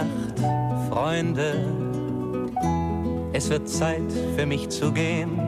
Nacht, 0.00 0.40
Freunde. 0.88 1.54
Es 3.32 3.50
wird 3.50 3.68
Zeit 3.68 4.12
für 4.36 4.46
mich 4.46 4.68
zu 4.70 4.92
gehen. 4.92 5.38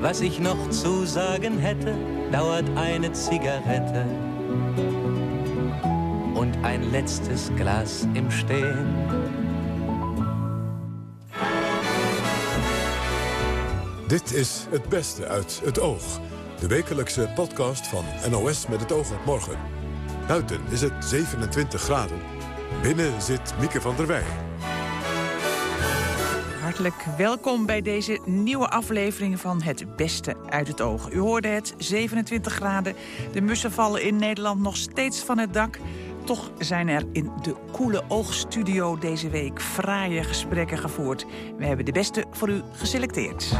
Was 0.00 0.20
ich 0.20 0.40
noch 0.40 0.70
zu 0.70 1.06
sagen 1.06 1.58
hätte, 1.58 1.94
dauert 2.32 2.64
eine 2.76 3.12
Zigarette 3.12 4.04
und 6.34 6.56
ein 6.62 6.90
letztes 6.90 7.50
Glas 7.56 8.06
im 8.14 8.30
Stehen. 8.30 8.86
Dit 14.08 14.32
is 14.32 14.66
Het 14.70 14.88
Beste 14.88 15.26
uit 15.26 15.60
het 15.64 15.80
Oog. 15.80 16.20
De 16.60 16.66
wekelijkse 16.66 17.30
podcast 17.34 17.86
van 17.86 18.04
NOS 18.30 18.66
met 18.66 18.80
het 18.80 18.92
oog 18.92 19.10
op 19.10 19.24
morgen. 19.24 19.83
Buiten 20.26 20.60
is 20.68 20.80
het 20.80 20.92
27 21.04 21.80
graden. 21.82 22.18
Binnen 22.82 23.22
zit 23.22 23.54
Mieke 23.60 23.80
van 23.80 23.96
der 23.96 24.06
Wij. 24.06 24.22
Hartelijk 26.60 27.04
welkom 27.16 27.66
bij 27.66 27.82
deze 27.82 28.20
nieuwe 28.24 28.68
aflevering 28.68 29.40
van 29.40 29.62
Het 29.62 29.96
Beste 29.96 30.36
uit 30.48 30.68
het 30.68 30.80
Oog. 30.80 31.10
U 31.12 31.18
hoorde 31.18 31.48
het, 31.48 31.74
27 31.78 32.52
graden. 32.52 32.94
De 33.32 33.40
mussen 33.40 33.72
vallen 33.72 34.02
in 34.02 34.16
Nederland 34.16 34.60
nog 34.60 34.76
steeds 34.76 35.24
van 35.24 35.38
het 35.38 35.54
dak. 35.54 35.78
Toch 36.24 36.50
zijn 36.58 36.88
er 36.88 37.02
in 37.12 37.30
de 37.42 37.54
Koele 37.72 38.02
Oogstudio 38.08 38.98
deze 38.98 39.30
week 39.30 39.60
fraaie 39.60 40.22
gesprekken 40.22 40.78
gevoerd. 40.78 41.26
We 41.58 41.66
hebben 41.66 41.84
de 41.84 41.92
beste 41.92 42.24
voor 42.30 42.48
u 42.48 42.62
geselecteerd. 42.72 43.52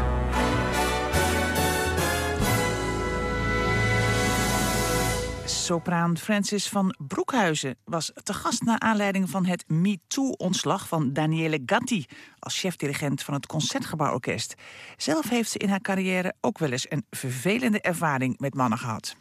Sopraan 5.46 6.18
Francis 6.18 6.68
van 6.68 6.94
Broekhuizen 6.98 7.76
was 7.84 8.12
te 8.22 8.34
gast 8.34 8.62
naar 8.62 8.78
aanleiding 8.78 9.30
van 9.30 9.46
het 9.46 9.64
MeToo-ontslag 9.66 10.88
van 10.88 11.12
Daniele 11.12 11.62
Gatti 11.66 12.06
als 12.38 12.58
chefdirigent 12.58 13.22
van 13.22 13.34
het 13.34 13.46
Concertgebouworkest. 13.46 14.54
Zelf 14.96 15.28
heeft 15.28 15.50
ze 15.50 15.58
in 15.58 15.68
haar 15.68 15.80
carrière 15.80 16.34
ook 16.40 16.58
wel 16.58 16.70
eens 16.70 16.86
een 16.88 17.06
vervelende 17.10 17.80
ervaring 17.80 18.38
met 18.38 18.54
mannen 18.54 18.78
gehad. 18.78 19.16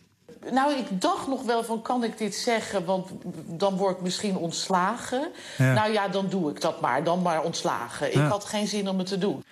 Nou, 0.51 0.77
ik 0.77 1.01
dacht 1.01 1.27
nog 1.27 1.43
wel 1.43 1.63
van, 1.63 1.81
kan 1.81 2.03
ik 2.03 2.17
dit 2.17 2.35
zeggen? 2.35 2.85
Want 2.85 3.11
dan 3.45 3.77
word 3.77 3.95
ik 3.95 4.01
misschien 4.01 4.35
ontslagen. 4.35 5.31
Nou 5.57 5.91
ja, 5.91 6.07
dan 6.07 6.29
doe 6.29 6.49
ik 6.49 6.61
dat 6.61 6.81
maar. 6.81 7.03
Dan 7.03 7.21
maar 7.21 7.43
ontslagen. 7.43 8.13
Ik 8.13 8.27
had 8.29 8.45
geen 8.45 8.67
zin 8.67 8.89
om 8.89 8.97
het 8.97 9.07
te 9.07 9.17
doen. 9.17 9.43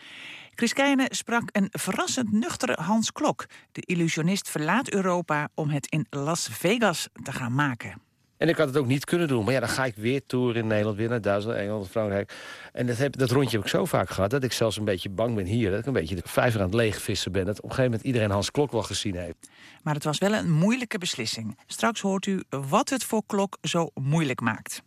Chris 0.56 0.74
Keijne 0.74 1.08
sprak 1.10 1.50
een 1.52 1.68
verrassend 1.72 2.32
nuchtere 2.32 2.78
Hans 2.82 3.12
Klok. 3.12 3.46
De 3.72 3.82
illusionist 3.86 4.50
verlaat 4.50 4.94
Europa 4.94 5.50
om 5.54 5.70
het 5.70 5.88
in 5.88 6.06
Las 6.10 6.48
Vegas 6.52 7.08
te 7.24 7.32
gaan 7.32 7.56
maken. 7.56 8.02
En 8.38 8.50
ik 8.50 8.58
had 8.58 8.68
het 8.68 8.78
ook 8.78 8.86
niet 8.86 9.06
kunnen 9.06 9.28
doen. 9.28 9.44
Maar 9.44 9.54
ja, 9.54 9.60
dan 9.60 9.70
ga 9.70 9.86
ik 9.86 9.96
weer 9.96 10.26
toeren 10.26 10.62
in 10.62 10.68
Nederland, 10.68 10.98
weer 10.98 11.10
naar 11.10 11.22
Duitsland, 11.22 11.58
Engeland, 11.58 11.90
Frankrijk. 11.90 12.34
En 12.74 12.88
dat, 12.88 12.98
heb, 12.98 13.18
dat 13.18 13.32
rondje 13.32 13.56
heb 13.58 13.66
ik 13.66 13.72
zo 13.72 13.86
vaak 13.86 14.10
gehad... 14.10 14.30
dat 14.30 14.44
ik 14.44 14.52
zelfs 14.52 14.78
een 14.78 14.86
beetje 14.86 15.10
bang 15.10 15.36
ben 15.36 15.46
hier. 15.46 15.70
Dat 15.70 15.80
ik 15.80 15.86
een 15.86 15.94
beetje 15.94 16.16
de 16.16 16.22
vijver 16.26 16.60
aan 16.60 16.66
het 16.66 16.76
leegvissen 16.76 17.32
ben. 17.32 17.46
Dat 17.46 17.58
op 17.58 17.64
een 17.64 17.70
gegeven 17.70 17.92
moment 17.92 18.08
iedereen 18.08 18.32
Hans 18.32 18.52
Klok 18.52 18.72
wel 18.72 18.84
gezien 18.84 19.16
heeft. 19.16 19.50
Maar 19.84 19.94
het 19.94 20.04
was 20.04 20.18
wel 20.18 20.34
een 20.34 20.52
moeilijke 20.52 20.98
beslissing. 20.98 21.58
Straks 21.68 22.02
hoort 22.02 22.26
u 22.26 22.44
wat 22.50 22.90
het 22.90 23.04
voor 23.04 23.24
Klok 23.26 23.58
zo 23.62 23.90
moeilijk 23.94 24.42
maakt. 24.42 24.82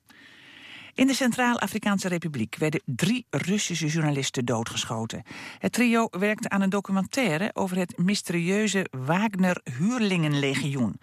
In 0.94 1.06
de 1.06 1.14
Centraal-Afrikaanse 1.14 2.08
Republiek 2.08 2.56
werden 2.56 2.82
drie 2.84 3.26
Russische 3.30 3.86
journalisten 3.86 4.44
doodgeschoten. 4.44 5.22
Het 5.58 5.72
trio 5.72 6.08
werkte 6.10 6.48
aan 6.48 6.60
een 6.60 6.70
documentaire 6.70 7.50
over 7.52 7.76
het 7.76 7.98
mysterieuze 7.98 8.86
Wagner-huurlingenlegioen. 8.90 11.00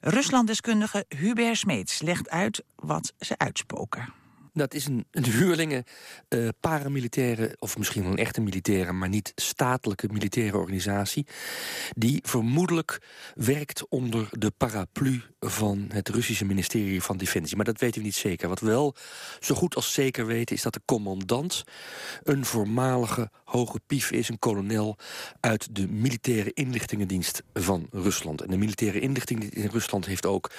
Ruslanddeskundige 0.00 1.04
Hubert 1.08 1.56
Smeets 1.56 2.02
legt 2.02 2.30
uit 2.30 2.64
wat 2.76 3.12
ze 3.18 3.38
uitspoken. 3.38 4.23
Dat 4.56 4.74
is 4.74 4.86
een, 4.86 5.06
een 5.10 5.24
huurlingen, 5.24 5.84
uh, 6.28 6.48
paramilitaire, 6.60 7.56
of 7.58 7.78
misschien 7.78 8.02
wel 8.02 8.12
een 8.12 8.18
echte 8.18 8.40
militaire... 8.40 8.92
maar 8.92 9.08
niet 9.08 9.32
statelijke 9.34 10.08
militaire 10.12 10.58
organisatie... 10.58 11.26
die 11.96 12.20
vermoedelijk 12.22 13.00
werkt 13.34 13.88
onder 13.88 14.28
de 14.30 14.50
paraplu 14.50 15.22
van 15.40 15.88
het 15.92 16.08
Russische 16.08 16.44
ministerie 16.44 17.02
van 17.02 17.16
Defensie. 17.16 17.56
Maar 17.56 17.64
dat 17.64 17.80
weten 17.80 18.00
we 18.00 18.06
niet 18.06 18.14
zeker. 18.14 18.48
Wat 18.48 18.60
we 18.60 18.66
wel 18.66 18.94
zo 19.40 19.54
goed 19.54 19.74
als 19.74 19.92
zeker 19.92 20.26
weten 20.26 20.56
is 20.56 20.62
dat 20.62 20.72
de 20.72 20.82
commandant... 20.84 21.64
een 22.22 22.44
voormalige 22.44 23.30
hoge 23.54 23.80
pief 23.86 24.10
is, 24.10 24.28
een 24.28 24.38
kolonel... 24.38 24.96
uit 25.40 25.74
de 25.74 25.88
militaire 25.88 26.50
inlichtingendienst 26.52 27.42
van 27.52 27.86
Rusland. 27.90 28.42
En 28.42 28.50
de 28.50 28.56
militaire 28.56 29.00
inlichtingendienst 29.00 29.64
in 29.64 29.70
Rusland 29.72 30.06
heeft 30.06 30.26
ook 30.26 30.50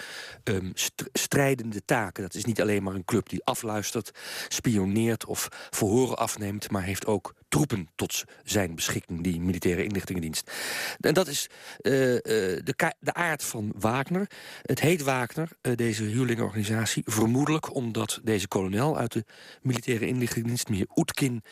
um, 0.43 0.73
strijdende 1.13 1.85
taken. 1.85 2.23
Dat 2.23 2.33
is 2.33 2.45
niet 2.45 2.61
alleen 2.61 2.83
maar 2.83 2.95
een 2.95 3.05
club 3.05 3.29
die 3.29 3.43
afluistert 3.43 4.11
spioneert 4.47 5.25
of 5.25 5.47
verhoren 5.69 6.17
afneemt... 6.17 6.71
maar 6.71 6.83
heeft 6.83 7.05
ook 7.05 7.33
troepen 7.55 7.89
tot 7.95 8.23
zijn 8.43 8.75
beschikking, 8.75 9.23
die 9.23 9.39
militaire 9.39 9.83
inlichtingendienst. 9.83 10.51
En 10.99 11.13
dat 11.13 11.27
is 11.27 11.47
uh, 11.49 11.91
de, 11.91 12.93
de, 12.99 13.13
aard 13.13 13.43
van 13.43 13.73
Wagner. 13.75 14.29
Het 14.61 14.79
heet 14.79 15.03
Wagner, 15.03 15.49
uh, 15.61 15.75
deze 15.75 16.03
huurlingenorganisatie, 16.03 17.03
vermoedelijk 17.05 17.75
omdat 17.75 18.19
deze 18.23 18.47
kolonel 18.47 18.97
uit 18.97 19.11
de 19.11 19.25
militaire 19.61 20.07
inlichtingendienst, 20.07 20.69
meneer 20.69 20.87
Oetkin, 20.95 21.43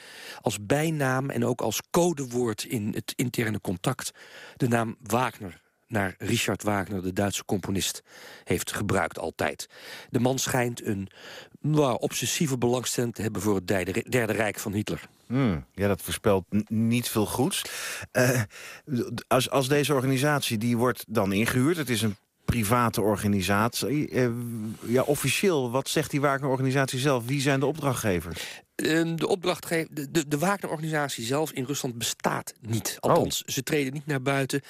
als 0.41 0.65
bijnaam 0.65 1.29
en 1.29 1.45
ook 1.45 1.61
als 1.61 1.81
codewoord 1.91 2.63
in 2.63 2.91
het 2.93 3.13
interne 3.15 3.61
contact 3.61 4.11
de 4.55 4.67
naam 4.67 4.95
Wagner 5.01 5.61
naar 5.87 6.15
Richard 6.17 6.63
Wagner, 6.63 7.03
de 7.03 7.13
Duitse 7.13 7.45
componist, 7.45 8.01
heeft 8.43 8.71
gebruikt 8.71 9.19
altijd. 9.19 9.69
De 10.09 10.19
man 10.19 10.39
schijnt 10.39 10.85
een 10.85 11.07
nou, 11.59 11.99
obsessieve 11.99 12.57
belangstelling 12.57 13.13
te 13.13 13.21
hebben... 13.21 13.41
voor 13.41 13.55
het 13.55 13.67
derde 13.67 14.33
Rijk 14.33 14.59
van 14.59 14.73
Hitler. 14.73 15.09
Hmm, 15.27 15.65
ja, 15.73 15.87
dat 15.87 16.01
voorspelt 16.01 16.45
niet 16.67 17.09
veel 17.09 17.25
goeds. 17.25 17.61
Uh, 18.13 18.41
als, 19.27 19.49
als 19.49 19.67
deze 19.67 19.93
organisatie, 19.93 20.57
die 20.57 20.77
wordt 20.77 21.05
dan 21.07 21.31
ingehuurd... 21.33 21.77
het 21.77 21.89
is 21.89 22.01
een 22.01 22.15
private 22.45 23.01
organisatie. 23.01 24.09
Uh, 24.09 24.29
ja, 24.85 25.01
officieel, 25.01 25.71
wat 25.71 25.89
zegt 25.89 26.11
die 26.11 26.21
Wagner-organisatie 26.21 26.99
zelf? 26.99 27.25
Wie 27.25 27.41
zijn 27.41 27.59
de 27.59 27.65
opdrachtgevers? 27.65 28.62
Ehm, 28.75 29.15
de 29.15 29.27
opdrachtgever, 29.27 29.93
de, 29.93 30.11
de, 30.11 30.27
de 30.27 30.37
Wagner-organisatie 30.37 31.25
zelf 31.25 31.51
in 31.51 31.63
Rusland 31.63 31.97
bestaat 31.97 32.53
niet. 32.61 32.97
Althans, 32.99 33.43
oh. 33.43 33.53
ze 33.53 33.63
treden 33.63 33.93
niet 33.93 34.05
naar 34.05 34.21
buiten. 34.21 34.61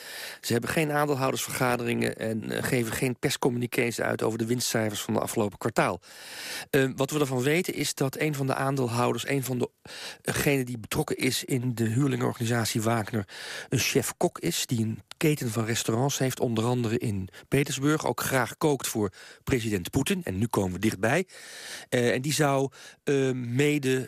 Ze 0.42 0.52
hebben 0.52 0.70
geen 0.70 0.92
aandeelhoudersvergaderingen... 0.92 2.18
en 2.18 2.44
uh, 2.44 2.64
geven 2.64 2.94
geen 2.94 3.20
perscommunicaties 3.20 4.02
uit 4.02 4.24
over 4.24 4.38
de 4.38 4.46
winstcijfers 4.46 5.02
van 5.02 5.14
de 5.14 5.20
afgelopen 5.20 5.58
kwartaal. 5.58 6.00
Uh, 6.72 6.90
wat 6.96 7.12
we 7.12 7.20
ervan 7.20 7.42
weten 7.42 7.74
is 7.74 7.96
dat 7.96 8.20
een 8.20 8.36
van 8.36 8.48
de 8.48 8.56
aandeelhouders... 8.56 9.28
een 9.28 9.44
van 9.44 9.70
degenen 10.22 10.66
die 10.66 10.78
betrokken 10.78 11.18
is 11.18 11.44
in 11.44 11.76
de 11.76 11.86
huurlingenorganisatie 11.86 12.82
Wagner... 12.82 13.28
een 13.70 13.80
chef-kok 13.80 14.40
is, 14.40 14.66
die 14.66 14.80
een 14.80 15.02
keten 15.18 15.50
van 15.50 15.66
restaurants 15.66 16.18
heeft... 16.18 16.40
onder 16.40 16.64
andere 16.64 16.98
in 16.98 17.30
Petersburg, 17.48 18.06
ook 18.06 18.22
graag 18.22 18.58
kookt 18.58 18.88
voor 18.88 19.12
president 19.44 19.90
Poetin. 19.90 20.24
En 20.24 20.38
nu 20.38 20.48
komen 20.48 20.74
we 20.74 20.80
dichtbij. 20.80 21.28
Uh, 21.90 22.14
en 22.14 22.22
die 22.22 22.34
zou 22.34 22.70
ehm, 23.04 23.56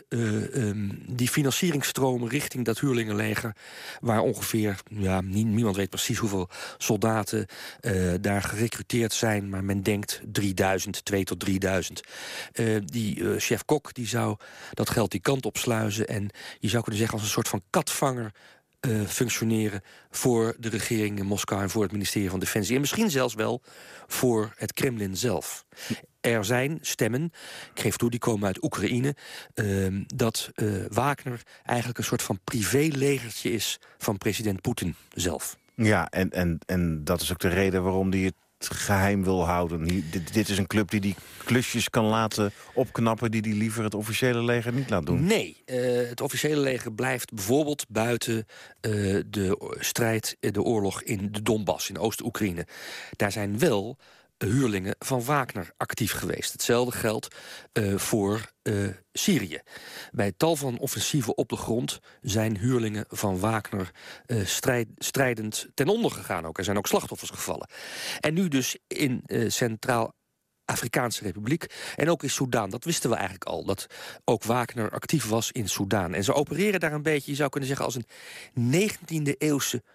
uh, 0.08 0.70
die 1.06 1.28
financieringstromen 1.28 2.28
richting 2.28 2.64
dat 2.64 2.80
huurlingenleger... 2.80 3.56
waar 4.00 4.20
ongeveer, 4.20 4.80
ja, 4.88 5.20
niemand 5.20 5.76
weet 5.76 5.90
precies 5.90 6.18
hoeveel 6.18 6.48
soldaten 6.78 7.46
uh, 7.80 8.14
daar 8.20 8.42
gerecruiteerd 8.42 9.12
zijn... 9.12 9.48
maar 9.48 9.64
men 9.64 9.82
denkt 9.82 10.20
3000, 10.32 11.04
2 11.04 11.24
tot 11.24 11.40
3000. 11.40 12.00
Uh, 12.52 12.76
die 12.84 13.38
chef 13.38 13.64
Kok 13.64 13.94
die 13.94 14.06
zou 14.06 14.36
dat 14.74 14.90
geld 14.90 15.10
die 15.10 15.20
kant 15.20 15.46
op 15.46 15.56
sluizen... 15.56 16.06
en 16.06 16.30
je 16.58 16.68
zou 16.68 16.82
kunnen 16.82 17.00
zeggen 17.00 17.18
als 17.18 17.26
een 17.26 17.34
soort 17.34 17.48
van 17.48 17.62
katvanger 17.70 18.32
functioneren 19.06 19.82
voor 20.10 20.54
de 20.58 20.68
regering 20.68 21.18
in 21.18 21.26
Moskou 21.26 21.62
en 21.62 21.70
voor 21.70 21.82
het 21.82 21.92
ministerie 21.92 22.30
van 22.30 22.40
Defensie. 22.40 22.74
En 22.74 22.80
misschien 22.80 23.10
zelfs 23.10 23.34
wel 23.34 23.62
voor 24.06 24.52
het 24.56 24.72
Kremlin 24.72 25.16
zelf. 25.16 25.64
Er 26.26 26.44
zijn 26.44 26.78
stemmen, 26.80 27.32
ik 27.74 27.80
geef 27.80 27.96
toe, 27.96 28.10
die 28.10 28.18
komen 28.18 28.46
uit 28.46 28.62
Oekraïne... 28.62 29.14
Uh, 29.54 30.04
dat 30.06 30.50
uh, 30.54 30.84
Wagner 30.88 31.42
eigenlijk 31.64 31.98
een 31.98 32.04
soort 32.04 32.22
van 32.22 32.40
privélegertje 32.44 33.52
is 33.52 33.78
van 33.98 34.18
president 34.18 34.60
Poetin 34.60 34.94
zelf. 35.14 35.56
Ja, 35.74 36.10
en, 36.10 36.30
en, 36.30 36.58
en 36.66 37.04
dat 37.04 37.20
is 37.20 37.32
ook 37.32 37.38
de 37.38 37.48
reden 37.48 37.82
waarom 37.82 38.10
hij 38.10 38.20
het 38.20 38.34
geheim 38.58 39.24
wil 39.24 39.44
houden. 39.44 39.84
dit, 40.10 40.32
dit, 40.32 40.48
is 40.48 40.58
een 40.58 40.66
club 40.66 40.90
die 40.90 41.00
die 41.00 41.14
klusjes 41.44 41.90
kan 41.90 42.04
laten 42.04 42.52
opknappen... 42.74 43.30
die 43.30 43.42
die 43.42 43.54
liever 43.54 43.84
het 43.84 43.94
officiële 43.94 44.42
leger 44.42 44.72
niet 44.72 44.90
laat 44.90 45.06
doen. 45.06 45.24
Nee, 45.24 45.62
uh, 45.66 46.08
het 46.08 46.20
officiële 46.20 46.60
leger 46.60 46.92
blijft 46.92 47.34
bijvoorbeeld 47.34 47.84
buiten 47.88 48.36
uh, 48.36 48.42
de 49.26 49.74
strijd... 49.78 50.36
de 50.40 50.62
oorlog 50.62 51.02
in 51.02 51.28
de 51.32 51.42
Donbass, 51.42 51.88
in 51.88 51.98
Oost-Oekraïne. 51.98 52.66
Daar 53.16 53.32
zijn 53.32 53.58
wel 53.58 53.98
huurlingen 54.38 54.96
van 54.98 55.24
Wagner 55.24 55.72
actief 55.76 56.12
geweest. 56.12 56.52
Hetzelfde 56.52 56.98
geldt 56.98 57.36
uh, 57.72 57.98
voor 57.98 58.52
uh, 58.62 58.88
Syrië. 59.12 59.60
Bij 60.12 60.32
tal 60.36 60.56
van 60.56 60.78
offensieven 60.78 61.36
op 61.36 61.48
de 61.48 61.56
grond 61.56 61.98
zijn 62.20 62.58
huurlingen 62.58 63.04
van 63.08 63.38
Wagner 63.38 63.90
uh, 64.26 64.46
strijd, 64.46 64.88
strijdend 64.96 65.66
ten 65.74 65.88
onder 65.88 66.10
gegaan. 66.10 66.46
Ook. 66.46 66.58
Er 66.58 66.64
zijn 66.64 66.76
ook 66.76 66.86
slachtoffers 66.86 67.30
gevallen. 67.30 67.68
En 68.20 68.34
nu 68.34 68.48
dus 68.48 68.78
in 68.86 69.22
Centraal 69.46 70.14
Centraal-Afrikaanse 70.66 71.22
Republiek 71.22 71.66
en 71.96 72.10
ook 72.10 72.22
in 72.22 72.30
Soedan. 72.30 72.70
Dat 72.70 72.84
wisten 72.84 73.10
we 73.10 73.16
eigenlijk 73.16 73.44
al, 73.44 73.64
dat 73.64 73.86
ook 74.24 74.44
Wagner 74.44 74.90
actief 74.90 75.28
was 75.28 75.52
in 75.52 75.68
Soedan. 75.68 76.14
En 76.14 76.24
ze 76.24 76.34
opereren 76.34 76.80
daar 76.80 76.92
een 76.92 77.02
beetje, 77.02 77.30
je 77.30 77.36
zou 77.36 77.48
kunnen 77.48 77.68
zeggen, 77.68 77.86
als 77.86 77.94
een 77.94 78.06
19e-eeuwse 78.74 79.82
uh, 79.82 79.90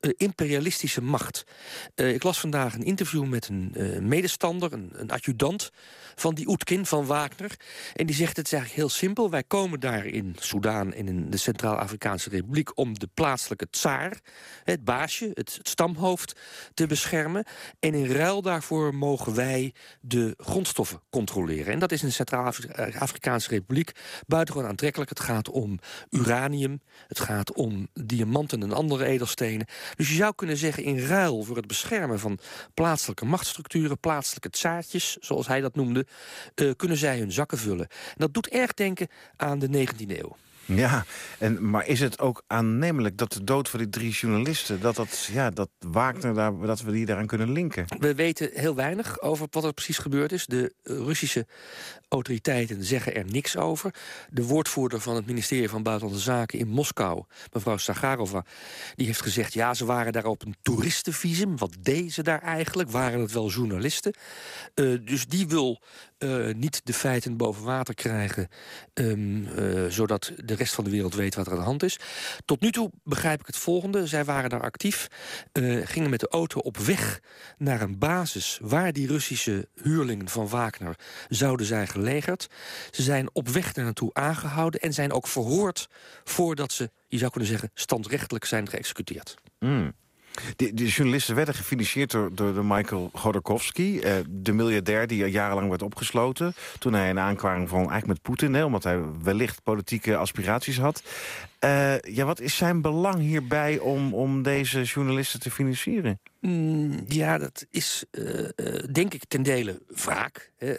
imperialistische 0.00 1.02
macht. 1.02 1.44
Uh, 1.94 2.14
ik 2.14 2.22
las 2.22 2.40
vandaag 2.40 2.74
een 2.74 2.82
interview 2.82 3.24
met 3.24 3.48
een 3.48 3.74
uh, 3.76 3.98
medestander, 3.98 4.72
een, 4.72 4.90
een, 4.92 5.10
adjudant 5.10 5.70
van 6.14 6.34
die 6.34 6.48
Oetkin 6.48 6.86
van 6.86 7.06
Wagner. 7.06 7.56
En 7.94 8.06
die 8.06 8.14
zegt 8.14 8.36
het 8.36 8.46
is 8.46 8.52
eigenlijk 8.52 8.82
heel 8.82 8.98
simpel. 8.98 9.30
Wij 9.30 9.42
komen 9.42 9.80
daar 9.80 10.06
in 10.06 10.36
Soedan 10.38 10.92
en 10.92 11.08
in 11.08 11.30
de 11.30 11.36
Centraal-Afrikaanse 11.36 12.30
Republiek... 12.30 12.78
om 12.78 12.98
de 12.98 13.08
plaatselijke 13.14 13.70
tsaar, 13.70 14.20
het 14.64 14.84
baasje, 14.84 15.30
het, 15.34 15.54
het, 15.56 15.68
stamhoofd, 15.68 16.40
te 16.74 16.86
beschermen. 16.86 17.44
En 17.78 17.94
in 17.94 18.06
ruil 18.06 18.42
daarvoor 18.42 18.94
mogen 18.94 19.34
wij 19.34 19.74
de 20.00 20.34
grondstoffen 20.38 21.00
controleren. 21.10 21.72
En 21.72 21.78
dat 21.78 21.92
is 21.92 22.02
in 22.02 22.08
de 22.08 22.14
Centraal-Afrikaanse 22.14 23.48
Republiek 23.48 23.92
buitengewoon 24.26 24.68
aantrekkelijk. 24.68 25.10
Het 25.10 25.20
gaat 25.20 25.48
om 25.48 25.78
uranium, 26.10 26.80
het 27.08 27.20
gaat 27.20 27.52
om 27.52 27.88
diamanten 27.92 28.62
en 28.62 28.72
andere 28.72 29.04
edelstenen... 29.04 29.66
Dus 29.96 30.08
je 30.08 30.14
zou 30.14 30.34
kunnen 30.34 30.56
zeggen, 30.56 30.82
in 30.82 30.98
ruil 30.98 31.42
voor 31.42 31.56
het 31.56 31.66
beschermen 31.66 32.18
van 32.18 32.38
plaatselijke 32.74 33.24
machtsstructuren, 33.24 33.98
plaatselijke 33.98 34.50
tsaartjes, 34.50 35.16
zoals 35.20 35.46
hij 35.46 35.60
dat 35.60 35.74
noemde, 35.74 36.06
uh, 36.54 36.72
kunnen 36.76 36.96
zij 36.96 37.18
hun 37.18 37.32
zakken 37.32 37.58
vullen. 37.58 37.88
En 37.88 38.16
dat 38.16 38.34
doet 38.34 38.48
erg 38.48 38.74
denken 38.74 39.08
aan 39.36 39.58
de 39.58 39.68
19e 39.68 40.18
eeuw. 40.18 40.36
Ja, 40.64 41.04
en, 41.38 41.70
maar 41.70 41.86
is 41.86 42.00
het 42.00 42.18
ook 42.18 42.42
aannemelijk 42.46 43.16
dat 43.16 43.32
de 43.32 43.44
dood 43.44 43.68
van 43.68 43.78
die 43.78 43.88
drie 43.88 44.10
journalisten... 44.10 44.80
dat, 44.80 44.96
dat, 44.96 45.28
ja, 45.32 45.50
dat 45.50 45.68
Wagner, 45.78 46.34
daar, 46.34 46.58
dat 46.60 46.80
we 46.80 46.92
die 46.92 47.06
daaraan 47.06 47.26
kunnen 47.26 47.52
linken? 47.52 47.84
We 47.98 48.14
weten 48.14 48.50
heel 48.52 48.74
weinig 48.74 49.20
over 49.20 49.46
wat 49.50 49.64
er 49.64 49.72
precies 49.72 49.98
gebeurd 49.98 50.32
is. 50.32 50.46
De 50.46 50.74
Russische 50.82 51.46
autoriteiten 52.08 52.84
zeggen 52.84 53.14
er 53.14 53.24
niks 53.24 53.56
over. 53.56 53.94
De 54.30 54.42
woordvoerder 54.42 55.00
van 55.00 55.14
het 55.14 55.26
ministerie 55.26 55.68
van 55.68 55.82
Buitenlandse 55.82 56.24
Zaken 56.24 56.58
in 56.58 56.68
Moskou... 56.68 57.24
mevrouw 57.52 57.76
Sagarova, 57.76 58.44
die 58.94 59.06
heeft 59.06 59.22
gezegd... 59.22 59.52
ja, 59.52 59.74
ze 59.74 59.84
waren 59.84 60.12
daar 60.12 60.24
op 60.24 60.46
een 60.46 60.56
toeristenvisum. 60.62 61.58
Wat 61.58 61.76
deden 61.80 62.10
ze 62.10 62.22
daar 62.22 62.42
eigenlijk? 62.42 62.90
Waren 62.90 63.20
het 63.20 63.32
wel 63.32 63.50
journalisten? 63.50 64.14
Uh, 64.74 64.98
dus 65.04 65.26
die 65.26 65.48
wil 65.48 65.82
uh, 66.18 66.54
niet 66.54 66.80
de 66.84 66.92
feiten 66.92 67.36
boven 67.36 67.64
water 67.64 67.94
krijgen... 67.94 68.48
Uh, 68.94 69.86
zodat 69.88 70.32
de 70.50 70.56
rest 70.56 70.74
van 70.74 70.84
de 70.84 70.90
wereld 70.90 71.14
weet 71.14 71.34
wat 71.34 71.46
er 71.46 71.52
aan 71.52 71.58
de 71.58 71.64
hand 71.64 71.82
is. 71.82 71.98
Tot 72.44 72.60
nu 72.60 72.70
toe 72.70 72.90
begrijp 73.04 73.40
ik 73.40 73.46
het 73.46 73.56
volgende. 73.56 74.06
Zij 74.06 74.24
waren 74.24 74.50
daar 74.50 74.62
actief, 74.62 75.08
uh, 75.52 75.86
gingen 75.86 76.10
met 76.10 76.20
de 76.20 76.28
auto 76.28 76.60
op 76.60 76.76
weg 76.76 77.20
naar 77.58 77.80
een 77.80 77.98
basis... 77.98 78.58
waar 78.62 78.92
die 78.92 79.06
Russische 79.06 79.68
huurlingen 79.82 80.28
van 80.28 80.48
Wagner 80.48 80.98
zouden 81.28 81.66
zijn 81.66 81.88
gelegerd. 81.88 82.46
Ze 82.90 83.02
zijn 83.02 83.28
op 83.32 83.48
weg 83.48 83.72
daar 83.72 83.84
naartoe 83.84 84.10
aangehouden... 84.12 84.80
en 84.80 84.92
zijn 84.92 85.12
ook 85.12 85.26
verhoord 85.26 85.88
voordat 86.24 86.72
ze, 86.72 86.90
je 87.08 87.18
zou 87.18 87.30
kunnen 87.30 87.50
zeggen... 87.50 87.70
standrechtelijk 87.74 88.44
zijn 88.44 88.68
geëxecuteerd. 88.68 89.34
Mm. 89.58 89.92
De, 90.56 90.86
journalisten 90.86 91.34
werden 91.34 91.54
gefinancierd 91.54 92.10
door, 92.10 92.34
door, 92.34 92.64
Michael 92.64 93.10
Godorkovsky... 93.12 93.98
Eh, 93.98 94.14
de 94.28 94.52
miljardair 94.52 95.06
die 95.06 95.24
jarenlang 95.26 95.68
werd 95.68 95.82
opgesloten... 95.82 96.54
toen 96.78 96.92
hij 96.92 97.10
een 97.10 97.18
aankwaring 97.18 97.68
van 97.68 97.78
eigenlijk 97.78 98.06
met 98.06 98.22
Poetin... 98.22 98.64
omdat 98.64 98.84
hij 98.84 99.00
wellicht 99.22 99.62
politieke 99.62 100.16
aspiraties 100.16 100.78
had. 100.78 101.02
Uh, 101.64 101.98
ja, 101.98 102.24
wat 102.24 102.40
is 102.40 102.56
zijn 102.56 102.80
belang 102.80 103.18
hierbij 103.18 103.78
om, 103.78 104.14
om 104.14 104.42
deze 104.42 104.82
journalisten 104.82 105.40
te 105.40 105.50
financieren? 105.50 106.20
Mm, 106.40 107.04
ja, 107.08 107.38
dat 107.38 107.66
is 107.70 108.04
uh, 108.10 108.48
denk 108.92 109.14
ik 109.14 109.24
ten 109.28 109.42
dele. 109.42 109.82
Uh, 110.58 110.74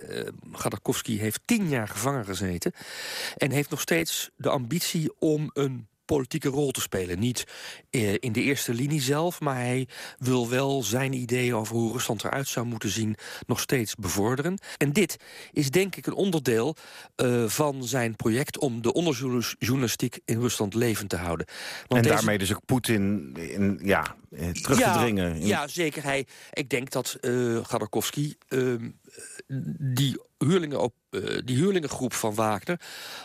Godorkovsky 0.51 1.17
heeft 1.17 1.41
tien 1.45 1.69
jaar 1.69 1.87
gevangen 1.87 2.25
gezeten... 2.25 2.73
en 3.37 3.51
heeft 3.51 3.69
nog 3.69 3.81
steeds 3.81 4.29
de 4.35 4.49
ambitie 4.49 5.11
om 5.19 5.49
een 5.53 5.87
politieke 6.15 6.49
rol 6.49 6.71
te 6.71 6.81
spelen. 6.81 7.19
Niet 7.19 7.47
eh, 7.89 8.13
in 8.13 8.31
de 8.31 8.41
eerste 8.41 8.73
linie 8.73 9.01
zelf, 9.01 9.39
maar 9.39 9.55
hij 9.55 9.87
wil 10.17 10.49
wel 10.49 10.83
zijn 10.83 11.13
ideeën 11.13 11.55
over 11.55 11.75
hoe 11.75 11.91
Rusland 11.91 12.23
eruit 12.23 12.47
zou 12.47 12.65
moeten 12.65 12.89
zien 12.89 13.15
nog 13.47 13.59
steeds 13.59 13.95
bevorderen. 13.95 14.57
En 14.77 14.93
dit 14.93 15.17
is 15.51 15.69
denk 15.69 15.95
ik 15.95 16.05
een 16.05 16.13
onderdeel 16.13 16.75
uh, 17.15 17.47
van 17.47 17.83
zijn 17.83 18.15
project 18.15 18.57
om 18.57 18.81
de 18.81 18.93
onderjournalistiek 18.93 20.19
in 20.25 20.39
Rusland 20.39 20.73
levend 20.73 21.09
te 21.09 21.15
houden. 21.15 21.45
Want 21.87 21.89
en 21.89 22.01
deze... 22.01 22.13
daarmee 22.13 22.37
dus 22.37 22.53
ook 22.53 22.65
Poetin 22.65 23.33
in, 23.35 23.79
ja, 23.83 24.15
eh, 24.31 24.49
terug 24.49 24.79
ja, 24.79 24.93
te 24.93 24.99
dringen. 24.99 25.45
Ja, 25.45 25.67
zeker. 25.67 26.03
Hij, 26.03 26.25
ik 26.53 26.69
denk 26.69 26.89
dat 26.89 27.17
uh, 27.21 27.59
Gadorkovsky 27.65 28.33
uh, 28.49 28.73
die 29.77 30.21
huurlingen 30.37 30.81
op, 30.81 30.93
uh, 31.09 31.39
die 31.45 31.55
huurlingengroep 31.55 32.13
van 32.13 32.35
Wagner 32.35 32.79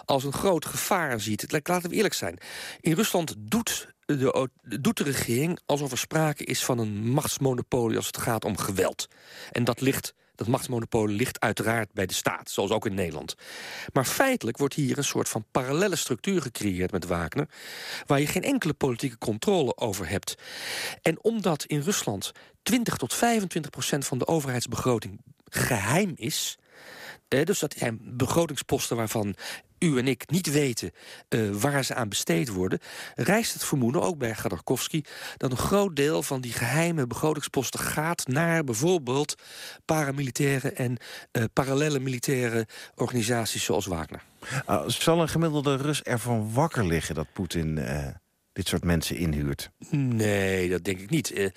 als 0.04 0.24
een 0.24 0.32
groot 0.32 0.64
gevaar 0.64 1.20
ziet. 1.20 1.52
Laten 1.68 1.90
we 1.90 1.96
eerlijk 1.96 2.14
zijn. 2.14 2.38
In 2.80 2.92
Rusland 2.92 3.34
doet 3.38 3.94
de, 4.06 4.50
doet 4.80 4.96
de 4.96 5.04
regering 5.04 5.58
alsof 5.66 5.90
er 5.90 5.98
sprake 5.98 6.44
is 6.44 6.64
van 6.64 6.78
een 6.78 7.10
machtsmonopolie 7.10 7.96
als 7.96 8.06
het 8.06 8.18
gaat 8.18 8.44
om 8.44 8.56
geweld. 8.56 9.08
En 9.52 9.64
dat 9.64 9.80
ligt 9.80 10.14
dat 10.36 10.46
machtsmonopolie 10.46 11.16
ligt 11.16 11.40
uiteraard 11.40 11.92
bij 11.92 12.06
de 12.06 12.14
staat, 12.14 12.50
zoals 12.50 12.70
ook 12.70 12.86
in 12.86 12.94
Nederland. 12.94 13.34
Maar 13.92 14.04
feitelijk 14.04 14.58
wordt 14.58 14.74
hier 14.74 14.98
een 14.98 15.04
soort 15.04 15.28
van 15.28 15.44
parallelle 15.50 15.96
structuur 15.96 16.42
gecreëerd 16.42 16.92
met 16.92 17.06
Wagner... 17.06 17.48
waar 18.06 18.20
je 18.20 18.26
geen 18.26 18.42
enkele 18.42 18.72
politieke 18.72 19.18
controle 19.18 19.76
over 19.76 20.08
hebt. 20.08 20.34
En 21.02 21.24
omdat 21.24 21.64
in 21.64 21.80
Rusland 21.80 22.32
20 22.62 22.96
tot 22.96 23.14
25 23.14 23.70
procent 23.70 24.06
van 24.06 24.18
de 24.18 24.26
overheidsbegroting 24.26 25.20
geheim 25.48 26.12
is... 26.14 26.58
Eh, 27.28 27.44
dus 27.44 27.58
dat 27.58 27.75
zijn 27.78 28.00
begrotingsposten 28.02 28.96
waarvan 28.96 29.34
u 29.78 29.98
en 29.98 30.08
ik 30.08 30.31
niet 30.31 30.52
weten 30.52 30.90
uh, 31.28 31.50
waar 31.50 31.84
ze 31.84 31.94
aan 31.94 32.08
besteed 32.08 32.48
worden... 32.48 32.78
rijst 33.14 33.52
het 33.52 33.64
vermoeden, 33.64 34.02
ook 34.02 34.19
bij 34.19 34.34
Gadorkovsky... 34.34 35.02
dat 35.37 35.50
een 35.50 35.56
groot 35.56 35.96
deel 35.96 36.22
van 36.22 36.40
die 36.40 36.52
geheime 36.52 37.06
begrotingsposten 37.06 37.81
gaat... 37.81 38.26
naar 38.26 38.64
bijvoorbeeld 38.64 39.34
paramilitaire 39.84 40.72
en 40.72 40.96
uh, 41.32 41.44
parallele 41.52 41.99
militaire 41.99 42.66
organisaties 42.94 43.64
zoals 43.64 43.87
Wagner. 43.87 44.22
Uh, 44.69 44.82
zal 44.87 45.20
een 45.20 45.28
gemiddelde 45.28 45.76
Rus 45.76 46.02
ervan 46.02 46.52
wakker 46.52 46.87
liggen 46.87 47.14
dat 47.14 47.32
Poetin 47.32 47.78
dit 48.56 48.68
soort 48.68 48.84
mensen 48.84 49.16
inhuurt? 49.16 49.70
Nee, 49.90 50.68
dat 50.68 50.84
denk 50.84 51.00
ik 51.00 51.10
niet. 51.10 51.38
Uh, 51.38 51.48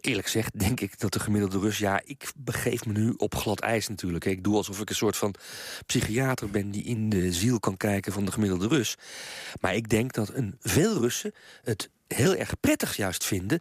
eerlijk 0.00 0.26
gezegd 0.26 0.58
denk 0.58 0.80
ik 0.80 1.00
dat 1.00 1.12
de 1.12 1.20
gemiddelde 1.20 1.58
Rus... 1.58 1.78
ja, 1.78 2.00
ik 2.04 2.32
begeef 2.36 2.86
me 2.86 2.92
nu 2.92 3.14
op 3.16 3.34
glad 3.34 3.60
ijs 3.60 3.88
natuurlijk. 3.88 4.24
Ik 4.24 4.44
doe 4.44 4.56
alsof 4.56 4.80
ik 4.80 4.88
een 4.88 4.94
soort 4.94 5.16
van 5.16 5.34
psychiater 5.86 6.50
ben... 6.50 6.70
die 6.70 6.84
in 6.84 7.08
de 7.08 7.32
ziel 7.32 7.60
kan 7.60 7.76
kijken 7.76 8.12
van 8.12 8.24
de 8.24 8.32
gemiddelde 8.32 8.68
Rus. 8.68 8.94
Maar 9.60 9.74
ik 9.74 9.88
denk 9.88 10.12
dat 10.12 10.34
een 10.34 10.56
veel 10.60 11.00
Russen 11.00 11.32
het 11.62 11.90
heel 12.06 12.34
erg 12.34 12.60
prettig 12.60 12.96
juist 12.96 13.24
vinden... 13.24 13.60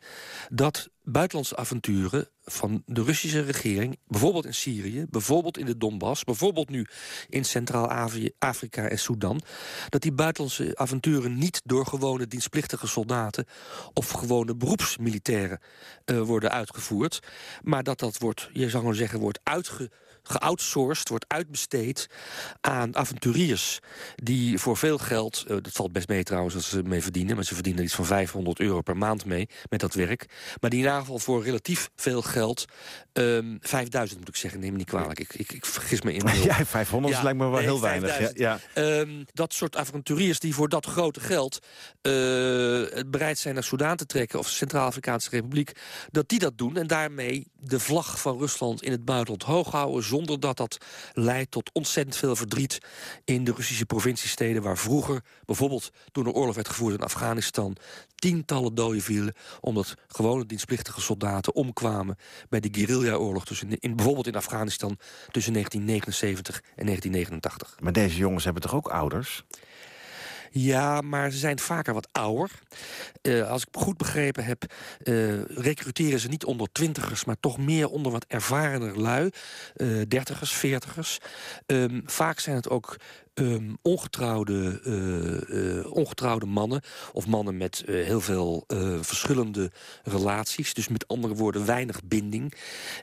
dat 0.49 0.89
buitenlandse 1.11 1.55
avonturen 1.55 2.29
van 2.43 2.83
de 2.85 3.03
Russische 3.03 3.41
regering... 3.41 3.99
bijvoorbeeld 4.07 4.45
in 4.45 4.53
Syrië, 4.53 5.05
bijvoorbeeld 5.09 5.57
in 5.57 5.65
de 5.65 5.77
Donbass... 5.77 6.23
bijvoorbeeld 6.23 6.69
nu 6.69 6.87
in 7.29 7.45
Centraal-Afrika 7.45 8.87
en 8.87 8.99
Sudan... 8.99 9.41
dat 9.89 10.01
die 10.01 10.11
buitenlandse 10.11 10.71
avonturen 10.75 11.37
niet 11.37 11.61
door 11.65 11.85
gewone 11.85 12.27
dienstplichtige 12.27 12.87
soldaten... 12.87 13.45
of 13.93 14.09
gewone 14.09 14.55
beroepsmilitairen 14.55 15.59
uh, 16.05 16.21
worden 16.21 16.51
uitgevoerd... 16.51 17.19
maar 17.61 17.83
dat 17.83 17.99
dat 17.99 18.17
wordt, 18.17 18.49
je 18.53 18.69
zou 18.69 18.83
maar 18.83 18.95
zeggen, 18.95 19.19
wordt 19.19 19.39
uitge 19.43 19.91
geoutsourced, 20.23 21.09
wordt 21.09 21.25
uitbesteed 21.27 22.09
aan 22.61 22.95
avonturiers... 22.95 23.79
die 24.15 24.59
voor 24.59 24.77
veel 24.77 24.97
geld, 24.97 25.43
uh, 25.47 25.47
dat 25.47 25.71
valt 25.71 25.91
best 25.91 26.07
mee 26.07 26.23
trouwens 26.23 26.53
dat 26.53 26.63
ze 26.63 26.83
mee 26.83 27.01
verdienen... 27.01 27.35
maar 27.35 27.45
ze 27.45 27.53
verdienen 27.53 27.83
iets 27.83 27.95
van 27.95 28.05
500 28.05 28.59
euro 28.59 28.81
per 28.81 28.97
maand 28.97 29.25
mee 29.25 29.49
met 29.69 29.79
dat 29.79 29.93
werk... 29.93 30.25
maar 30.61 30.69
die 30.69 30.79
in 30.79 30.89
voor 31.05 31.43
relatief 31.43 31.89
veel 31.95 32.21
geld... 32.21 32.65
Um, 33.13 33.23
ehm, 33.23 33.57
5000 33.61 34.19
moet 34.19 34.29
ik 34.29 34.35
zeggen, 34.35 34.59
neem 34.59 34.71
me 34.71 34.77
niet 34.77 34.87
kwalijk. 34.87 35.19
Ik, 35.19 35.33
ik, 35.33 35.51
ik 35.51 35.65
vergis 35.65 36.01
me 36.01 36.13
in. 36.13 36.25
Ja, 36.43 36.65
500 36.65 37.15
ja, 37.15 37.23
lijkt 37.23 37.37
me 37.37 37.43
wel 37.43 37.53
nee, 37.53 37.63
heel 37.63 37.81
weinig. 37.81 38.19
Ja, 38.19 38.59
ja. 38.73 38.99
Um, 38.99 39.25
dat 39.33 39.53
soort 39.53 39.75
avonturiers 39.75 40.39
die 40.39 40.53
voor 40.53 40.69
dat 40.69 40.85
grote 40.85 41.19
geld... 41.19 41.59
Uh, 42.01 42.13
bereid 43.07 43.37
zijn 43.37 43.53
naar 43.53 43.63
Soudaan 43.63 43.97
te 43.97 44.05
trekken... 44.05 44.39
of 44.39 44.45
de 44.47 44.53
Centraal-Afrikaanse 44.53 45.29
Republiek... 45.29 45.71
dat 46.11 46.29
die 46.29 46.39
dat 46.39 46.57
doen 46.57 46.77
en 46.77 46.87
daarmee 46.87 47.47
de 47.59 47.79
vlag 47.79 48.21
van 48.21 48.37
Rusland 48.37 48.83
in 48.83 48.91
het 48.91 49.05
buitenland 49.05 49.43
hoog 49.43 49.71
houden 49.71 50.03
zonder 50.03 50.39
dat 50.39 50.57
dat 50.57 50.77
leidt 51.13 51.51
tot 51.51 51.69
ontzettend 51.73 52.15
veel 52.15 52.35
verdriet... 52.35 52.79
in 53.25 53.43
de 53.43 53.53
Russische 53.55 53.85
provinciesteden 53.85 54.61
waar 54.61 54.77
vroeger... 54.77 55.21
bijvoorbeeld 55.45 55.91
toen 56.11 56.25
er 56.25 56.31
oorlog 56.31 56.55
werd 56.55 56.69
gevoerd 56.69 56.93
in 56.93 57.01
Afghanistan... 57.01 57.77
tientallen 58.19 58.75
doden 58.75 59.01
vielen 59.01 59.33
omdat 59.61 59.93
gewone 60.07 60.45
dienstplichtige 60.45 61.01
soldaten 61.01 61.55
omkwamen... 61.55 62.17
bij 62.49 62.59
de 62.59 62.69
guerrilla-oorlog 62.71 63.45
in, 63.79 63.95
bijvoorbeeld 63.95 64.27
in 64.27 64.35
Afghanistan... 64.35 64.97
tussen 65.31 65.53
1979 65.53 66.61
en 66.75 66.85
1989. 66.85 67.79
Maar 67.79 67.93
deze 67.93 68.17
jongens 68.17 68.43
hebben 68.43 68.61
toch 68.61 68.75
ook 68.75 68.87
ouders? 68.87 69.43
Ja, 70.51 71.01
maar 71.01 71.31
ze 71.31 71.37
zijn 71.37 71.59
vaker 71.59 71.93
wat 71.93 72.07
ouder. 72.11 72.51
Uh, 73.21 73.49
als 73.49 73.61
ik 73.61 73.67
goed 73.71 73.97
begrepen 73.97 74.45
heb, 74.45 74.73
uh, 75.03 75.43
recruteren 75.43 76.19
ze 76.19 76.27
niet 76.27 76.45
onder 76.45 76.67
twintigers... 76.71 77.25
maar 77.25 77.39
toch 77.39 77.57
meer 77.57 77.87
onder 77.87 78.11
wat 78.11 78.25
ervarener 78.27 78.99
lui. 78.99 79.29
Uh, 79.75 80.01
dertigers, 80.07 80.51
veertigers. 80.51 81.17
Um, 81.65 82.01
vaak 82.05 82.39
zijn 82.39 82.55
het 82.55 82.69
ook 82.69 82.97
um, 83.39 83.77
ongetrouwde, 83.81 84.81
uh, 84.83 85.77
uh, 85.77 85.91
ongetrouwde 85.91 86.45
mannen... 86.45 86.81
of 87.13 87.27
mannen 87.27 87.57
met 87.57 87.83
uh, 87.85 88.05
heel 88.05 88.21
veel 88.21 88.63
verschillende 89.01 89.71
relaties. 90.03 90.73
Dus 90.73 90.87
met 90.87 91.07
andere 91.07 91.33
woorden 91.33 91.65
weinig 91.65 92.03
binding. 92.03 92.53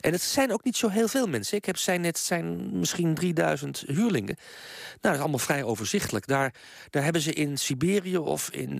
En 0.00 0.12
het 0.12 0.20
zijn 0.20 0.52
ook 0.52 0.64
niet 0.64 0.76
zo 0.76 0.88
heel 0.88 1.08
veel 1.08 1.26
mensen. 1.26 1.56
Ik 1.56 1.64
heb 1.64 1.76
zijn 1.76 2.00
net 2.00 2.18
zijn 2.18 2.78
misschien 2.78 3.14
3000 3.14 3.84
huurlingen. 3.86 4.36
Nou, 4.36 4.98
dat 5.00 5.12
is 5.12 5.20
allemaal 5.20 5.38
vrij 5.38 5.62
overzichtelijk. 5.62 6.26
Daar, 6.26 6.54
daar 6.90 7.02
hebben 7.02 7.22
ze 7.22 7.32
in 7.32 7.58
Siberië 7.58 8.18
of 8.18 8.50
in, 8.50 8.78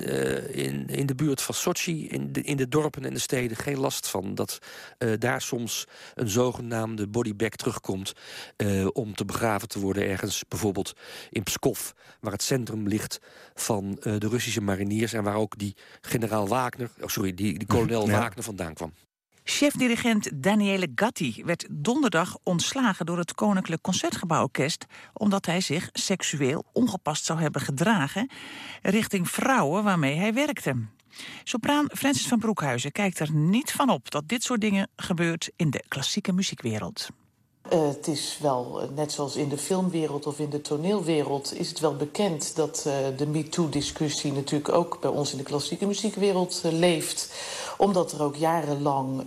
in, 0.53 0.87
in 0.87 1.07
de 1.07 1.15
buurt 1.15 1.43
van 1.43 1.55
Sochi... 1.55 2.09
In 2.09 2.33
de, 2.33 2.43
in 2.43 2.57
de 2.57 2.69
dorpen 2.69 3.05
en 3.05 3.15
de 3.15 3.19
steden 3.21 3.57
geen 3.57 3.79
last 3.79 4.09
van. 4.09 4.35
Dat 4.35 4.59
daar 5.19 5.41
soms 5.41 5.87
een 6.15 6.29
zogenaamde 6.29 7.07
bodybag 7.07 7.49
terugkomt... 7.49 8.13
om 8.93 9.15
te 9.15 9.25
begraven 9.25 9.69
te 9.69 9.79
worden 9.81 10.09
ergens 10.09 10.45
bijvoorbeeld 10.49 10.95
in 11.31 11.44
Pskov, 11.45 11.91
waar 12.21 12.33
het 12.33 12.43
centrum 12.43 12.89
ligt 12.89 13.21
van 13.55 13.85
uh, 13.85 14.19
de 14.19 14.29
Russische 14.29 14.61
mariniers... 14.61 15.13
en 15.13 15.23
waar 15.23 15.37
ook 15.37 15.59
die 15.59 15.77
generaal 16.01 16.49
Wagner, 16.49 16.91
oh 17.01 17.09
sorry, 17.09 17.35
die, 17.35 17.59
die 17.59 17.67
kolonel 17.67 18.07
ja. 18.11 18.19
Wagner 18.19 18.45
vandaan 18.45 18.75
kwam. 18.75 18.93
Chef-dirigent 19.47 20.43
Daniele 20.43 20.89
Gatti 20.95 21.43
werd 21.45 21.67
donderdag 21.71 22.37
ontslagen 22.43 23.07
door 23.07 23.19
het 23.19 23.35
Koninklijk 23.35 23.83
Concertgebouworkest... 23.83 24.87
omdat 25.13 25.47
hij 25.47 25.61
zich 25.61 25.89
seksueel 25.93 26.65
ongepast 26.73 27.25
zou 27.25 27.41
hebben 27.41 27.61
gedragen... 27.61 28.31
richting 28.83 29.31
vrouwen 29.31 29.85
waarmee 29.85 30.17
hij 30.17 30.35
werkte. 30.35 30.87
Sopraan 31.43 31.89
Francis 31.93 32.27
van 32.27 32.39
Broekhuizen 32.39 32.93
kijkt 32.93 33.19
er 33.19 33.33
niet 33.33 33.73
van 33.73 33.91
op... 33.91 34.11
dat 34.11 34.29
dit 34.29 34.43
soort 34.43 34.61
dingen 34.61 34.89
gebeurt 34.97 35.51
in 35.57 35.71
de 35.71 35.85
klassieke 35.89 36.33
muziekwereld. 36.33 37.09
Uh, 37.73 37.89
het 37.89 38.09
is 38.09 38.39
wel, 38.41 38.83
uh, 38.83 38.89
net 38.95 39.13
zoals 39.13 39.37
in 39.37 39.49
de 39.49 39.59
filmwereld 39.59 40.27
of 40.27 40.39
in 40.39 40.51
de 40.51 40.61
toneelwereld... 40.61 41.59
is 41.59 41.69
het 41.69 41.81
wel 41.81 41.97
bekend 41.97 42.57
dat 42.57 42.85
uh, 42.87 42.95
de 43.17 43.27
MeToo-discussie 43.27 44.33
natuurlijk 44.33 44.73
ook 44.73 45.01
bij 45.01 45.11
ons 45.11 45.33
in 45.33 45.39
de 45.39 45.45
klassieke 45.45 45.87
muziekwereld 45.87 46.61
leeft. 46.65 47.33
Omdat 47.77 48.13
er 48.13 48.23
ook 48.23 48.37
jarenlang 48.37 49.27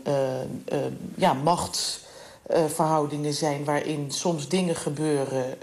ja, 1.15 1.33
machtsverhoudingen 1.33 3.33
zijn 3.33 3.63
waarin 3.63 4.11
soms 4.11 4.47
dingen 4.47 4.75
gebeuren 4.75 5.57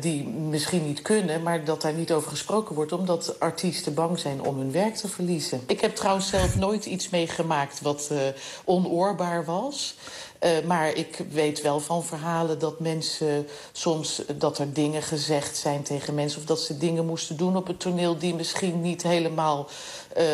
die 0.00 0.28
misschien 0.28 0.86
niet 0.86 1.02
kunnen... 1.02 1.42
maar 1.42 1.64
dat 1.64 1.82
daar 1.82 1.92
niet 1.92 2.12
over 2.12 2.30
gesproken 2.30 2.74
wordt 2.74 2.92
omdat 2.92 3.40
artiesten 3.40 3.94
bang 3.94 4.18
zijn 4.18 4.42
om 4.42 4.58
hun 4.58 4.72
werk 4.72 4.94
te 4.94 5.08
verliezen. 5.08 5.60
Ik 5.66 5.80
heb 5.80 5.96
trouwens 5.96 6.28
zelf 6.28 6.56
nooit 6.56 6.86
iets 6.86 7.08
meegemaakt 7.08 7.80
wat 7.80 8.10
onoorbaar 8.64 9.44
was... 9.44 9.96
Uh, 10.40 10.50
maar 10.66 10.92
ik 10.92 11.24
weet 11.30 11.62
wel 11.62 11.80
van 11.80 12.04
verhalen 12.04 12.58
dat 12.58 12.80
mensen 12.80 13.46
soms... 13.72 14.22
dat 14.38 14.58
er 14.58 14.72
dingen 14.72 15.02
gezegd 15.02 15.56
zijn 15.56 15.82
tegen 15.82 16.14
mensen... 16.14 16.40
of 16.40 16.46
dat 16.46 16.60
ze 16.60 16.78
dingen 16.78 17.06
moesten 17.06 17.36
doen 17.36 17.56
op 17.56 17.66
het 17.66 17.80
toneel... 17.80 18.18
die 18.18 18.34
misschien 18.34 18.80
niet 18.80 19.02
helemaal 19.02 19.68
uh, 20.18 20.24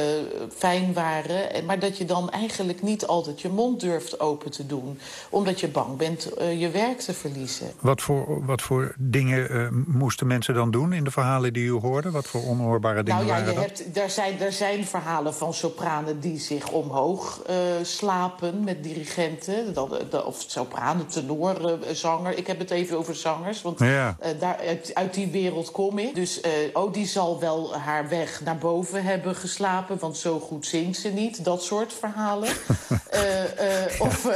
fijn 0.57 0.93
waren. 0.93 1.65
Maar 1.65 1.79
dat 1.79 1.99
je 1.99 2.05
dan 2.05 2.31
eigenlijk 2.31 2.83
niet 2.83 3.07
altijd 3.07 3.41
je 3.41 3.49
mond 3.49 3.81
durft 3.81 4.21
open 4.21 4.51
te 4.51 4.67
doen. 4.67 4.99
Omdat 5.31 5.61
je 5.61 5.69
bang 5.69 5.97
bent 5.97 6.29
uh, 6.39 6.61
je 6.61 6.71
werk 6.71 6.99
te 6.99 7.13
verliezen. 7.13 7.73
Wat 7.81 8.01
voor, 8.01 8.45
wat 8.47 8.63
voor 8.63 8.95
dingen 8.99 9.53
uh, 9.53 9.69
moesten 9.87 10.27
mensen 10.27 10.55
dan 10.55 10.71
doen 10.71 10.93
in 10.93 11.05
de 11.05 11.11
verhalen 11.11 11.53
die 11.53 11.65
u 11.65 11.71
hoorde? 11.71 12.11
Wat 12.11 12.27
voor 12.27 12.43
onhoorbare 12.43 13.03
dingen 13.03 13.27
nou, 13.27 13.39
ja, 13.39 13.45
waren 13.45 13.55
je 13.55 13.61
hebt, 13.61 13.97
er, 13.97 14.11
zijn, 14.11 14.41
er 14.41 14.53
zijn 14.53 14.87
verhalen 14.87 15.35
van 15.35 15.55
sopranen 15.55 16.21
die 16.21 16.39
zich 16.39 16.71
omhoog 16.71 17.43
slapen 17.83 18.65
met 18.65 18.83
dirigenten. 18.83 19.75
De, 19.75 20.25
of 20.25 20.45
sopranen, 20.47 21.07
tenor, 21.07 21.79
zanger. 21.93 22.39
Ik 22.39 22.47
heb 22.47 22.59
het 22.59 22.71
even 22.71 22.99
over 22.99 23.15
zangers, 23.15 23.63
want 23.63 23.79
ja. 23.79 24.17
daar, 24.39 24.57
uit, 24.57 24.91
uit, 24.95 25.15
die 25.15 25.31
wereld 25.31 25.71
kom 25.71 25.99
ik. 25.99 26.15
Dus 26.15 26.41
oh, 26.73 26.93
die 26.93 27.07
zal 27.07 27.41
wel 27.41 27.77
haar 27.77 28.09
weg 28.09 28.41
naar 28.45 28.59
boven 28.59 29.05
hebben 29.05 29.35
want 29.99 30.17
zo 30.17 30.41
goed 30.41 30.67
zingt 30.67 30.99
ze 30.99 31.09
niet. 31.09 31.45
Dat 31.45 31.63
soort 31.63 31.93
verhalen. 31.93 32.49
uh, 32.49 33.45
uh, 33.95 34.01
of, 34.01 34.29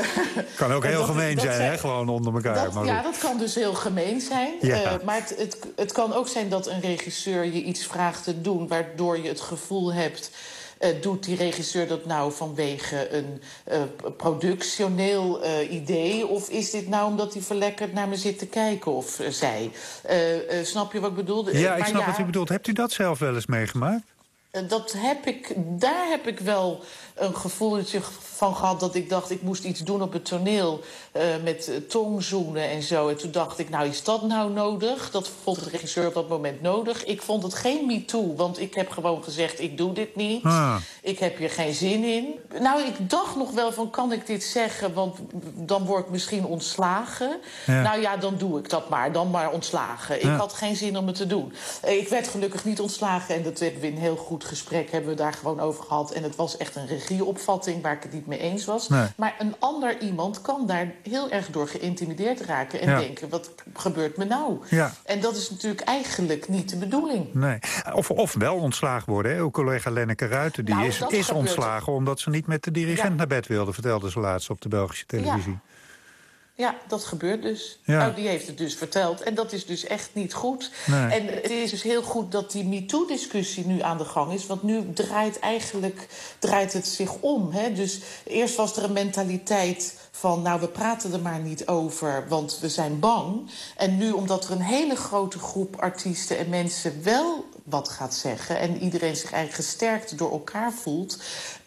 kan 0.56 0.72
ook 0.72 0.84
heel 0.84 0.98
dat, 0.98 1.08
gemeen 1.08 1.34
dat 1.34 1.44
zijn, 1.44 1.70
hè? 1.70 1.78
Gewoon 1.78 2.08
onder 2.08 2.34
elkaar. 2.34 2.64
Dat, 2.64 2.74
maar 2.74 2.84
ja, 2.84 3.02
dat 3.02 3.18
kan 3.18 3.38
dus 3.38 3.54
heel 3.54 3.74
gemeen 3.74 4.20
zijn. 4.20 4.54
Ja. 4.60 4.98
maar 5.04 5.16
het, 5.16 5.34
het, 5.38 5.58
het 5.76 5.92
kan 5.92 6.12
ook 6.12 6.28
zijn 6.28 6.48
dat 6.48 6.66
een 6.66 6.80
regisseur 6.80 7.44
je 7.44 7.62
iets 7.62 7.86
vraagt 7.86 8.24
te 8.24 8.40
doen... 8.40 8.68
waardoor 8.68 9.18
je 9.18 9.28
het 9.28 9.40
gevoel 9.40 9.92
hebt... 9.92 10.30
Uh, 10.80 10.88
doet 11.00 11.24
die 11.24 11.36
regisseur 11.36 11.88
dat 11.88 12.06
nou 12.06 12.32
vanwege 12.32 13.14
een 13.14 13.42
uh, 13.72 13.78
productioneel 14.16 15.44
uh, 15.44 15.72
idee? 15.72 16.26
Of 16.26 16.48
is 16.48 16.70
dit 16.70 16.88
nou 16.88 17.06
omdat 17.06 17.32
hij 17.32 17.42
verlekkerd 17.42 17.92
naar 17.92 18.08
me 18.08 18.16
zit 18.16 18.38
te 18.38 18.46
kijken 18.46 18.92
of 18.92 19.20
zij? 19.28 19.70
snap 20.62 20.92
je 20.92 21.00
wat 21.00 21.10
ik 21.10 21.16
bedoel? 21.16 21.56
Ja, 21.56 21.76
ik 21.76 21.84
snap 21.84 22.00
ja, 22.00 22.06
wat 22.06 22.18
u 22.18 22.24
bedoelt. 22.24 22.48
Hebt 22.48 22.66
u 22.66 22.72
dat 22.72 22.92
zelf 22.92 23.18
wel 23.18 23.34
eens 23.34 23.46
meegemaakt? 23.46 24.02
Dat 24.68 24.94
heb 24.96 25.26
ik, 25.26 25.54
daar 25.56 26.08
heb 26.08 26.26
ik 26.26 26.38
wel 26.38 26.80
een 27.14 27.36
gevoeletje 27.36 28.00
van 28.20 28.56
gehad 28.56 28.80
dat 28.80 28.94
ik 28.94 29.08
dacht... 29.08 29.30
ik 29.30 29.42
moest 29.42 29.64
iets 29.64 29.80
doen 29.80 30.02
op 30.02 30.12
het 30.12 30.24
toneel 30.24 30.80
uh, 31.16 31.22
met 31.42 31.68
uh, 31.68 31.76
tongzoenen 31.76 32.68
en 32.68 32.82
zo. 32.82 33.08
En 33.08 33.16
toen 33.16 33.30
dacht 33.30 33.58
ik, 33.58 33.68
nou, 33.68 33.88
is 33.88 34.02
dat 34.02 34.22
nou 34.22 34.52
nodig? 34.52 35.10
Dat 35.10 35.30
vond 35.42 35.64
de 35.64 35.70
regisseur 35.70 36.06
op 36.06 36.14
dat 36.14 36.28
moment 36.28 36.62
nodig. 36.62 37.04
Ik 37.04 37.22
vond 37.22 37.42
het 37.42 37.54
geen 37.54 37.86
MeToo, 37.86 38.34
want 38.34 38.60
ik 38.60 38.74
heb 38.74 38.90
gewoon 38.90 39.24
gezegd... 39.24 39.60
ik 39.60 39.78
doe 39.78 39.92
dit 39.92 40.16
niet, 40.16 40.44
ah. 40.44 40.76
ik 41.02 41.18
heb 41.18 41.38
hier 41.38 41.50
geen 41.50 41.74
zin 41.74 42.04
in. 42.04 42.34
Nou, 42.60 42.80
ik 42.80 43.10
dacht 43.10 43.36
nog 43.36 43.50
wel 43.50 43.72
van, 43.72 43.90
kan 43.90 44.12
ik 44.12 44.26
dit 44.26 44.44
zeggen? 44.44 44.94
Want 44.94 45.18
dan 45.54 45.84
word 45.84 46.04
ik 46.04 46.10
misschien 46.10 46.44
ontslagen. 46.44 47.40
Ja. 47.66 47.82
Nou 47.82 48.00
ja, 48.00 48.16
dan 48.16 48.36
doe 48.36 48.58
ik 48.58 48.70
dat 48.70 48.88
maar, 48.88 49.12
dan 49.12 49.30
maar 49.30 49.52
ontslagen. 49.52 50.20
Ja. 50.20 50.32
Ik 50.32 50.38
had 50.38 50.52
geen 50.52 50.76
zin 50.76 50.98
om 50.98 51.06
het 51.06 51.16
te 51.16 51.26
doen. 51.26 51.52
Ik 51.84 52.08
werd 52.08 52.28
gelukkig 52.28 52.64
niet 52.64 52.80
ontslagen 52.80 53.34
en 53.34 53.42
dat 53.42 53.58
hebben 53.58 53.80
we 53.80 53.86
in 53.86 53.92
een 53.92 54.00
heel 54.00 54.16
goed 54.16 54.44
gesprek... 54.46 54.90
hebben 54.90 55.10
we 55.10 55.16
daar 55.16 55.32
gewoon 55.32 55.60
over 55.60 55.84
gehad. 55.84 56.12
En 56.12 56.22
het 56.22 56.36
was 56.36 56.56
echt 56.56 56.76
een 56.76 56.86
regieopvatting 56.86 57.82
waar 57.82 57.92
ik 57.92 58.02
het 58.02 58.12
niet 58.12 58.26
mee 58.26 58.38
eens 58.38 58.64
was. 58.64 58.88
Nee. 58.88 59.06
Maar 59.16 59.34
een 59.38 59.54
ander 59.58 60.00
iemand 60.00 60.42
kan 60.42 60.66
daar 60.66 60.94
heel 61.02 61.30
erg 61.30 61.50
door 61.50 61.68
geïntimideerd 61.68 62.40
raken... 62.40 62.80
en 62.80 62.90
ja. 62.90 62.98
denken, 62.98 63.28
wat 63.28 63.50
gebeurt 63.74 64.16
me 64.16 64.24
nou? 64.24 64.58
Ja. 64.70 64.92
En 65.04 65.20
dat 65.20 65.36
is 65.36 65.50
natuurlijk 65.50 65.80
eigenlijk 65.80 66.48
niet 66.48 66.70
de 66.70 66.76
bedoeling. 66.76 67.34
Nee. 67.34 67.58
Of, 67.92 68.10
of 68.10 68.34
wel 68.34 68.56
ontslagen 68.56 69.12
worden. 69.12 69.32
Hè? 69.32 69.38
Uw 69.38 69.50
collega 69.50 69.90
Lenneke 69.90 70.26
Ruiten 70.26 70.64
die 70.64 70.74
nou, 70.74 70.86
is, 70.86 71.00
is 71.08 71.30
ontslagen... 71.30 71.92
omdat 71.92 72.20
ze 72.20 72.30
niet 72.30 72.46
met 72.46 72.64
de 72.64 72.70
dirigent 72.70 73.08
ja. 73.08 73.14
naar 73.14 73.26
bed 73.26 73.46
wilde... 73.46 73.72
vertelde 73.72 74.10
ze 74.10 74.20
laatst 74.20 74.50
op 74.50 74.60
de 74.60 74.68
Belgische 74.68 75.06
televisie. 75.06 75.52
Ja, 75.52 75.60
dat 76.88 77.04
gebeurt 77.04 77.42
dus. 77.42 77.78
Ja. 77.84 77.98
Nou, 77.98 78.14
die 78.14 78.28
heeft 78.28 78.46
het 78.46 78.58
dus 78.58 78.74
verteld. 78.74 79.22
En 79.22 79.34
dat 79.34 79.52
is 79.52 79.66
dus 79.66 79.84
echt 79.84 80.10
niet 80.12 80.34
goed. 80.34 80.70
Nee. 80.86 81.20
En 81.20 81.26
het 81.26 81.50
is 81.50 81.70
dus 81.70 81.82
heel 81.82 82.02
goed 82.02 82.32
dat 82.32 82.52
die 82.52 82.64
MeToo-discussie 82.64 83.66
nu 83.66 83.82
aan 83.82 83.98
de 83.98 84.04
gang 84.04 84.32
is. 84.32 84.46
Want 84.46 84.62
nu 84.62 84.92
draait 84.92 85.38
eigenlijk 85.38 86.08
draait 86.38 86.72
het 86.72 86.86
zich 86.86 87.14
om. 87.20 87.50
Hè? 87.50 87.72
Dus 87.72 88.00
eerst 88.24 88.56
was 88.56 88.76
er 88.76 88.84
een 88.84 88.92
mentaliteit 88.92 89.98
van... 90.10 90.42
nou, 90.42 90.60
we 90.60 90.68
praten 90.68 91.12
er 91.12 91.20
maar 91.20 91.40
niet 91.40 91.66
over, 91.66 92.24
want 92.28 92.58
we 92.60 92.68
zijn 92.68 92.98
bang. 93.00 93.50
En 93.76 93.96
nu, 93.96 94.10
omdat 94.10 94.44
er 94.44 94.50
een 94.50 94.60
hele 94.60 94.96
grote 94.96 95.38
groep 95.38 95.76
artiesten 95.76 96.38
en 96.38 96.48
mensen... 96.48 97.02
wel 97.02 97.44
wat 97.68 97.88
gaat 97.88 98.14
zeggen 98.14 98.58
en 98.58 98.76
iedereen 98.76 99.16
zich 99.16 99.32
eigenlijk 99.32 99.68
gesterkt 99.68 100.18
door 100.18 100.30
elkaar 100.30 100.72
voelt... 100.72 101.22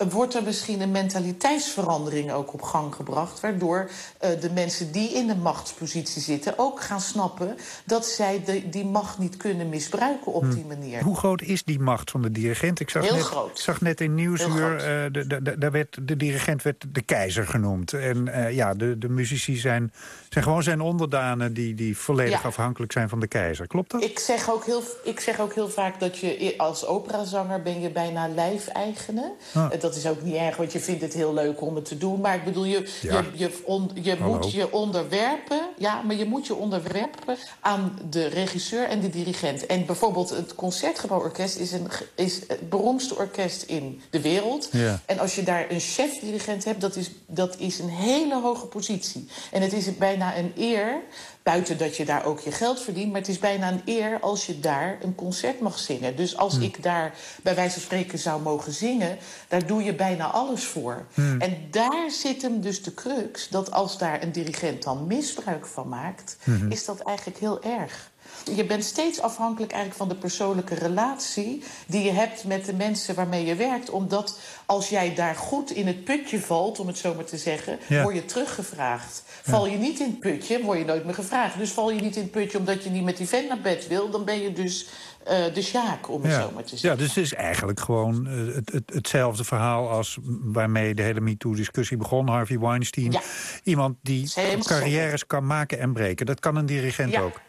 wordt 0.10 0.36
er 0.36 0.44
misschien 0.44 0.82
een 0.82 0.92
mentaliteitsverandering 0.92 2.32
ook 2.32 2.54
op 2.54 2.62
gang 2.62 2.96
gebracht... 2.96 3.40
waardoor 3.40 3.90
uh, 4.24 4.42
de 4.42 4.52
mensen 4.52 4.92
die 4.92 5.14
in 5.14 5.30
een 5.30 5.42
machtspositie 5.42 6.22
zitten 6.22 6.54
ook 6.58 6.82
gaan 6.82 7.02
snappen... 7.02 7.58
dat 7.86 8.06
zij 8.06 8.44
de, 8.46 8.70
die 8.70 8.86
macht 8.86 9.18
niet 9.18 9.38
kunnen 9.38 9.70
misbruiken 9.70 10.34
op 10.34 10.44
hm. 10.44 10.54
die 10.54 10.66
manier. 10.66 11.04
Hoe 11.04 11.18
groot 11.18 11.42
is 11.42 11.64
die 11.64 11.80
macht 11.80 12.12
van 12.12 12.22
de 12.22 12.32
dirigent? 12.32 12.80
Ik 12.80 12.90
zag 12.90 13.04
Heel 13.04 13.14
net, 13.14 13.22
groot. 13.22 13.60
zag 13.60 13.82
net 13.82 14.02
in 14.02 14.16
Nieuwsuur, 14.16 14.74
uh, 14.74 14.80
de, 15.12 15.28
de, 15.28 15.58
de, 15.58 15.70
werd, 15.70 16.08
de 16.08 16.18
dirigent 16.18 16.64
werd 16.64 16.86
de 16.92 17.02
keizer 17.02 17.48
genoemd. 17.48 17.94
En 17.94 18.28
uh, 18.28 18.52
ja, 18.52 18.74
de, 18.74 18.98
de 18.98 19.10
muzici 19.10 19.56
zijn, 19.56 19.94
zijn 20.30 20.44
gewoon 20.44 20.64
zijn 20.64 20.82
onderdanen... 20.82 21.54
die, 21.54 21.76
die 21.76 21.98
volledig 21.98 22.42
ja. 22.42 22.48
afhankelijk 22.48 22.92
zijn 22.92 23.10
van 23.10 23.20
de 23.20 23.28
keizer. 23.28 23.68
Klopt 23.68 23.92
dat? 23.92 24.04
Ik 24.04 24.20
zeg 24.20 24.52
ook 24.52 24.66
heel, 24.66 24.84
ik 25.04 25.20
zeg 25.20 25.40
ook 25.40 25.54
heel 25.54 25.70
vaak 25.70 25.89
dat 25.98 26.18
je 26.18 26.54
als 26.58 26.86
operazanger 26.86 27.62
ben 27.62 27.82
je 27.82 27.90
bijna 27.90 28.28
lijfeigene. 28.28 29.32
Ah. 29.54 29.72
Dat 29.80 29.96
is 29.96 30.08
ook 30.08 30.22
niet 30.22 30.36
erg, 30.36 30.56
want 30.56 30.72
je 30.72 30.80
vindt 30.80 31.02
het 31.02 31.14
heel 31.14 31.34
leuk 31.34 31.62
om 31.62 31.76
het 31.76 31.86
te 31.86 31.98
doen. 31.98 32.22
Maar 32.22 32.36
ik 32.36 32.44
bedoel, 32.44 32.66
je, 32.66 32.98
ja. 33.02 33.26
je, 33.34 33.38
je, 33.38 33.62
on, 33.66 33.92
je 33.94 34.18
moet 34.22 34.52
je 34.52 34.72
onderwerpen... 34.72 35.60
Ja, 35.78 36.02
maar 36.02 36.16
je 36.16 36.26
moet 36.26 36.48
je 36.48 36.56
onderwerpen 36.56 37.38
aan 37.60 38.00
de 38.10 38.28
regisseur 38.28 38.88
en 38.88 39.00
de 39.00 39.10
dirigent. 39.10 39.66
En 39.66 39.86
bijvoorbeeld 39.86 40.30
het 40.30 40.56
Concertgebouworkest 40.56 41.58
is, 41.58 41.72
een, 41.72 41.88
is 42.16 42.40
het 42.48 42.70
beroemdste 42.70 43.16
orkest 43.18 43.64
in 43.64 44.02
de 44.10 44.22
wereld. 44.22 44.70
Ja. 44.72 45.00
En 45.06 45.20
als 45.20 45.36
je 45.36 45.44
daar 45.44 45.66
een 45.70 45.80
chef-dirigent 45.80 46.64
hebt, 46.64 46.82
dat 46.82 46.96
is, 46.96 47.12
dat 47.26 47.58
is 47.58 47.80
een 47.80 47.90
hele 47.90 48.42
hoge 48.42 48.66
positie. 48.66 49.28
En 49.52 49.62
het 49.62 49.74
is 49.74 49.98
bijna 49.98 50.38
een 50.38 50.52
eer, 50.58 51.02
buiten 51.44 51.78
dat 51.78 51.98
je 51.98 52.06
daar 52.06 52.26
ook 52.26 52.40
je 52.40 52.52
geld 52.52 52.82
verdient... 52.82 53.12
maar 53.12 53.20
het 53.22 53.30
is 53.30 53.40
bijna 53.40 53.72
een 53.72 53.82
eer 53.86 54.20
als 54.20 54.46
je 54.46 54.60
daar 54.60 54.98
een 55.02 55.16
concert 55.16 55.60
mag 55.60 55.80
zingen. 55.80 56.16
Dus 56.16 56.38
als 56.38 56.54
Hmm. 56.54 56.64
ik 56.64 56.84
daar 56.84 57.14
bij 57.44 57.56
wijze 57.56 57.74
van 57.74 57.82
spreken 57.82 58.20
zou 58.20 58.42
mogen 58.42 58.74
zingen... 58.74 59.18
daar 59.48 59.66
doe 59.66 59.84
je 59.84 59.96
bijna 59.96 60.26
alles 60.26 60.64
voor. 60.64 61.06
Hmm. 61.14 61.42
En 61.42 61.68
daar 61.72 62.12
zit 62.12 62.42
hem 62.42 62.62
dus 62.62 62.84
de 62.84 62.94
crux... 62.94 63.50
dat 63.50 63.72
als 63.72 63.98
daar 63.98 64.24
een 64.24 64.32
dirigent 64.32 64.84
dan 64.84 65.08
misbruik 65.08 65.66
van 65.66 65.88
maakt... 65.88 66.38
Hmm. 66.44 66.72
is 66.72 66.86
dat 66.86 67.00
eigenlijk 67.00 67.40
heel 67.40 67.64
erg. 67.64 68.10
Je 68.56 68.66
bent 68.66 68.84
steeds 68.84 69.22
afhankelijk 69.22 69.72
eigenlijk 69.72 70.02
van 70.02 70.10
de 70.10 70.22
persoonlijke 70.22 70.76
relatie 70.76 71.64
die 71.88 72.04
je 72.04 72.12
hebt 72.12 72.44
met 72.44 72.66
de 72.66 72.74
mensen 72.74 73.16
waarmee 73.16 73.46
je 73.46 73.56
werkt. 73.56 73.90
Omdat 73.90 74.40
als 74.66 74.90
jij 74.90 75.16
daar 75.16 75.36
goed 75.36 75.72
in 75.72 75.88
het 75.88 76.04
putje 76.04 76.40
valt, 76.40 76.80
om 76.80 76.88
het 76.88 76.98
zo 76.98 77.14
maar 77.14 77.24
te 77.26 77.38
zeggen, 77.38 77.80
Ja. 77.88 78.04
word 78.04 78.16
je 78.16 78.26
teruggevraagd. 78.26 79.24
Val 79.44 79.68
je 79.68 79.78
niet 79.78 80.00
in 80.00 80.06
het 80.06 80.20
putje, 80.20 80.62
word 80.64 80.80
je 80.80 80.86
nooit 80.86 81.06
meer 81.06 81.14
gevraagd. 81.14 81.58
Dus 81.58 81.72
val 81.72 81.92
je 81.92 82.02
niet 82.02 82.16
in 82.16 82.22
het 82.22 82.32
putje 82.32 82.58
omdat 82.58 82.84
je 82.84 82.90
niet 82.90 83.04
met 83.04 83.18
die 83.18 83.28
vent 83.28 83.48
naar 83.48 83.62
bed 83.62 83.88
wil, 83.88 84.10
dan 84.10 84.26
ben 84.26 84.42
je 84.42 84.54
dus 84.54 84.88
eh, 85.26 85.54
de 85.54 85.62
sjaak, 85.62 86.10
om 86.10 86.22
het 86.24 86.32
Ja. 86.32 86.42
zo 86.42 86.52
maar 86.54 86.64
te 86.64 86.70
zeggen. 86.70 86.90
ja, 86.90 86.96
dus 86.96 87.08
het 87.16 87.24
is 87.26 87.34
eigenlijk 87.34 87.80
gewoon 87.80 88.28
eh, 88.28 88.56
het, 88.56 88.72
het, 88.72 88.94
hetzelfde 88.94 89.44
verhaal... 89.44 89.90
als 89.90 90.18
waarmee 90.42 90.94
de 90.94 91.02
hele 91.02 91.20
MeToo-discussie 91.20 91.98
begon. 91.98 92.28
Harvey 92.28 92.60
Weinstein. 92.60 93.16
Iemand 93.64 93.96
die 94.02 94.32
carrières 94.64 95.28
kan 95.28 95.46
maken 95.46 95.80
en 95.80 95.94
breken. 95.94 96.26
Dat 96.26 96.40
kan 96.40 96.56
een 96.56 96.66
dirigent 96.66 97.18
ook. 97.18 97.40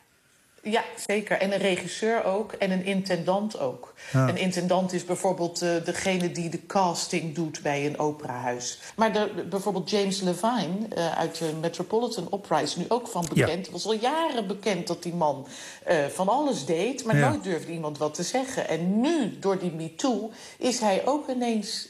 Ja, 0.63 0.83
zeker. 1.07 1.39
En 1.39 1.53
een 1.53 1.59
regisseur 1.59 2.25
ook. 2.25 2.53
En 2.53 2.71
een 2.71 2.85
intendant 2.85 3.59
ook. 3.59 3.95
Een 4.13 4.37
intendant 4.37 4.93
is 4.93 5.05
bijvoorbeeld 5.05 5.63
eh, 5.63 5.71
degene 5.85 6.33
die 6.33 6.49
de 6.51 6.67
casting 6.67 7.35
doet 7.35 7.63
bij 7.63 7.87
een 7.87 7.99
operahuis. 7.99 8.79
Maar 8.97 9.13
de, 9.13 9.45
bijvoorbeeld 9.51 9.91
James 9.91 10.21
Levine 10.21 10.77
eh, 10.95 11.19
uit 11.19 11.39
de 11.39 11.53
Metropolitan 11.61 12.27
Opera 12.31 12.61
is 12.61 12.77
nu 12.77 12.85
ook 12.89 13.09
van 13.09 13.27
bekend. 13.35 13.65
Het 13.67 13.71
was 13.71 13.85
al 13.87 13.93
jaren 13.95 14.47
bekend 14.47 14.87
dat 14.87 15.03
die 15.03 15.15
man 15.15 15.47
eh, 15.85 16.07
van 16.07 16.29
alles 16.29 16.65
deed. 16.65 17.05
Maar 17.05 17.17
Ja. 17.17 17.29
nooit 17.29 17.43
durfde 17.45 17.73
iemand 17.73 17.99
wat 17.99 18.15
te 18.15 18.23
zeggen. 18.23 18.69
En 18.69 19.01
nu, 19.01 19.39
door 19.39 19.59
die 19.59 19.73
MeToo, 19.73 20.31
is 20.59 20.81
hij 20.81 21.03
ook 21.07 21.29
ineens 21.29 21.89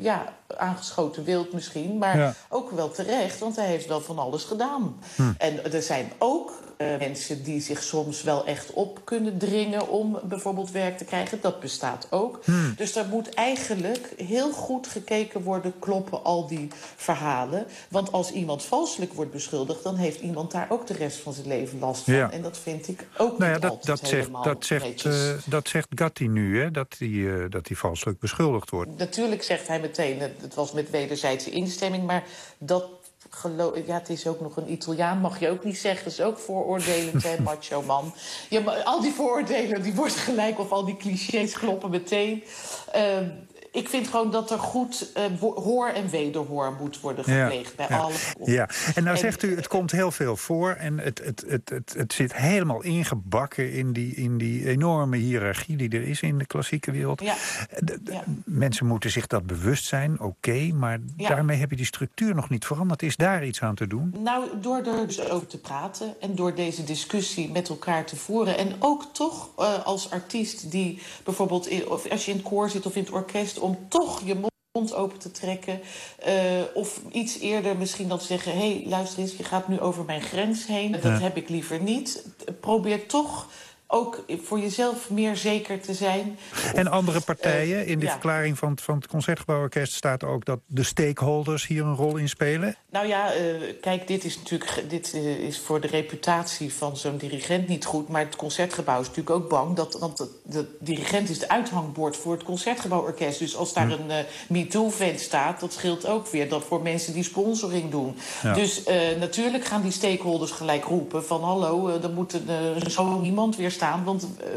ja, 0.00 0.34
aangeschoten 0.56 1.24
wild 1.24 1.52
misschien. 1.52 1.98
Maar 1.98 2.36
ook 2.48 2.70
wel 2.70 2.90
terecht, 2.90 3.38
want 3.38 3.56
hij 3.56 3.66
heeft 3.66 3.86
wel 3.86 4.00
van 4.00 4.18
alles 4.18 4.44
gedaan. 4.44 5.00
En 5.38 5.72
er 5.72 5.82
zijn 5.82 6.12
ook 6.18 6.52
mensen 6.78 7.42
die 7.42 7.60
zich 7.60 7.82
soms 7.82 8.22
wel 8.22 8.46
echt 8.46 8.72
op 8.72 9.00
kunnen 9.04 9.38
dringen 9.38 9.88
om 9.88 10.18
bijvoorbeeld 10.24 10.70
werk 10.70 10.98
te 10.98 11.04
krijgen. 11.04 11.38
Dat 11.40 11.60
bestaat 11.60 12.06
ook. 12.10 12.40
Dus 12.76 12.92
daar 12.92 13.06
moet 13.06 13.34
eigenlijk 13.34 14.12
heel 14.16 14.52
goed 14.52 14.86
gekeken 14.86 15.42
worden, 15.42 15.78
kloppen 15.78 16.24
al 16.24 16.46
die 16.46 16.68
verhalen. 16.96 17.66
Want 17.88 18.12
als 18.12 18.30
iemand 18.30 18.62
valselijk 18.62 19.12
wordt 19.12 19.30
beschuldigd, 19.30 19.82
dan 19.82 19.96
heeft 19.96 20.20
iemand 20.20 20.50
daar 20.50 20.66
ook 20.68 20.86
de 20.86 20.94
rest 20.94 21.18
van 21.18 21.32
zijn 21.32 21.46
leven 21.46 21.78
last 21.78 22.04
van. 22.04 22.14
Ja. 22.14 22.30
En 22.30 22.42
dat 22.42 22.58
vind 22.58 22.88
ik 22.88 23.06
ook 23.16 23.38
Nou 23.38 23.50
ja, 23.50 23.52
niet 23.52 23.62
dat, 23.62 23.70
altijd 23.70 24.00
dat, 24.00 24.08
zegt, 24.08 24.30
dat, 24.42 24.64
zegt, 24.64 25.04
eh, 25.04 25.30
dat 25.44 25.68
zegt 25.68 25.88
Gatti 25.94 26.28
nu, 26.28 26.60
hè? 26.60 26.70
Dat 26.70 26.94
hij 26.98 27.08
eh, 27.08 27.50
dat 27.50 27.68
hij 27.68 27.76
valselijk 27.76 28.18
beschuldigd 28.18 28.70
wordt. 28.70 28.98
Natuurlijk 28.98 29.42
zegt 29.42 29.68
hij 29.68 29.80
meteen, 29.80 30.20
het 30.20 30.54
was 30.54 30.72
met 30.72 30.90
wederzijdse 30.90 31.50
instemming, 31.50 32.06
maar 32.06 32.24
dat 32.58 32.97
geloof 33.30 33.76
ja, 33.86 33.94
het 33.94 34.08
is 34.08 34.26
ook 34.26 34.40
nog 34.40 34.56
een 34.56 34.72
Italiaan, 34.72 35.18
mag 35.18 35.40
je 35.40 35.50
ook 35.50 35.64
niet 35.64 35.78
zeggen. 35.78 36.04
Dat 36.04 36.12
is 36.12 36.20
ook 36.20 36.38
vooroordelend, 36.38 37.22
hè, 37.22 37.40
macho 37.42 37.82
man. 37.82 38.14
Ja, 38.48 38.60
maar 38.60 38.82
al 38.82 39.00
die 39.00 39.12
vooroordelen, 39.12 39.82
die 39.82 39.94
worden 39.94 40.16
gelijk, 40.16 40.58
of 40.58 40.72
al 40.72 40.84
die 40.84 40.96
clichés 40.96 41.52
kloppen 41.52 41.90
meteen. 41.90 42.44
Ehm, 42.92 43.28
ik 43.72 43.88
vind 43.88 44.08
gewoon 44.08 44.30
dat 44.30 44.50
er 44.50 44.58
goed 44.58 45.10
eh, 45.14 45.22
hoor 45.54 45.88
en 45.88 46.08
wederhoor 46.10 46.72
moet 46.80 47.00
worden 47.00 47.24
gepleegd 47.24 47.76
bij 47.76 47.86
ja. 47.88 47.98
alle. 47.98 48.12
Ja, 48.44 48.68
en 48.94 49.02
nou 49.02 49.14
En- 49.16 49.22
zegt 49.22 49.42
u, 49.42 49.56
het 49.56 49.68
komt 49.68 49.90
heel 49.90 50.10
veel 50.10 50.36
voor... 50.36 50.70
en 50.70 50.98
het, 50.98 51.20
het, 51.24 51.44
het, 51.46 51.68
het, 51.70 51.94
het 51.96 52.12
zit 52.12 52.36
helemaal 52.36 52.82
ingebakken 52.82 53.72
in 53.72 53.92
die, 53.92 54.14
in 54.14 54.38
die 54.38 54.68
enorme 54.68 55.16
hiërarchie... 55.16 55.76
die 55.76 55.88
er 55.90 56.02
is 56.08 56.20
in 56.20 56.38
de 56.38 56.46
klassieke 56.46 56.90
wereld. 56.90 57.20
Ja. 57.20 57.34
De- 57.78 57.98
de- 58.02 58.12
Ja. 58.12 58.24
Mensen 58.44 58.86
moeten 58.86 59.10
zich 59.10 59.26
dat 59.26 59.46
bewust 59.46 59.84
zijn, 59.84 60.20
oké... 60.20 60.70
maar 60.74 60.98
daarmee 61.16 61.56
heb 61.58 61.70
je 61.70 61.76
die 61.76 61.86
structuur 61.86 62.34
nog 62.34 62.48
niet 62.48 62.64
veranderd. 62.64 63.02
Is 63.02 63.16
daar 63.16 63.46
iets 63.46 63.62
aan 63.62 63.74
te 63.74 63.86
doen? 63.86 64.14
Nou, 64.22 64.44
door 64.60 64.76
er 64.76 65.06
dus 65.06 65.30
over 65.30 65.46
te 65.46 65.58
praten 65.60 66.14
en 66.20 66.34
door 66.34 66.54
deze 66.54 66.84
discussie 66.84 67.50
met 67.50 67.68
elkaar 67.68 68.04
te 68.04 68.16
voeren. 68.16 68.58
En 68.58 68.72
ook 68.78 69.04
toch 69.12 69.50
eh, 69.58 69.86
als 69.86 70.10
artiest 70.10 70.70
die 70.70 71.02
bijvoorbeeld, 71.24 71.66
in- 71.66 71.88
of 71.88 72.10
als 72.10 72.24
je 72.24 72.30
in 72.30 72.36
het 72.36 72.46
koor 72.46 72.70
zit 72.70 72.86
of 72.86 72.96
in 72.96 73.02
het 73.02 73.12
orkest, 73.12 73.57
om 73.58 73.78
toch 73.88 74.22
je 74.24 74.34
mond 74.72 74.94
open 74.94 75.18
te 75.18 75.30
trekken. 75.30 75.80
eh, 76.18 76.34
of 76.74 77.00
iets 77.12 77.38
eerder 77.38 77.76
misschien 77.76 78.08
dan 78.08 78.20
zeggen: 78.20 78.52
hé, 78.52 78.58
hey, 78.58 78.82
luister 78.86 79.18
eens, 79.18 79.36
je 79.36 79.44
gaat 79.44 79.68
nu 79.68 79.80
over 79.80 80.04
mijn 80.04 80.22
grens 80.22 80.66
heen. 80.66 80.92
Dat 80.92 81.20
heb 81.20 81.36
ik 81.36 81.48
liever 81.48 81.80
niet. 81.82 82.26
Probeer 82.60 83.06
toch 83.06 83.46
ook 83.90 84.24
voor 84.42 84.58
jezelf 84.58 85.10
meer 85.10 85.36
zeker 85.36 85.80
te 85.80 85.94
zijn. 85.94 86.38
En 86.74 86.86
andere 86.90 87.20
partijen, 87.20 87.78
eh, 87.78 87.88
in 87.88 87.98
de 87.98 88.04
ja. 88.04 88.10
verklaring 88.10 88.58
van, 88.58 88.70
het- 88.70 88.80
van 88.80 88.94
het 88.96 89.06
Concertgebouworkest... 89.06 89.92
staat 89.92 90.24
ook 90.24 90.44
dat 90.44 90.58
de 90.66 90.82
stakeholders 90.82 91.66
hier 91.66 91.82
een 91.84 91.94
rol 91.94 92.16
in 92.16 92.28
spelen. 92.28 92.76
Nou 92.90 93.06
ja, 93.06 93.32
eh, 93.32 93.44
kijk, 93.80 94.06
dit 94.06 94.24
is 94.24 94.36
natuurlijk 94.36 94.90
dit, 94.90 95.12
eh, 95.14 95.38
is 95.38 95.58
voor 95.58 95.80
de 95.80 95.86
reputatie 95.86 96.72
van 96.74 96.96
zo'n 96.96 97.16
dirigent 97.16 97.68
niet 97.68 97.84
goed. 97.84 98.08
Maar 98.08 98.24
het 98.24 98.36
concertgebouw 98.36 99.00
is 99.00 99.06
natuurlijk 99.06 99.36
ook 99.36 99.48
bang. 99.48 99.76
Dat, 99.76 99.98
want 99.98 100.16
de, 100.16 100.28
de 100.44 100.76
dirigent 100.80 101.28
is 101.28 101.38
de 101.38 101.48
uithangbord 101.48 102.16
voor 102.16 102.32
het 102.32 102.42
concertgebouworkest. 102.42 103.38
Dus 103.38 103.56
als 103.56 103.72
daar 103.72 103.90
een 103.90 104.10
eh 104.10 104.16
MeToo-vent 104.48 105.20
staat, 105.20 105.60
dat 105.60 105.72
scheelt 105.72 106.06
ook 106.06 106.28
weer. 106.28 106.48
Dat 106.48 106.64
voor 106.64 106.82
mensen 106.82 107.12
die 107.12 107.22
sponsoring 107.22 107.90
doen. 107.90 108.16
Ja. 108.42 108.54
Dus 108.54 108.82
natuurlijk 109.18 109.64
gaan 109.64 109.82
die 109.82 109.92
stakeholders 109.92 110.50
gelijk 110.50 110.84
roepen 110.84 111.24
van... 111.24 111.42
hallo, 111.42 111.88
eh, 111.88 112.04
er 112.04 112.10
moet 112.10 112.32
eh, 112.46 112.88
zo 112.90 113.20
iemand 113.22 113.56
weer 113.56 113.70
staan. 113.78 114.04
Want 114.04 114.22
eh, 114.22 114.48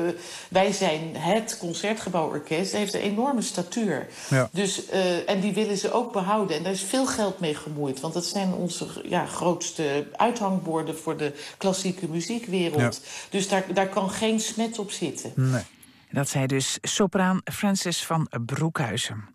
wij 0.49 0.71
zijn 0.71 1.15
het 1.15 1.57
concertgebouworkest. 1.59 2.71
Dat 2.71 2.79
heeft 2.79 2.93
een 2.93 3.01
enorme 3.01 3.41
statuur. 3.41 4.07
Ja. 4.29 4.49
Dus, 4.51 4.85
eh, 4.85 5.29
en 5.29 5.39
die 5.39 5.53
willen 5.53 5.77
ze 5.77 5.91
ook 5.91 6.11
behouden. 6.11 6.57
En 6.57 6.63
daar 6.63 6.71
is 6.71 6.81
veel 6.81 7.05
geld 7.05 7.39
mee 7.39 7.55
gemoeid. 7.55 7.99
Want 7.99 8.13
dat 8.13 8.25
zijn 8.25 8.53
onze 8.53 8.87
ja, 9.03 9.25
grootste 9.25 10.07
uithangborden 10.15 10.97
voor 10.97 11.17
de 11.17 11.33
klassieke 11.57 12.07
muziekwereld. 12.07 13.01
Dus 13.29 13.47
daar, 13.47 13.65
daar 13.73 13.89
kan 13.89 14.09
geen 14.09 14.39
smet 14.39 14.79
op 14.79 14.91
zitten. 14.91 15.31
Nee. 15.35 15.63
Dat 16.11 16.29
zei 16.29 16.47
dus 16.47 16.77
sopraan 16.81 17.41
Francis 17.43 18.05
van 18.05 18.29
Broekhuizen. 18.45 19.29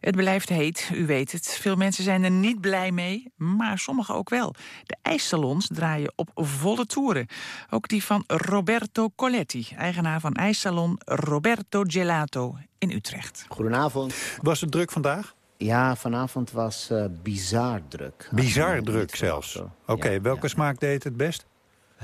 Het 0.00 0.16
blijft 0.16 0.48
heet, 0.48 0.90
u 0.94 1.06
weet 1.06 1.32
het. 1.32 1.58
Veel 1.60 1.76
mensen 1.76 2.04
zijn 2.04 2.24
er 2.24 2.30
niet 2.30 2.60
blij 2.60 2.92
mee, 2.92 3.32
maar 3.36 3.78
sommigen 3.78 4.14
ook 4.14 4.30
wel. 4.30 4.54
De 4.84 4.96
ijssalons 5.02 5.66
draaien 5.66 6.12
op 6.16 6.30
volle 6.34 6.86
toeren. 6.86 7.26
Ook 7.70 7.88
die 7.88 8.04
van 8.04 8.24
Roberto 8.26 9.10
Coletti, 9.16 9.68
eigenaar 9.76 10.20
van 10.20 10.34
ijssalon 10.34 11.00
Roberto 11.04 11.82
Gelato 11.86 12.56
in 12.78 12.90
Utrecht. 12.90 13.44
Goedenavond. 13.48 14.14
Was 14.42 14.60
het 14.60 14.70
druk 14.70 14.92
vandaag? 14.92 15.34
Ja, 15.56 15.96
vanavond 15.96 16.50
was 16.50 16.90
eh, 16.90 17.04
bizar 17.22 17.80
druk. 17.88 18.28
Bizar 18.32 18.82
druk 18.82 19.16
zelfs. 19.16 19.62
Oké. 19.86 20.08
Ja, 20.08 20.20
welke 20.20 20.42
ja. 20.42 20.48
smaak 20.48 20.80
deed 20.80 21.04
het 21.04 21.16
best? 21.16 21.46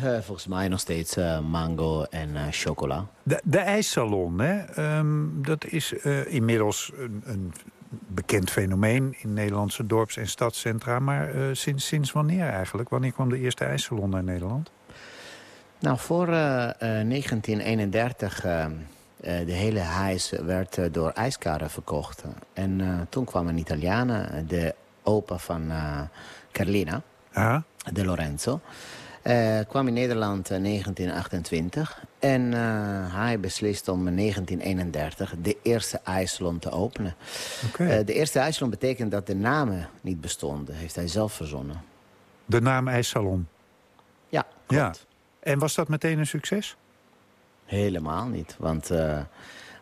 Eh, 0.03 0.19
volgens 0.21 0.47
mij 0.47 0.69
nog 0.69 0.81
steeds 0.81 1.17
eh, 1.17 1.41
mango 1.41 2.03
en 2.03 2.37
eh, 2.37 2.43
chocola. 2.51 3.07
De, 3.23 3.41
de 3.45 3.59
ijssalon, 3.59 4.41
hè? 4.41 4.59
ehm, 4.59 5.43
dat 5.43 5.65
is 5.65 5.93
inmiddels 6.27 6.93
een, 6.97 7.23
een 7.25 7.53
bekend 8.07 8.51
fenomeen 8.51 9.15
in 9.19 9.33
Nederlandse 9.33 9.87
dorps- 9.87 10.17
en 10.17 10.29
stadscentra. 10.29 10.99
Maar 10.99 11.31
sinds, 11.53 11.87
sinds 11.87 12.13
wanneer 12.13 12.49
eigenlijk? 12.49 12.89
Wanneer 12.89 13.13
kwam 13.13 13.29
de 13.29 13.39
eerste 13.39 13.65
ijssalon 13.65 14.11
naar 14.11 14.25
Nederland? 14.25 14.71
Nou, 15.81 15.99
voor 15.99 16.29
eh, 16.29 16.69
eh, 16.69 17.09
1931, 17.09 18.45
eh, 18.45 18.65
eh, 18.65 18.71
de 19.21 19.53
hele 19.53 19.79
hijs 19.79 20.31
werd 20.31 20.95
door 20.95 21.11
ijskaren 21.11 21.71
verkocht. 21.71 22.25
En 22.53 23.07
toen 23.09 23.25
kwam 23.25 23.49
een 23.49 23.59
Italiaan, 23.59 24.27
de 24.47 24.75
opa 25.03 25.39
van 25.39 25.73
Carlina, 26.53 27.03
Ja, 27.33 27.63
de 27.93 28.05
Lorenzo... 28.05 28.61
eh, 29.29 29.59
kwam 29.69 29.87
in 29.87 29.93
Nederland 29.93 30.51
in 30.51 30.63
1928 30.63 32.05
en 32.19 32.55
eh, 32.55 32.61
hij 33.15 33.41
beslist 33.41 33.89
om 33.89 34.07
in 34.07 34.17
1931 34.17 35.35
de 35.43 35.57
eerste 35.63 36.01
ijssalon 36.05 36.59
te 36.59 36.71
openen. 36.71 37.15
Eh, 37.79 37.99
de 38.05 38.13
eerste 38.13 38.39
ijssalon 38.39 38.71
betekent 38.71 39.11
dat 39.11 39.27
de 39.27 39.35
namen 39.35 39.89
niet 40.01 40.21
bestonden. 40.21 40.75
Heeft 40.75 40.95
hij 40.95 41.09
zelf 41.09 41.33
verzonnen. 41.33 41.83
de 42.45 42.61
naam 42.61 42.89
ijssalon. 42.89 43.49
Ja, 44.29 44.47
Ja. 44.69 44.95
En 45.41 45.59
was 45.59 45.75
dat 45.75 45.89
meteen 45.89 46.19
een 46.19 46.27
succes? 46.27 46.77
Helemaal 47.65 48.27
niet. 48.27 48.57
Want 48.59 48.91
eh, 48.91 49.21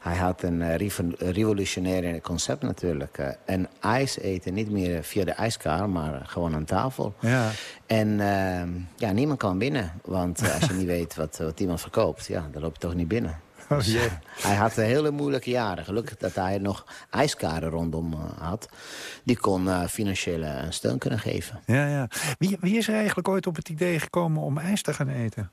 hij 0.06 0.16
had 0.16 0.42
een 0.42 0.62
eh, 0.62 0.76
revo- 0.76 1.14
revolutionair 1.18 2.20
concept 2.20 2.62
natuurlijk. 2.62 3.18
eh. 3.18 3.28
en 3.44 3.68
ijs 3.80 4.18
eten 4.18 4.54
niet 4.54 4.70
meer 4.70 5.04
via 5.04 5.24
de 5.24 5.30
ijskar, 5.30 5.88
maar 5.90 6.22
gewoon 6.26 6.54
aan 6.54 6.64
tafel. 6.64 7.14
Ja. 7.20 7.50
En 7.86 8.20
eh, 8.20 8.68
ja, 8.96 9.12
niemand 9.12 9.38
kan 9.38 9.58
binnen. 9.58 9.92
Want 10.04 10.40
eh, 10.42 10.54
als 10.54 10.64
je 10.64 10.72
niet 10.72 10.86
weet 10.96 11.14
wat, 11.14 11.36
wat 11.36 11.60
iemand 11.60 11.80
verkoopt, 11.80 12.26
ja, 12.26 12.48
dan 12.52 12.62
loop 12.62 12.72
je 12.72 12.80
toch 12.80 12.94
niet 12.94 13.08
binnen. 13.08 13.40
Oh, 13.68 13.80
jee. 13.80 14.08
Hij 14.42 14.54
had 14.56 14.72
hele 14.74 15.10
moeilijke 15.10 15.50
jaren. 15.50 15.84
Gelukkig 15.84 16.16
dat 16.16 16.34
hij 16.34 16.58
nog 16.58 16.86
ijskaren 17.10 17.68
rondom 17.70 18.14
had. 18.38 18.68
Die 19.24 19.36
kon 19.38 19.64
uh, 19.66 19.84
financiële 19.86 20.66
steun 20.68 20.98
kunnen 20.98 21.18
geven. 21.18 21.60
Ja, 21.66 21.86
ja. 21.86 22.08
Wie, 22.38 22.56
wie 22.60 22.76
is 22.76 22.88
er 22.88 22.94
eigenlijk 22.94 23.28
ooit 23.28 23.46
op 23.46 23.56
het 23.56 23.68
idee 23.68 23.98
gekomen 24.00 24.42
om 24.42 24.58
ijs 24.58 24.82
te 24.82 24.94
gaan 24.94 25.08
eten? 25.08 25.50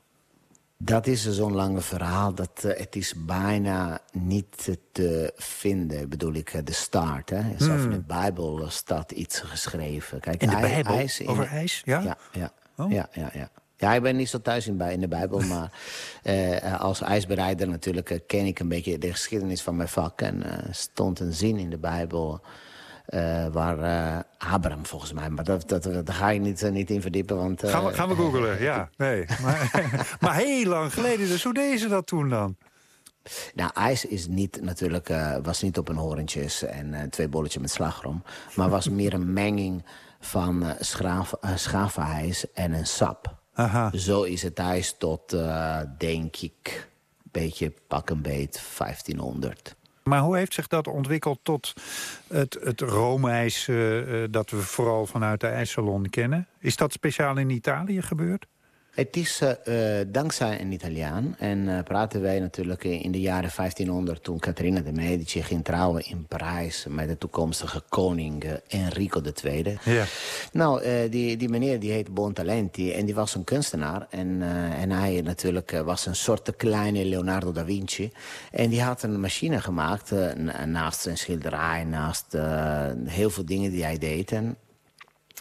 Dat 0.78 1.06
is 1.06 1.30
zo'n 1.30 1.52
lange 1.54 1.80
verhaal. 1.80 2.34
Dat, 2.34 2.62
uh, 2.66 2.76
het 2.78 2.96
is 2.96 3.14
bijna 3.26 4.00
niet 4.12 4.68
te 4.92 5.32
vinden, 5.36 6.08
bedoel 6.08 6.34
ik, 6.34 6.66
de 6.66 6.72
start. 6.72 7.30
Hè? 7.30 7.42
Zelfs 7.42 7.82
Hmm. 7.82 7.82
in 7.82 7.90
de 7.90 8.00
Bijbel 8.06 8.64
staat 8.70 9.10
iets 9.12 9.40
geschreven. 9.40 10.20
Kijk, 10.20 10.42
In 10.42 10.48
de 10.48 10.54
ij- 10.54 10.60
Bijbel? 10.60 10.94
ijs 10.94 11.20
in 11.20 11.28
Over 11.28 11.44
de- 11.44 11.50
ijs? 11.50 11.82
Ja? 11.84 12.00
Ja, 12.00 12.16
ja, 12.32 12.52
Oh. 12.76 12.90
ja, 12.92 13.08
ja, 13.12 13.30
ja. 13.32 13.50
Ja, 13.76 13.94
ik 13.94 14.02
ben 14.02 14.16
niet 14.16 14.28
zo 14.28 14.40
thuis 14.40 14.66
in, 14.66 14.80
in 14.80 15.00
de 15.00 15.08
Bijbel, 15.08 15.40
maar 15.54 15.72
eh, 16.22 16.80
als 16.80 17.00
ijsbereider 17.02 17.68
natuurlijk 17.68 18.10
eh, 18.10 18.18
ken 18.26 18.46
ik 18.46 18.58
een 18.58 18.68
beetje 18.68 18.98
de 18.98 19.10
geschiedenis 19.12 19.62
van 19.62 19.76
mijn 19.76 19.88
vak. 19.88 20.20
En 20.20 20.42
eh 20.42 20.72
stond 20.72 21.20
een 21.20 21.32
zin 21.32 21.56
in 21.58 21.70
de 21.70 21.78
Bijbel 21.78 22.40
eh, 23.04 23.46
waar 23.52 23.78
eh, 23.78 24.52
Abraham 24.52 24.86
volgens 24.86 25.12
mij, 25.12 25.30
maar 25.30 25.44
dat, 25.44 25.68
dat, 25.68 25.82
daar 25.82 26.14
ga 26.14 26.30
ik 26.30 26.40
niet, 26.40 26.62
eh, 26.62 26.70
niet 26.70 26.90
in 26.90 27.00
verdiepen. 27.00 27.36
Want, 27.36 27.62
Gaan 27.68 27.84
we, 27.84 27.92
gaan 27.92 28.08
we 28.08 28.14
googlen? 28.14 28.62
Ja, 28.62 28.88
nee. 28.96 29.24
Maar, 29.42 29.70
maar 30.20 30.34
heel 30.34 30.66
lang 30.66 30.92
geleden, 30.92 31.28
dus 31.28 31.44
hoe 31.44 31.54
deden 31.54 31.78
ze 31.78 31.88
dat 31.88 32.06
toen 32.06 32.28
dan? 32.28 32.56
Nou, 33.54 33.70
ijs 33.74 34.04
is 34.04 34.26
niet, 34.26 34.62
natuurlijk, 34.62 35.12
was 35.42 35.62
niet 35.62 35.78
op 35.78 35.88
een 35.88 35.96
horentjes 35.96 36.62
en 36.62 37.10
twee 37.10 37.28
bolletjes 37.28 37.62
met 37.62 37.70
slagroom. 37.70 38.22
Maar 38.54 38.68
was 38.68 38.88
meer 38.88 39.14
een 39.14 39.32
menging 39.32 39.84
van 40.24 40.74
schaaf, 40.80 41.32
eh, 41.32 41.56
schaafijs 41.56 42.52
en 42.52 42.72
een 42.72 42.86
sap. 42.86 43.36
Aha. 43.54 43.90
Zo 43.96 44.22
is 44.22 44.42
het 44.42 44.58
ijs 44.58 44.94
tot, 44.98 45.36
denk 45.98 46.36
ik, 46.36 46.88
beetje 47.22 47.72
pak 47.88 48.10
een 48.10 48.22
beet 48.22 48.60
1500. 48.78 49.76
Maar 50.04 50.20
hoe 50.20 50.36
heeft 50.36 50.54
zich 50.54 50.66
dat 50.66 50.86
ontwikkeld 50.88 51.38
tot 51.42 51.72
het, 52.28 52.58
het 52.60 52.80
roomijs... 52.80 53.68
eh, 53.68 53.76
dat 54.30 54.50
we 54.50 54.56
vooral 54.56 55.06
vanuit 55.06 55.40
de 55.40 55.46
ijssalon 55.46 56.10
kennen? 56.10 56.46
Is 56.58 56.76
dat 56.76 56.92
speciaal 56.92 57.36
in 57.36 57.50
Italië 57.50 58.02
gebeurd? 58.02 58.46
Het 58.94 59.16
is 59.16 59.40
eh, 59.40 60.00
eh, 60.00 60.08
dankzij 60.10 60.60
een 60.60 60.72
Italiaan. 60.72 61.34
En 61.38 61.68
eh, 61.68 61.82
praten 61.82 62.20
wij 62.20 62.40
natuurlijk 62.40 62.84
in 62.84 63.12
de 63.12 63.20
jaren 63.20 63.50
1500... 63.56 64.22
toen 64.22 64.38
Catharina 64.38 64.80
de 64.80 64.92
Medici 64.92 65.42
ging 65.42 65.64
trouwen 65.64 66.06
in 66.06 66.26
Parijs... 66.26 66.86
met 66.88 67.08
de 67.08 67.18
toekomstige 67.18 67.82
koning 67.88 68.44
Enrico 68.68 69.20
II. 69.44 69.78
Ja. 69.84 70.04
Nou, 70.52 71.08
die, 71.08 71.36
die 71.36 71.48
meneer 71.48 71.80
die 71.80 71.90
heet 71.90 72.14
Bontalenti 72.14 72.92
en 72.92 73.04
die 73.04 73.14
was 73.14 73.34
een 73.34 73.44
kunstenaar. 73.44 74.06
En, 74.10 74.42
en 74.78 74.90
hij 74.90 75.20
natuurlijk 75.20 75.82
was 75.84 76.06
een 76.06 76.16
soort 76.16 76.56
kleine 76.56 77.04
Leonardo 77.04 77.52
da 77.52 77.64
Vinci. 77.64 78.12
En 78.50 78.70
die 78.70 78.82
had 78.82 79.02
een 79.02 79.20
machine 79.20 79.60
gemaakt 79.60 80.10
na- 80.36 80.64
naast 80.64 81.00
zijn 81.00 81.18
schilderij... 81.18 81.84
naast 81.84 82.36
heel 83.04 83.30
veel 83.30 83.44
dingen 83.44 83.70
die 83.70 83.84
hij 83.84 83.98
deed. 83.98 84.32
En 84.32 84.56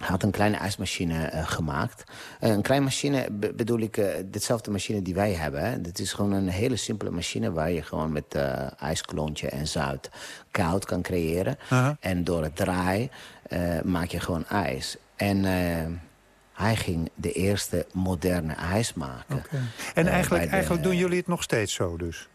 had 0.01 0.23
een 0.23 0.31
kleine 0.31 0.57
ijsmachine 0.57 1.25
eh, 1.25 1.47
gemaakt. 1.47 2.03
Eh, 2.39 2.49
een 2.49 2.61
kleine 2.61 2.85
machine 2.85 3.27
be- 3.31 3.53
bedoel 3.53 3.79
ik, 3.79 3.97
eh 3.97 4.07
dezelfde 4.25 4.71
machine 4.71 5.01
die 5.01 5.13
wij 5.13 5.33
hebben. 5.33 5.69
Hè. 5.69 5.81
Dit 5.81 5.99
is 5.99 6.13
gewoon 6.13 6.31
een 6.31 6.47
hele 6.47 6.75
simpele 6.75 7.11
machine... 7.11 7.51
waar 7.51 7.71
je 7.71 7.81
gewoon 7.81 8.11
met 8.11 8.35
ijsklontje 8.79 9.49
en 9.49 9.67
zout 9.67 10.09
koud 10.51 10.85
kan 10.85 11.01
creëren. 11.01 11.57
En 11.99 12.23
door 12.23 12.43
het 12.43 12.55
draai 12.55 13.09
eh, 13.49 13.81
maak 13.81 14.07
je 14.07 14.19
gewoon 14.19 14.45
ijs. 14.47 14.97
En 15.15 15.43
hij 16.53 16.75
ging 16.75 17.09
de 17.15 17.31
eerste 17.31 17.85
moderne 17.91 18.53
ijs 18.53 18.93
maken. 18.93 19.43
En 19.93 20.07
eigenlijk, 20.07 20.43
de- 20.43 20.49
eigenlijk 20.49 20.83
doen 20.83 20.95
jullie 20.97 21.17
het 21.17 21.27
nog 21.27 21.43
steeds 21.43 21.73
zo 21.73 21.97
dus? 21.97 22.27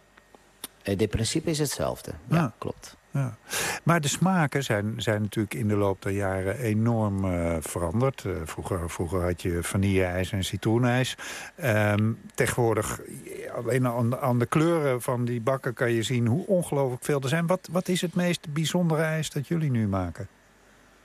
Dit 0.83 1.11
principe 1.11 1.51
is 1.51 1.59
hetzelfde. 1.59 2.11
Ja, 2.29 2.37
Ah. 2.43 2.51
klopt. 2.59 2.97
Ja. 3.11 3.37
Maar 3.85 4.01
de 4.01 4.09
smaken 4.09 4.63
zijn, 4.65 4.95
zijn 4.97 5.23
natuurlijk 5.23 5.55
in 5.55 5.69
de 5.69 5.77
loop 5.77 6.03
der 6.03 6.13
jaren 6.13 6.59
enorm 6.59 7.25
eh, 7.25 7.57
veranderd. 7.61 8.25
Eh, 8.25 8.33
vroeger, 8.45 8.91
vroeger 8.91 9.23
had 9.23 9.43
je 9.43 9.63
vanille-ijs 9.63 10.33
en 10.33 10.45
citroenijs. 10.45 11.17
Ehm, 11.57 12.13
tegenwoordig, 12.35 13.01
eh, 13.01 13.55
alleen 13.55 13.87
aan, 13.87 14.11
de- 14.11 14.21
aan 14.21 14.39
de 14.39 14.47
kleuren 14.47 15.03
van 15.03 15.25
die 15.25 15.41
bakken 15.41 15.75
kan 15.75 15.93
je 15.93 16.03
zien 16.03 16.27
hoe 16.27 16.47
ongelooflijk 16.47 17.05
veel 17.05 17.21
er 17.21 17.29
zijn. 17.29 17.47
Wat, 17.47 17.69
wat 17.73 17.89
is 17.89 18.01
het 18.01 18.15
meest 18.15 18.53
bijzondere 18.53 19.03
ijs 19.03 19.31
dat 19.31 19.49
jullie 19.49 19.71
nu 19.71 19.89
maken? 19.89 20.29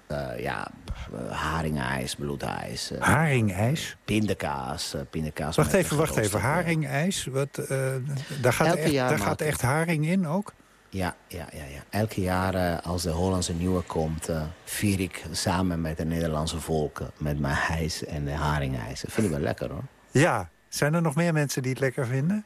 Eh, 0.08 0.40
ja, 0.40 0.68
haringijs, 1.30 2.16
bloedijs, 2.16 2.92
eh, 2.92 3.02
Haringijs? 3.02 3.98
pindakaas. 4.06 4.96
pindakaas 5.10 5.56
Wacht 5.56 5.74
even, 5.74 5.98
wacht 5.98 6.18
even. 6.18 6.40
Haringijs? 6.40 7.26
Wat, 7.26 7.56
daar 8.42 8.54
gaat, 8.54 8.68
Elke 8.68 8.80
echt, 8.80 8.92
jaar 8.92 9.10
daar 9.10 9.20
gaat 9.20 9.42
echt 9.42 9.62
haring 9.62 10.06
in 10.08 10.28
ook? 10.28 10.54
Ja, 10.94 11.16
ja, 11.28 11.48
ja, 11.54 11.64
ja. 11.64 11.84
Elke 11.90 12.22
jaar 12.22 12.56
eh, 12.56 12.86
als 12.88 13.02
de 13.04 13.10
Hollandse 13.10 13.54
Nieuwe 13.54 13.82
komt... 13.82 14.30
eh, 14.30 14.42
vier 14.64 15.00
ik 15.00 15.26
samen 15.32 15.82
met 15.82 15.98
de 15.98 16.06
Nederlandse 16.06 16.60
volken... 16.60 17.12
met 17.18 17.40
mijn 17.40 17.58
ijs 17.70 18.06
en 18.06 18.26
de 18.26 18.32
haringijs. 18.32 19.02
Dat 19.02 19.12
vind 19.12 19.26
ik 19.28 19.32
wel 19.34 19.42
lekker, 19.42 19.72
hoor. 19.72 19.84
Ja. 20.12 20.50
Zijn 20.70 20.94
er 20.94 21.02
nog 21.02 21.16
meer 21.16 21.34
mensen 21.34 21.62
die 21.62 21.72
het 21.72 21.80
lekker 21.80 22.06
vinden? 22.08 22.46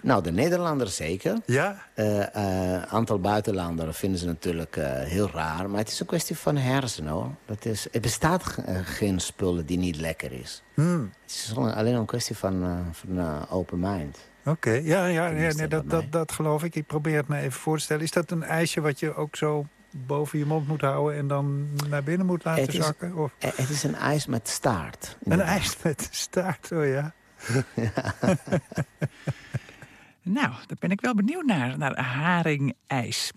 Nou, 0.00 0.22
de 0.22 0.30
Nederlanders 0.32 0.96
zeker. 0.96 1.38
Ja? 1.46 1.82
Een 1.94 2.86
aantal 2.86 3.20
buitenlanders 3.20 3.96
vinden 3.98 4.18
ze 4.20 4.26
natuurlijk 4.26 4.76
eh, 4.76 4.90
heel 4.92 5.30
raar. 5.30 5.70
Maar 5.70 5.78
het 5.78 5.88
is 5.88 6.00
een 6.00 6.06
kwestie 6.06 6.36
van 6.36 6.56
hersenen, 6.56 7.12
hoor. 7.12 7.30
Dat 7.46 7.64
is, 7.64 7.86
het 7.92 8.02
bestaat 8.02 8.42
ge- 8.44 8.62
eh, 8.62 8.78
geen 8.84 9.20
spullen 9.20 9.66
die 9.66 9.78
niet 9.78 9.96
lekker 9.96 10.32
is. 10.32 10.62
Hmm. 10.74 11.10
Het 11.22 11.30
is 11.32 11.52
alleen 11.56 11.94
een 11.94 12.04
kwestie 12.06 12.36
van, 12.36 12.62
eh, 12.64 12.76
van 12.92 13.18
eh, 13.18 13.42
open 13.52 13.78
mind. 13.80 14.18
Oké, 14.44 14.70
ja, 14.70 15.06
ja, 15.06 15.26
ja 15.26 15.52
nee, 15.54 15.68
dat, 15.68 15.90
dat, 15.90 16.12
dat 16.12 16.32
geloof 16.32 16.64
ik. 16.64 16.74
Ik 16.74 16.86
probeer 16.86 17.16
het 17.16 17.28
me 17.28 17.38
even 17.38 17.52
voor 17.60 17.76
te 17.76 17.82
stellen. 17.82 18.02
Is 18.02 18.10
dat 18.10 18.30
een 18.30 18.42
ijsje 18.42 18.80
wat 18.80 19.00
je 19.00 19.14
ook 19.14 19.36
zo 19.36 19.66
boven 19.90 20.38
je 20.38 20.44
mond 20.44 20.68
moet 20.68 20.80
houden... 20.80 21.18
en 21.18 21.28
dan 21.28 21.68
naar 21.88 22.02
binnen 22.02 22.26
moet 22.26 22.44
laten 22.44 22.62
Het 22.64 22.74
is- 22.74 22.84
zakken? 22.84 23.14
Of 23.14 23.32
Eh, 23.38 23.50
het 23.54 23.68
is 23.68 23.82
een 23.82 23.94
ijs 23.94 24.26
met 24.26 24.48
staart. 24.48 25.18
een 25.24 25.40
ijs 25.40 25.76
met 25.82 26.08
staart, 26.10 26.72
oh 26.72 26.86
ja. 26.86 27.12
Nou, 30.22 30.48
daar 30.50 30.76
ben 30.78 30.90
ik 30.90 31.00
wel 31.00 31.14
benieuwd 31.14 31.44
naar, 31.44 31.78
naar 31.78 32.00
haringijs. 32.00 33.32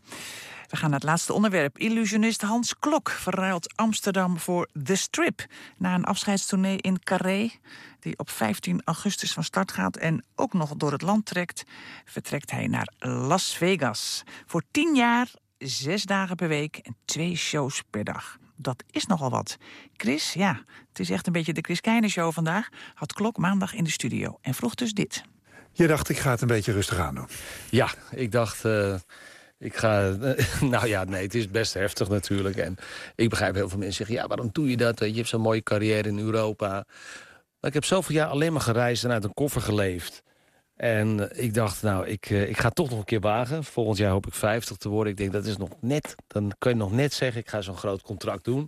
We 0.71 0.77
gaan 0.77 0.89
naar 0.89 0.99
het 0.99 1.07
laatste 1.07 1.33
onderwerp. 1.33 1.77
Illusionist 1.77 2.41
Hans 2.41 2.79
Klok 2.79 3.09
verruilt 3.09 3.75
Amsterdam 3.75 4.39
voor 4.39 4.69
The 4.83 4.95
Strip. 4.95 5.45
Na 5.77 5.93
een 5.93 6.03
afscheidstournee 6.03 6.77
in 6.77 7.03
Carré, 7.03 7.51
die 7.99 8.17
op 8.17 8.29
15 8.29 8.81
augustus 8.85 9.33
van 9.33 9.43
start 9.43 9.71
gaat... 9.71 9.97
en 9.97 10.23
ook 10.35 10.53
nog 10.53 10.75
door 10.75 10.91
het 10.91 11.01
land 11.01 11.25
trekt, 11.25 11.63
vertrekt 12.05 12.51
hij 12.51 12.67
naar 12.67 12.93
Las 12.99 13.57
Vegas. 13.57 14.23
Voor 14.45 14.63
10 14.71 14.95
jaar, 14.95 15.31
zes 15.57 16.03
dagen 16.03 16.35
per 16.35 16.47
week 16.47 16.77
en 16.77 16.95
twee 17.05 17.35
shows 17.35 17.83
per 17.89 18.03
dag. 18.03 18.37
Dat 18.55 18.83
is 18.91 19.05
nogal 19.05 19.29
wat. 19.29 19.57
Chris, 19.97 20.33
ja, 20.33 20.63
het 20.89 20.99
is 20.99 21.09
echt 21.09 21.27
een 21.27 21.33
beetje 21.33 21.53
de 21.53 21.61
Chris 21.61 21.81
Keijne 21.81 22.09
show 22.09 22.33
vandaag... 22.33 22.69
had 22.93 23.13
Klok 23.13 23.37
maandag 23.37 23.73
in 23.73 23.83
de 23.83 23.91
studio 23.91 24.37
en 24.41 24.53
vroeg 24.53 24.75
dus 24.75 24.93
dit. 24.93 25.23
Je 25.71 25.87
dacht, 25.87 26.09
ik 26.09 26.17
ga 26.17 26.31
het 26.31 26.41
een 26.41 26.47
beetje 26.47 26.71
rustig 26.71 26.99
aan 26.99 27.15
doen. 27.15 27.27
Ja, 27.69 27.89
ik 28.11 28.31
dacht, 28.31 28.65
eh, 28.65 28.95
ik 29.61 29.75
ga... 29.75 30.15
nou 30.61 30.87
ja, 30.87 31.03
nee, 31.03 31.23
het 31.23 31.35
is 31.35 31.49
best 31.49 31.73
heftig 31.73 32.09
natuurlijk. 32.09 32.55
En 32.55 32.75
ik 33.15 33.29
begrijp 33.29 33.55
heel 33.55 33.69
veel 33.69 33.77
mensen 33.77 33.95
zeggen, 33.95 34.15
ja, 34.15 34.27
waarom 34.27 34.49
doe 34.51 34.69
je 34.69 34.77
dat? 34.77 34.99
Je 34.99 35.13
hebt 35.13 35.27
zo'n 35.27 35.41
mooie 35.41 35.63
carrière 35.63 36.09
in 36.09 36.19
Europa. 36.19 36.69
Maar 37.59 37.69
ik 37.69 37.73
heb 37.73 37.85
zoveel 37.85 38.15
jaar 38.15 38.27
alleen 38.27 38.51
maar 38.51 38.61
gereisd 38.61 39.03
en 39.03 39.11
uit 39.11 39.23
een 39.23 39.33
koffer 39.33 39.61
geleefd. 39.61 40.23
En 40.75 41.29
ik 41.33 41.53
dacht, 41.53 41.81
nou, 41.81 42.07
ik, 42.07 42.29
eh, 42.29 42.49
ik 42.49 42.57
ga 42.57 42.69
toch 42.69 42.89
nog 42.89 42.99
een 42.99 43.05
keer 43.05 43.19
wagen. 43.19 43.63
Volgend 43.63 43.97
jaar 43.97 44.11
hoop 44.11 44.27
ik 44.27 44.33
50 44.33 44.77
te 44.77 44.89
worden. 44.89 45.11
Ik 45.11 45.17
denk, 45.17 45.31
dat 45.31 45.45
is 45.45 45.57
nog 45.57 45.69
net, 45.79 46.15
dan 46.27 46.51
kun 46.57 46.71
je 46.71 46.77
nog 46.77 46.91
net 46.91 47.13
zeggen... 47.13 47.41
ik 47.41 47.49
ga 47.49 47.61
zo'n 47.61 47.77
groot 47.77 48.01
contract 48.01 48.43
doen. 48.43 48.67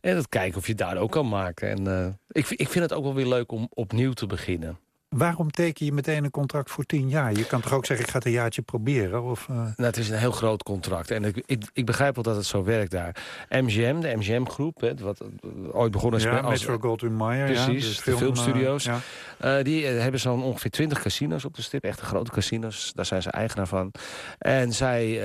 En 0.00 0.14
dat 0.14 0.28
kijken 0.28 0.58
of 0.58 0.66
je 0.66 0.74
daar 0.74 0.96
ook 0.96 1.10
kan 1.10 1.28
maken. 1.28 1.68
En 1.68 1.86
eh, 1.86 2.06
ik, 2.28 2.48
ik 2.48 2.68
vind 2.68 2.84
het 2.84 2.92
ook 2.92 3.04
wel 3.04 3.14
weer 3.14 3.26
leuk 3.26 3.52
om 3.52 3.66
opnieuw 3.70 4.12
te 4.12 4.26
beginnen. 4.26 4.78
Waarom 5.08 5.50
teken 5.50 5.86
je 5.86 5.92
meteen 5.92 6.24
een 6.24 6.30
contract 6.30 6.70
voor 6.70 6.84
tien 6.84 7.08
jaar? 7.08 7.32
Je 7.32 7.46
kan 7.46 7.60
toch 7.60 7.72
ook 7.72 7.86
zeggen, 7.86 8.04
ik 8.06 8.12
ga 8.12 8.18
het 8.18 8.26
een 8.26 8.32
jaartje 8.32 8.62
proberen? 8.62 9.22
Of, 9.22 9.46
eh, 9.48 9.56
Nou, 9.56 9.72
het 9.76 9.96
is 9.96 10.08
een 10.08 10.18
heel 10.18 10.30
groot 10.32 10.62
contract. 10.62 11.10
En 11.10 11.24
ik, 11.24 11.42
ik, 11.46 11.64
ik 11.72 11.86
begrijp 11.86 12.14
wel 12.14 12.24
dat 12.24 12.36
het 12.36 12.46
zo 12.46 12.64
werkt 12.64 12.90
daar. 12.90 13.16
MGM, 13.48 14.00
de 14.00 14.16
MGM-groep, 14.16 14.94
wat 15.02 15.20
eh, 15.20 15.26
ooit 15.72 15.92
begonnen 15.92 16.18
is 16.20 16.24
ja, 16.26 16.32
met- 16.32 16.42
als... 16.44 16.60
Metro 16.66 16.78
Goldwyn 16.78 17.14
Mayer. 17.14 17.44
Precies, 17.46 17.96
ja, 17.96 18.10
de 18.12 18.16
filmstudio's. 18.16 18.86
eh, 18.86 18.96
ja. 19.40 19.62
Die 19.62 19.86
hebben 19.86 20.20
zo'n 20.20 20.42
ongeveer 20.42 20.70
20 20.70 21.02
casino's 21.02 21.44
op 21.44 21.54
de 21.54 21.62
stip. 21.62 21.84
Echte 21.84 22.04
grote 22.04 22.30
casino's. 22.30 22.92
Daar 22.94 23.06
zijn 23.06 23.22
ze 23.22 23.30
eigenaar 23.30 23.66
van. 23.66 23.92
En 24.38 24.72
zij... 24.72 25.20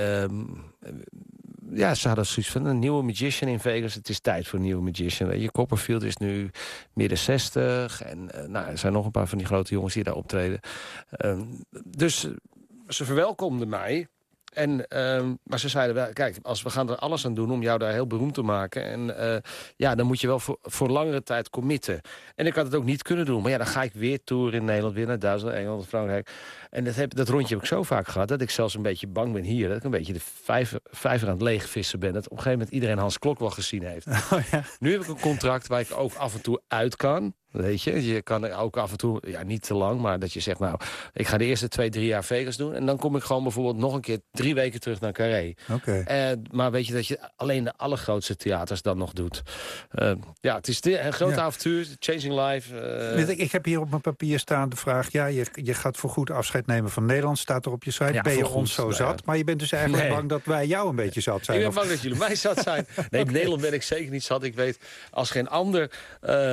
ja, 1.74 1.94
ze 1.94 2.06
hadden 2.06 2.26
zoiets 2.26 2.52
van 2.52 2.66
een 2.66 2.78
nieuwe 2.78 3.02
magician 3.02 3.50
in 3.50 3.60
Vegas. 3.60 3.94
Het 3.94 4.08
is 4.08 4.20
tijd 4.20 4.46
voor 4.46 4.58
een 4.58 4.64
nieuwe 4.64 4.82
magician. 4.82 5.40
Je, 5.40 5.50
Copperfield 5.50 6.02
is 6.02 6.16
nu 6.16 6.50
midden 6.92 7.18
60. 7.18 8.02
En 8.02 8.30
eh, 8.30 8.48
nou, 8.48 8.66
er 8.66 8.78
zijn 8.78 8.92
nog 8.92 9.04
een 9.04 9.10
paar 9.10 9.28
van 9.28 9.38
die 9.38 9.46
grote 9.46 9.74
jongens 9.74 9.94
die 9.94 10.04
daar 10.04 10.14
optreden. 10.14 10.60
Ehm, 11.10 11.42
dus 11.84 12.28
ze 12.88 13.04
verwelkomden 13.04 13.68
mij. 13.68 14.08
En, 14.54 14.88
ehm, 14.88 15.34
maar 15.42 15.58
ze 15.58 15.68
zeiden 15.68 15.94
wel, 15.94 16.12
kijk, 16.12 16.36
als 16.42 16.62
we 16.62 16.70
gaan 16.70 16.90
er 16.90 16.96
alles 16.96 17.26
aan 17.26 17.34
doen 17.34 17.50
om 17.50 17.62
jou 17.62 17.78
daar 17.78 17.92
heel 17.92 18.06
beroemd 18.06 18.34
te 18.34 18.42
maken. 18.42 18.84
En 18.84 19.18
eh, 19.18 19.36
ja, 19.76 19.94
dan 19.94 20.06
moet 20.06 20.20
je 20.20 20.26
wel 20.26 20.38
voor, 20.38 20.58
voor 20.62 20.88
langere 20.88 21.22
tijd 21.22 21.50
committen. 21.50 22.00
En 22.34 22.46
ik 22.46 22.54
had 22.54 22.64
het 22.64 22.74
ook 22.74 22.84
niet 22.84 23.02
kunnen 23.02 23.24
doen. 23.24 23.42
Maar 23.42 23.50
ja, 23.50 23.56
dan 23.56 23.66
ga 23.66 23.82
ik 23.82 23.92
weer 23.92 24.24
tour 24.24 24.54
in 24.54 24.64
Nederland, 24.64 24.94
weer 24.94 25.06
naar 25.06 25.18
Duitsland, 25.18 25.54
Engeland, 25.54 25.86
Frankrijk. 25.86 26.30
En 26.74 26.84
dat, 26.84 26.94
heb, 26.94 27.14
dat 27.14 27.28
rondje 27.28 27.54
heb 27.54 27.62
ik 27.62 27.68
zo 27.68 27.82
vaak 27.82 28.08
gehad 28.08 28.28
dat 28.28 28.40
ik 28.40 28.50
zelfs 28.50 28.74
een 28.74 28.82
beetje 28.82 29.06
bang 29.06 29.32
ben 29.32 29.42
hier. 29.42 29.68
Dat 29.68 29.76
ik 29.76 29.84
een 29.84 29.90
beetje 29.90 30.12
de 30.12 30.20
vijver, 30.42 30.80
vijver 30.84 31.26
aan 31.28 31.32
het 31.34 31.42
leegvissen 31.42 32.00
ben. 32.00 32.12
Dat 32.12 32.24
op 32.24 32.30
een 32.30 32.36
gegeven 32.36 32.58
moment 32.58 32.74
iedereen 32.74 32.98
Hans 32.98 33.18
Klok 33.18 33.38
wel 33.38 33.50
gezien 33.50 33.82
heeft. 33.84 34.06
Oh, 34.32 34.40
ja. 34.50 34.62
Nu 34.78 34.92
heb 34.92 35.00
ik 35.00 35.08
een 35.08 35.20
contract 35.20 35.66
waar 35.66 35.80
ik 35.80 35.88
ook 35.96 36.14
af 36.14 36.34
en 36.34 36.40
toe 36.42 36.60
uit 36.68 36.96
kan. 36.96 37.34
Weet 37.50 37.82
je, 37.82 38.06
je 38.06 38.22
kan 38.22 38.44
er 38.44 38.56
ook 38.56 38.76
af 38.76 38.90
en 38.90 38.96
toe, 38.96 39.22
ja 39.26 39.42
niet 39.42 39.62
te 39.62 39.74
lang, 39.74 40.00
maar 40.00 40.18
dat 40.18 40.32
je 40.32 40.40
zegt, 40.40 40.58
nou, 40.58 40.78
ik 41.12 41.26
ga 41.26 41.36
de 41.38 41.44
eerste 41.44 41.68
twee, 41.68 41.90
drie 41.90 42.06
jaar 42.06 42.24
Vegas 42.24 42.56
doen. 42.56 42.74
En 42.74 42.86
dan 42.86 42.96
kom 42.98 43.16
ik 43.16 43.22
gewoon 43.22 43.42
bijvoorbeeld 43.42 43.76
nog 43.76 43.94
een 43.94 44.00
keer 44.00 44.20
drie 44.30 44.54
weken 44.54 44.80
terug 44.80 45.00
naar 45.00 45.12
Carré. 45.12 45.54
Oké. 45.72 45.92
Eh, 46.06 46.30
maar 46.50 46.70
weet 46.70 46.86
je 46.86 46.92
dat 46.92 47.06
je 47.06 47.18
alleen 47.36 47.64
de 47.64 47.72
allergrootste 47.76 48.36
theaters 48.36 48.82
dan 48.82 48.98
nog 48.98 49.12
doet. 49.12 49.42
Eh, 49.90 50.12
ja, 50.40 50.54
het 50.56 50.68
is 50.68 50.80
de- 50.80 51.00
een 51.00 51.12
groot 51.12 51.34
Ja. 51.34 51.40
avontuur, 51.42 51.86
changing 51.98 52.40
life. 52.48 52.74
Weet 53.14 53.28
ik, 53.28 53.38
ik 53.38 53.52
heb 53.52 53.64
hier 53.64 53.80
op 53.80 53.88
mijn 53.90 54.00
papier 54.02 54.38
staan 54.38 54.68
de 54.68 54.76
vraag... 54.76 55.12
ja, 55.12 55.26
je, 55.26 55.46
je 55.52 55.74
gaat 55.74 55.96
voor 55.96 56.10
goed 56.10 56.30
afscheid 56.30 56.63
nemen 56.66 56.90
van 56.90 57.04
Nederland, 57.04 57.38
staat 57.38 57.66
er 57.66 57.72
op 57.72 57.84
je 57.84 57.90
site. 57.90 58.20
Ben 58.22 58.36
je 58.36 58.46
ons 58.48 58.74
zo 58.74 58.90
zat? 58.90 59.24
Maar 59.24 59.36
je 59.36 59.44
bent 59.44 59.58
dus 59.58 59.72
eigenlijk 59.72 60.08
bang 60.08 60.28
dat 60.28 60.40
wij 60.44 60.66
jou 60.66 60.88
een 60.88 60.96
beetje 60.96 61.20
zat 61.20 61.44
zijn. 61.44 61.58
Ik 61.58 61.64
ben 61.64 61.74
bang 61.74 61.88
dat 61.88 62.00
jullie 62.00 62.18
mij 62.18 62.34
zat 62.34 62.58
zijn. 62.62 62.86
Nee, 63.10 63.24
in 63.24 63.32
Nederland 63.32 63.60
ben 63.60 63.72
ik 63.72 63.82
zeker 63.82 64.10
niet 64.10 64.24
zat. 64.24 64.42
Ik 64.42 64.54
weet 64.54 64.78
als 65.10 65.30
geen 65.30 65.48
ander, 65.48 65.90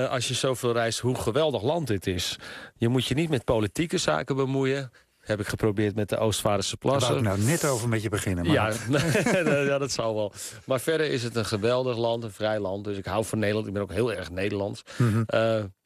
als 0.09 0.27
je 0.27 0.33
zoveel 0.33 0.73
reist, 0.73 0.99
hoe 0.99 1.15
geweldig 1.15 1.61
land 1.63 1.87
dit 1.87 2.07
is. 2.07 2.39
Je 2.75 2.87
moet 2.87 3.05
je 3.05 3.15
niet 3.15 3.29
met 3.29 3.43
politieke 3.43 3.97
zaken 3.97 4.35
bemoeien. 4.35 4.91
Heb 5.21 5.39
ik 5.39 5.47
geprobeerd 5.47 5.95
met 5.95 6.09
de 6.09 6.17
Oostvaarderse 6.17 6.75
Daar 6.79 6.91
wou 6.91 7.03
ik 7.03 7.07
plassen. 7.09 7.39
nou 7.39 7.49
net 7.51 7.65
over 7.65 7.89
met 7.89 8.01
je 8.01 8.09
beginnen. 8.09 8.45
Maar 8.45 8.55
Ja, 8.55 8.71
ja, 9.63 9.77
dat 9.77 9.91
zal 9.91 10.15
wel. 10.15 10.33
Maar 10.65 10.79
verder 10.79 11.05
is 11.07 11.23
het 11.23 11.35
een 11.35 11.45
geweldig 11.45 11.97
land, 11.97 12.23
een 12.23 12.31
vrij 12.31 12.59
land. 12.59 12.83
Dus 12.83 12.97
ik 12.97 13.05
hou 13.05 13.25
van 13.25 13.39
Nederland. 13.39 13.67
Ik 13.67 13.73
ben 13.73 13.81
ook 13.81 13.91
heel 13.91 14.13
erg 14.13 14.31
Nederlands. 14.31 14.83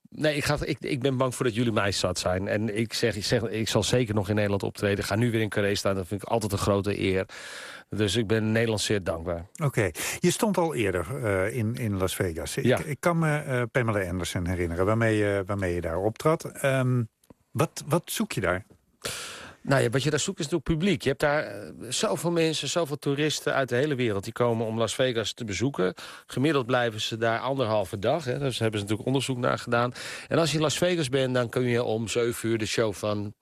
Nee, 0.09 0.35
ik, 0.35 0.43
ga, 0.45 0.57
ik, 0.61 0.77
ik 0.79 0.99
ben 1.01 1.17
bang 1.17 1.35
voor 1.35 1.45
dat 1.45 1.55
jullie 1.55 1.71
mij 1.71 1.91
zat 1.91 2.19
zijn. 2.19 2.47
En 2.47 2.77
ik 2.77 2.93
zeg, 2.93 3.15
ik 3.15 3.25
zeg, 3.25 3.41
ik 3.41 3.67
zal 3.69 3.83
zeker 3.83 4.13
nog 4.15 4.29
in 4.29 4.35
Nederland 4.35 4.63
optreden. 4.63 4.97
Ik 4.99 5.05
ga 5.05 5.15
nu 5.15 5.31
weer 5.31 5.41
in 5.41 5.49
Carré 5.49 5.75
staan. 5.75 5.95
Dat 5.95 6.07
vind 6.07 6.21
ik 6.21 6.27
altijd 6.27 6.51
een 6.51 6.57
grote 6.57 6.99
eer. 6.99 7.25
Dus 7.89 8.15
ik 8.15 8.27
ben 8.27 8.51
Nederland 8.51 8.81
zeer 8.81 9.03
dankbaar. 9.03 9.45
Oké, 9.63 9.91
je 10.19 10.31
stond 10.31 10.57
al 10.57 10.75
eerder 10.75 11.23
eh, 11.25 11.55
in, 11.57 11.75
in 11.75 11.97
Las 11.97 12.15
Vegas. 12.15 12.57
Ik, 12.57 12.65
Ja. 12.65 12.79
ik 12.85 12.99
kan 12.99 13.19
me 13.19 13.37
eh, 13.37 13.61
Pamela 13.71 14.09
Anderson 14.09 14.47
herinneren, 14.47 14.85
waarmee 14.85 15.17
je, 15.17 15.43
waarmee 15.45 15.73
je 15.73 15.81
daar 15.81 15.97
optrad. 15.97 16.45
Ehm, 16.45 17.03
wat, 17.51 17.83
wat 17.87 18.03
zoek 18.05 18.31
je 18.31 18.41
daar? 18.41 18.65
Nou 19.67 19.82
ja, 19.82 19.89
wat 19.89 20.04
je 20.04 20.10
daar 20.10 20.19
zoekt 20.19 20.39
is 20.39 20.45
natuurlijk 20.45 20.80
publiek. 20.80 21.01
Je 21.01 21.10
hebt 21.10 21.21
daar 21.21 21.43
eh, 21.43 21.69
zoveel 21.89 22.32
mensen, 22.32 22.69
zoveel 22.69 22.97
toeristen 22.97 23.54
uit 23.54 23.69
de 23.69 23.75
hele 23.75 23.95
wereld... 23.95 24.23
die 24.23 24.34
komen 24.34 24.65
om 24.65 24.78
Las 24.78 24.95
Vegas 24.95 25.34
te 25.34 25.45
bezoeken. 25.45 25.93
Gemiddeld 26.28 26.65
blijven 26.65 27.01
ze 27.01 27.17
daar 27.17 27.39
anderhalve 27.39 27.99
dag. 27.99 28.25
Hè. 28.25 28.39
Dus 28.39 28.60
hebben 28.60 28.80
ze 28.80 28.86
natuurlijk 28.86 29.08
onderzoek 29.08 29.38
naar 29.38 29.60
gedaan. 29.60 29.93
En 30.28 30.38
als 30.38 30.49
je 30.49 30.56
in 30.56 30.62
Las 30.62 30.78
Vegas 30.78 31.10
bent, 31.10 31.34
dan 31.34 31.49
kun 31.49 31.63
je 31.63 31.84
om 31.84 32.08
7 32.08 32.49
uur 32.49 32.58
de 32.58 32.65
show 32.65 32.93
van... 32.93 33.34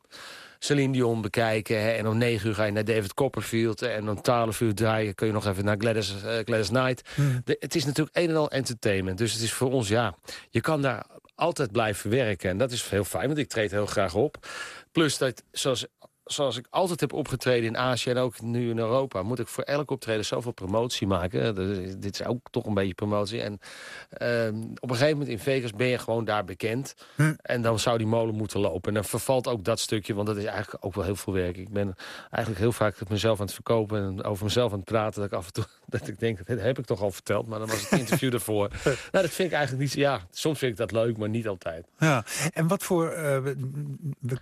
Celine 0.59 0.93
Dion 0.93 1.21
bekijken. 1.21 1.81
Hè, 1.81 1.91
en 1.91 2.07
om 2.07 2.17
9 2.17 2.47
uur 2.49 2.55
ga 2.55 2.63
je 2.63 2.71
naar 2.71 2.85
David 2.85 3.13
Copperfield. 3.13 3.81
En 3.81 4.09
om 4.09 4.21
12 4.21 4.61
uur 4.61 4.73
draaien 4.73 5.15
kun 5.15 5.27
je 5.27 5.33
nog 5.33 5.45
even 5.47 5.65
naar 5.65 5.75
Gladys, 5.77 6.15
Gladys 6.45 6.67
Knight. 6.67 7.09
De- 7.43 7.57
het 7.59 7.75
is 7.75 7.85
natuurlijk 7.85 8.17
een 8.17 8.29
en 8.29 8.35
al 8.35 8.51
entertainment. 8.51 9.17
Dus 9.17 9.33
het 9.33 9.41
is 9.41 9.53
voor 9.53 9.71
ons, 9.71 9.87
ja, 9.87 10.15
je 10.49 10.61
kan 10.61 10.81
daar 10.81 11.05
altijd 11.35 11.71
blijven 11.71 12.09
werken. 12.09 12.49
En 12.49 12.57
dat 12.57 12.71
is 12.71 12.89
heel 12.89 13.03
fijn, 13.03 13.27
want 13.27 13.37
ik 13.37 13.47
treed 13.47 13.71
heel 13.71 13.85
graag 13.85 14.15
op. 14.15 14.47
Plus 14.91 15.17
dat, 15.17 15.43
zoals, 15.51 15.85
zoals 16.25 16.57
ik 16.57 16.67
altijd 16.69 16.99
heb 16.99 17.13
opgetreden 17.13 17.69
in 17.69 17.77
Azië 17.77 18.09
en 18.09 18.17
ook 18.17 18.41
nu 18.41 18.69
in 18.69 18.77
Europa... 18.77 19.23
moet 19.23 19.39
ik 19.39 19.47
voor 19.47 19.63
elk 19.63 19.91
optreden 19.91 20.25
zoveel 20.25 20.51
promotie 20.51 21.07
maken. 21.07 21.55
Dat 21.55 21.67
is- 21.67 21.95
dit 21.97 22.19
is 22.19 22.25
ook 22.25 22.47
toch 22.51 22.65
een 22.65 22.73
beetje 22.73 22.93
promotie. 22.93 23.41
En 23.41 23.59
ehm, 24.09 24.55
op 24.79 24.89
een 24.89 24.95
gegeven 24.95 25.17
moment 25.17 25.29
in 25.29 25.39
Vegas 25.39 25.71
ben 25.71 25.87
je 25.87 25.97
gewoon 25.97 26.25
daar 26.25 26.45
bekend. 26.45 26.95
En 27.41 27.61
dan 27.61 27.79
zou 27.79 27.97
die 27.97 28.07
molen 28.07 28.35
moeten 28.35 28.59
lopen. 28.59 28.87
En 28.87 28.93
dan 28.93 29.03
vervalt 29.05 29.47
ook 29.47 29.63
dat 29.63 29.79
stukje, 29.79 30.13
want 30.13 30.27
dat 30.27 30.37
is 30.37 30.45
eigenlijk 30.45 30.85
ook 30.85 30.93
wel 30.95 31.03
heel 31.03 31.15
veel 31.15 31.33
werk. 31.33 31.57
Ik 31.57 31.69
ben 31.69 31.95
eigenlijk 32.29 32.59
heel 32.63 32.71
vaak 32.71 33.09
mezelf 33.09 33.39
aan 33.39 33.45
het 33.45 33.53
verkopen... 33.55 34.03
en 34.03 34.23
over 34.23 34.43
mezelf 34.43 34.71
aan 34.71 34.77
het 34.79 34.87
praten, 34.87 35.21
dat 35.21 35.31
ik 35.31 35.37
af 35.37 35.45
en 35.45 35.53
toe... 35.53 35.65
dat 35.99 36.07
ik 36.07 36.19
denk, 36.19 36.47
dat 36.47 36.59
heb 36.59 36.79
ik 36.79 36.85
toch 36.85 37.01
al 37.01 37.11
verteld, 37.11 37.47
maar 37.47 37.59
dan 37.59 37.67
was 37.67 37.89
het 37.89 37.99
interview 37.99 38.33
ervoor. 38.39 38.69
Nou, 38.83 38.97
dat 39.11 39.29
vind 39.29 39.49
ik 39.51 39.55
eigenlijk 39.57 39.83
niet... 39.83 39.93
Ja, 39.93 40.21
soms 40.31 40.59
vind 40.59 40.71
ik 40.71 40.77
dat 40.77 40.91
leuk, 40.91 41.17
maar 41.17 41.29
niet 41.29 41.47
altijd. 41.47 41.85
Ja, 41.97 42.25
en 42.53 42.67
wat 42.67 42.83
voor... 42.83 43.09
eh, 43.09 43.37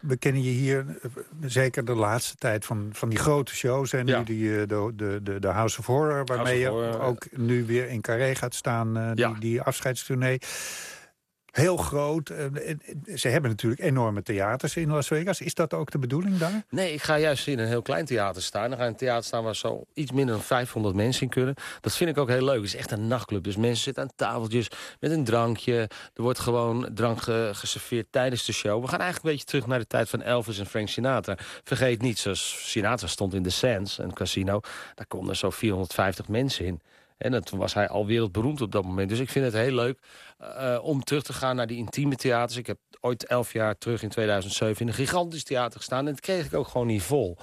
we, 0.01 0.17
kennen 0.17 0.43
je 0.43 0.49
hier 0.49 0.85
eh, 1.01 1.09
zeker 1.41 1.85
de 1.85 1.95
laatste 1.95 2.35
tijd 2.35 2.65
van, 2.65 2.89
van 2.93 3.09
die 3.09 3.19
grote 3.19 3.55
shows. 3.55 3.93
En 3.93 4.07
Ja. 4.07 4.17
nu 4.17 4.23
die, 4.23 4.59
eh, 4.61 4.67
de, 4.67 5.19
de, 5.23 5.39
de, 5.39 5.47
House 5.47 5.79
of 5.79 5.85
Horror, 5.85 6.25
waarmee 6.25 6.71
of 6.71 6.79
je 6.93 6.99
ook 6.99 7.25
nu 7.31 7.65
weer 7.65 7.87
in 7.89 8.01
Carré 8.01 8.35
gaat 8.35 8.53
staan. 8.55 8.93
die, 8.93 9.25
Ja. 9.27 9.33
die 9.39 9.61
afscheidstournee. 9.61 10.39
Heel 11.51 11.77
groot. 11.77 12.29
eh, 12.29 12.45
ze 13.15 13.27
hebben 13.27 13.49
natuurlijk 13.49 13.81
enorme 13.81 14.23
theaters 14.23 14.75
in 14.75 14.89
Las 14.91 15.07
Vegas. 15.07 15.41
Is 15.41 15.53
dat 15.53 15.73
ook 15.73 15.91
de 15.91 15.99
bedoeling 15.99 16.37
daar? 16.37 16.63
Nee, 16.69 16.93
ik 16.93 17.01
ga 17.01 17.17
juist 17.19 17.47
in 17.47 17.59
een 17.59 17.67
heel 17.67 17.81
klein 17.81 18.05
theater 18.05 18.41
staan. 18.41 18.69
Dan 18.69 18.77
ga 18.77 18.83
in 18.85 18.89
een 18.89 18.95
theater 18.97 19.23
staan 19.23 19.43
waar 19.43 19.55
zo 19.55 19.83
iets 19.93 20.11
minder 20.11 20.35
dan 20.35 20.43
500 20.43 20.95
mensen 20.95 21.21
in 21.23 21.29
kunnen. 21.29 21.55
Dat 21.81 21.95
vind 21.95 22.09
ik 22.09 22.17
ook 22.17 22.27
heel 22.29 22.43
leuk. 22.45 22.55
Het 22.55 22.63
is 22.65 22.75
echt 22.75 22.91
een 22.91 23.07
nachtclub. 23.07 23.43
Dus 23.43 23.55
mensen 23.55 23.83
zitten 23.83 24.03
aan 24.03 24.11
tafeltjes 24.15 24.67
met 24.99 25.11
een 25.11 25.23
drankje. 25.23 25.77
Er 26.13 26.21
wordt 26.21 26.39
gewoon 26.39 26.89
drank 26.93 27.21
ge- 27.21 27.49
geserveerd 27.53 28.07
tijdens 28.09 28.45
de 28.45 28.53
show. 28.53 28.81
We 28.81 28.87
gaan 28.87 28.99
eigenlijk 28.99 29.25
een 29.25 29.31
beetje 29.31 29.45
terug 29.51 29.67
naar 29.67 29.79
de 29.79 29.87
tijd 29.87 30.09
van 30.09 30.21
Elvis 30.21 30.59
en 30.59 30.65
Frank 30.65 30.87
Sinatra. 30.87 31.37
Vergeet 31.63 32.01
niet, 32.01 32.19
zoals 32.19 32.69
Sinatra 32.71 33.07
stond 33.07 33.33
in 33.33 33.43
de 33.43 33.49
Sands, 33.49 33.97
een 33.97 34.13
casino. 34.13 34.59
Daar 34.95 35.07
konden 35.07 35.35
zo 35.35 35.49
450 35.49 36.27
mensen 36.27 36.65
in. 36.65 36.81
En 37.17 37.31
dat 37.31 37.49
was 37.49 37.73
hij 37.73 37.87
al 37.89 38.05
wereldberoemd 38.05 38.61
op 38.61 38.71
dat 38.71 38.83
moment. 38.83 39.09
Dus 39.09 39.19
ik 39.19 39.29
vind 39.29 39.45
het 39.45 39.53
heel 39.53 39.73
leuk 39.75 39.99
eh, 40.41 40.77
om 40.81 41.03
terug 41.03 41.23
te 41.23 41.33
gaan 41.33 41.55
naar 41.55 41.67
die 41.67 41.77
intieme 41.77 42.15
theaters. 42.15 42.57
Ik 42.57 42.67
heb 42.67 42.77
ooit 42.99 43.25
elf 43.25 43.53
jaar 43.53 43.77
terug 43.77 44.03
in 44.03 44.09
2007 44.09 44.81
in 44.81 44.87
een 44.87 44.93
gigantisch 44.93 45.43
theater 45.43 45.77
gestaan. 45.79 46.07
En 46.07 46.11
dat 46.11 46.19
kreeg 46.19 46.45
ik 46.45 46.53
ook 46.53 46.67
gewoon 46.67 46.87
niet 46.87 47.01
vol. 47.01 47.37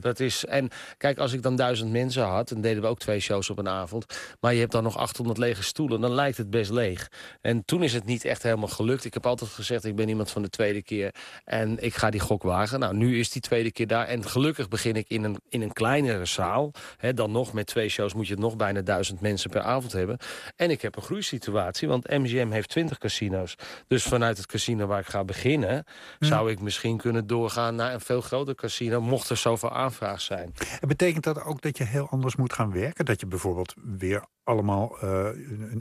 Dat 0.00 0.20
is, 0.20 0.44
en 0.44 0.68
kijk, 0.96 1.18
als 1.18 1.32
ik 1.32 1.42
dan 1.42 1.56
duizend 1.56 1.90
mensen 1.90 2.22
had... 2.22 2.48
dan 2.48 2.60
deden 2.60 2.82
we 2.82 2.88
ook 2.88 2.98
twee 2.98 3.20
shows 3.20 3.50
op 3.50 3.58
een 3.58 3.68
avond... 3.68 4.06
maar 4.40 4.52
je 4.52 4.60
hebt 4.60 4.72
dan 4.72 4.82
nog 4.82 4.96
800 4.96 5.38
lege 5.38 5.62
stoelen... 5.62 6.00
dan 6.00 6.12
lijkt 6.12 6.36
het 6.36 6.50
best 6.50 6.70
leeg. 6.70 7.08
En 7.40 7.64
toen 7.64 7.82
is 7.82 7.92
het 7.92 8.04
niet 8.04 8.24
echt 8.24 8.42
helemaal 8.42 8.68
gelukt. 8.68 9.04
Ik 9.04 9.14
heb 9.14 9.26
altijd 9.26 9.50
gezegd, 9.50 9.84
ik 9.84 9.96
ben 9.96 10.08
iemand 10.08 10.30
van 10.30 10.42
de 10.42 10.48
tweede 10.48 10.82
keer... 10.82 11.14
en 11.44 11.84
ik 11.84 11.94
ga 11.94 12.10
die 12.10 12.20
gok 12.20 12.42
wagen. 12.42 12.80
Nou, 12.80 12.96
nu 12.96 13.18
is 13.18 13.30
die 13.30 13.42
tweede 13.42 13.72
keer 13.72 13.86
daar. 13.86 14.06
En 14.06 14.28
gelukkig 14.28 14.68
begin 14.68 14.94
ik 14.94 15.08
in 15.08 15.24
een, 15.24 15.36
in 15.48 15.62
een 15.62 15.72
kleinere 15.72 16.24
zaal. 16.24 16.70
Dan 17.14 17.32
nog 17.32 17.52
met 17.52 17.66
twee 17.66 17.88
shows 17.88 18.14
moet 18.14 18.26
je 18.26 18.32
het 18.32 18.42
nog 18.42 18.56
bijna 18.56 18.80
duizend 18.80 19.20
mensen 19.20 19.50
per 19.50 19.62
avond 19.62 19.92
hebben. 19.92 20.18
En 20.56 20.70
ik 20.70 20.82
heb 20.82 20.96
een 20.96 21.02
groeisituatie, 21.02 21.88
want 21.88 22.08
MGM 22.08 22.41
heeft 22.50 22.68
20 22.68 22.98
casino's. 22.98 23.54
Dus 23.86 24.02
vanuit 24.02 24.36
het 24.36 24.46
casino 24.46 24.86
waar 24.86 25.00
ik 25.00 25.06
ga 25.06 25.24
beginnen... 25.24 25.84
zou 26.18 26.50
ik 26.50 26.60
misschien 26.60 26.96
kunnen 26.96 27.26
doorgaan 27.26 27.74
naar 27.74 27.94
een 27.94 28.00
veel 28.00 28.20
groter 28.20 28.54
casino... 28.54 29.00
mocht 29.00 29.28
er 29.28 29.36
zoveel 29.36 29.72
aanvraag 29.72 30.20
zijn. 30.20 30.54
En 30.80 30.88
betekent 30.88 31.24
dat 31.24 31.44
ook 31.44 31.62
dat 31.62 31.78
je 31.78 31.84
heel 31.84 32.08
anders 32.08 32.36
moet 32.36 32.52
gaan 32.52 32.72
werken? 32.72 33.04
Dat 33.04 33.20
je 33.20 33.26
bijvoorbeeld 33.26 33.74
weer 33.98 34.24
allemaal 34.44 34.98
eh, 35.00 35.28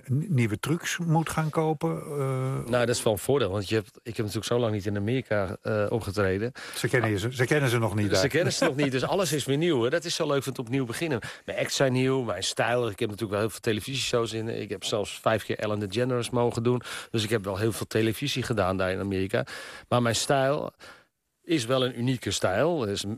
nieuwe 0.08 0.60
trucs 0.60 0.98
moet 0.98 1.30
gaan 1.30 1.50
kopen? 1.50 2.02
eh, 2.02 2.70
Nou, 2.70 2.86
dat 2.86 2.90
is 2.90 3.04
wel 3.04 3.14
een 3.14 3.20
voordeel, 3.20 3.50
want 3.52 3.70
je 3.70 3.76
hebt, 3.76 3.88
ik 4.04 4.16
heb 4.18 4.18
natuurlijk 4.18 4.46
zo 4.46 4.60
lang 4.60 4.74
niet 4.74 4.86
in 4.86 4.98
Amerika 4.98 5.58
eh, 5.62 5.86
opgetreden. 5.90 6.52
ze, 6.76 6.88
kennen 6.88 7.10
je, 7.10 7.20
ze, 7.20 7.34
ze 7.36 7.46
kennen 7.46 7.70
ze 7.70 7.78
nog 7.78 7.96
niet 7.96 8.06
Ze 8.06 8.12
daar. 8.12 8.28
kennen 8.28 8.54
ze 8.54 8.64
nog 8.66 8.76
niet, 8.76 8.92
dus 8.92 9.04
alles 9.14 9.32
is 9.34 9.46
weer 9.46 9.58
nieuw. 9.58 9.82
Hè. 9.84 9.90
Dat 9.90 10.06
is 10.06 10.16
zo 10.16 10.28
leuk 10.28 10.44
van 10.44 10.52
het 10.52 10.62
opnieuw 10.62 10.86
beginnen. 10.86 11.20
Mijn 11.46 11.58
acts 11.58 11.76
zijn 11.76 11.94
nieuw, 11.94 12.22
mijn 12.24 12.44
stijl. 12.44 12.90
Ik 12.90 13.00
heb 13.00 13.10
natuurlijk 13.10 13.32
wel 13.32 13.40
heel 13.40 13.50
veel 13.50 13.60
televisieshows 13.60 14.34
in. 14.34 14.48
Ik 14.62 14.70
heb 14.70 14.84
zelfs 14.84 15.20
vijf 15.22 15.44
keer 15.44 15.60
Ellen 15.60 15.80
DeGeneres 15.80 16.30
mogen 16.30 16.64
doen. 16.64 16.82
Dus 17.12 17.24
ik 17.24 17.30
heb 17.30 17.44
wel 17.44 17.58
heel 17.58 17.72
veel 17.72 17.88
televisie 17.88 18.44
gedaan 18.44 18.78
daar 18.78 18.92
in 18.92 19.00
Amerika. 19.00 19.46
Maar 19.90 20.02
mijn 20.02 20.16
stijl 20.16 20.72
is 21.52 21.66
wel 21.66 21.86
een 21.86 22.00
unieke 22.00 22.32
stijl. 22.32 22.78
Dus, 22.78 23.04
eh, 23.04 23.12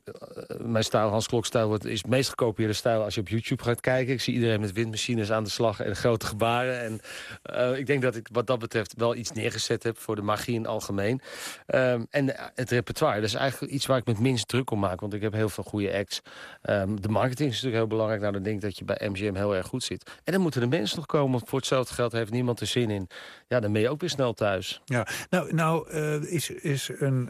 mijn 0.60 0.84
stijl, 0.84 1.10
Hans 1.10 1.28
Klok-stijl, 1.28 1.68
wordt- 1.68 1.86
is 1.86 2.02
het 2.02 2.10
meest 2.10 2.30
gekopieerde 2.30 2.74
stijl 2.74 3.04
als 3.04 3.16
je 3.16 3.22
op 3.22 3.28
YouTube 3.28 3.64
gaat 3.64 3.82
kijken. 3.82 4.14
Ik 4.14 4.22
zie 4.22 4.34
iedereen 4.34 4.60
met 4.60 4.72
windmachines 4.72 5.32
aan 5.32 5.44
de 5.44 5.50
slag 5.50 5.80
en 5.80 5.96
grote 5.96 6.26
gebaren. 6.26 6.82
En 6.82 7.00
eh, 7.42 7.78
ik 7.78 7.86
denk 7.86 8.02
dat 8.02 8.16
ik 8.16 8.28
wat 8.32 8.48
dat 8.48 8.60
betreft 8.60 8.94
wel 8.98 9.16
iets 9.16 9.32
neergezet 9.32 9.84
heb 9.84 9.98
voor 9.98 10.16
de 10.16 10.22
magie 10.22 10.54
in 10.54 10.62
het 10.62 10.70
algemeen. 10.70 11.22
Ehm, 11.66 12.04
en 12.10 12.38
eh, 12.38 12.46
het 12.56 12.70
repertoire, 12.70 13.20
dat 13.20 13.30
is 13.30 13.34
eigenlijk 13.36 13.72
iets 13.72 13.86
waar 13.86 13.98
ik 13.98 14.06
met 14.06 14.20
minst 14.20 14.48
druk 14.48 14.72
om 14.72 14.80
maak. 14.80 15.00
Want 15.00 15.14
ik 15.14 15.22
heb 15.22 15.34
heel 15.34 15.50
veel 15.50 15.64
goede 15.64 15.94
acts. 15.94 16.22
Ehm, 16.62 16.96
de 16.96 17.10
marketing 17.10 17.50
is 17.50 17.56
natuurlijk 17.56 17.76
heel 17.82 17.88
belangrijk. 17.88 18.22
Nou, 18.22 18.34
dan 18.34 18.44
denk 18.44 18.56
ik 18.56 18.62
dat 18.62 18.78
je 18.78 18.86
bij 18.86 19.10
MGM 19.10 19.36
heel 19.36 19.56
erg 19.56 19.68
goed 19.68 19.84
zit. 19.84 20.12
En 20.24 20.34
dan 20.34 20.42
moeten 20.42 20.62
de 20.62 20.68
mensen 20.68 20.98
nog 20.98 21.06
komen. 21.06 21.32
Want 21.32 21.50
voor 21.50 21.60
hetzelfde 21.60 21.94
geld 21.94 22.12
heeft 22.12 22.32
niemand 22.32 22.60
er 22.60 22.68
zin 22.68 22.90
in. 22.90 23.08
Ja, 23.48 23.60
dan 23.60 23.72
ben 23.72 23.82
je 23.82 23.90
ook 23.90 24.02
weer 24.02 24.10
snel 24.10 24.34
thuis. 24.34 24.82
Ja, 24.86 25.08
nou, 25.30 25.54
nou 25.54 25.90
is, 26.28 26.50
is 26.50 26.90
een, 26.98 27.30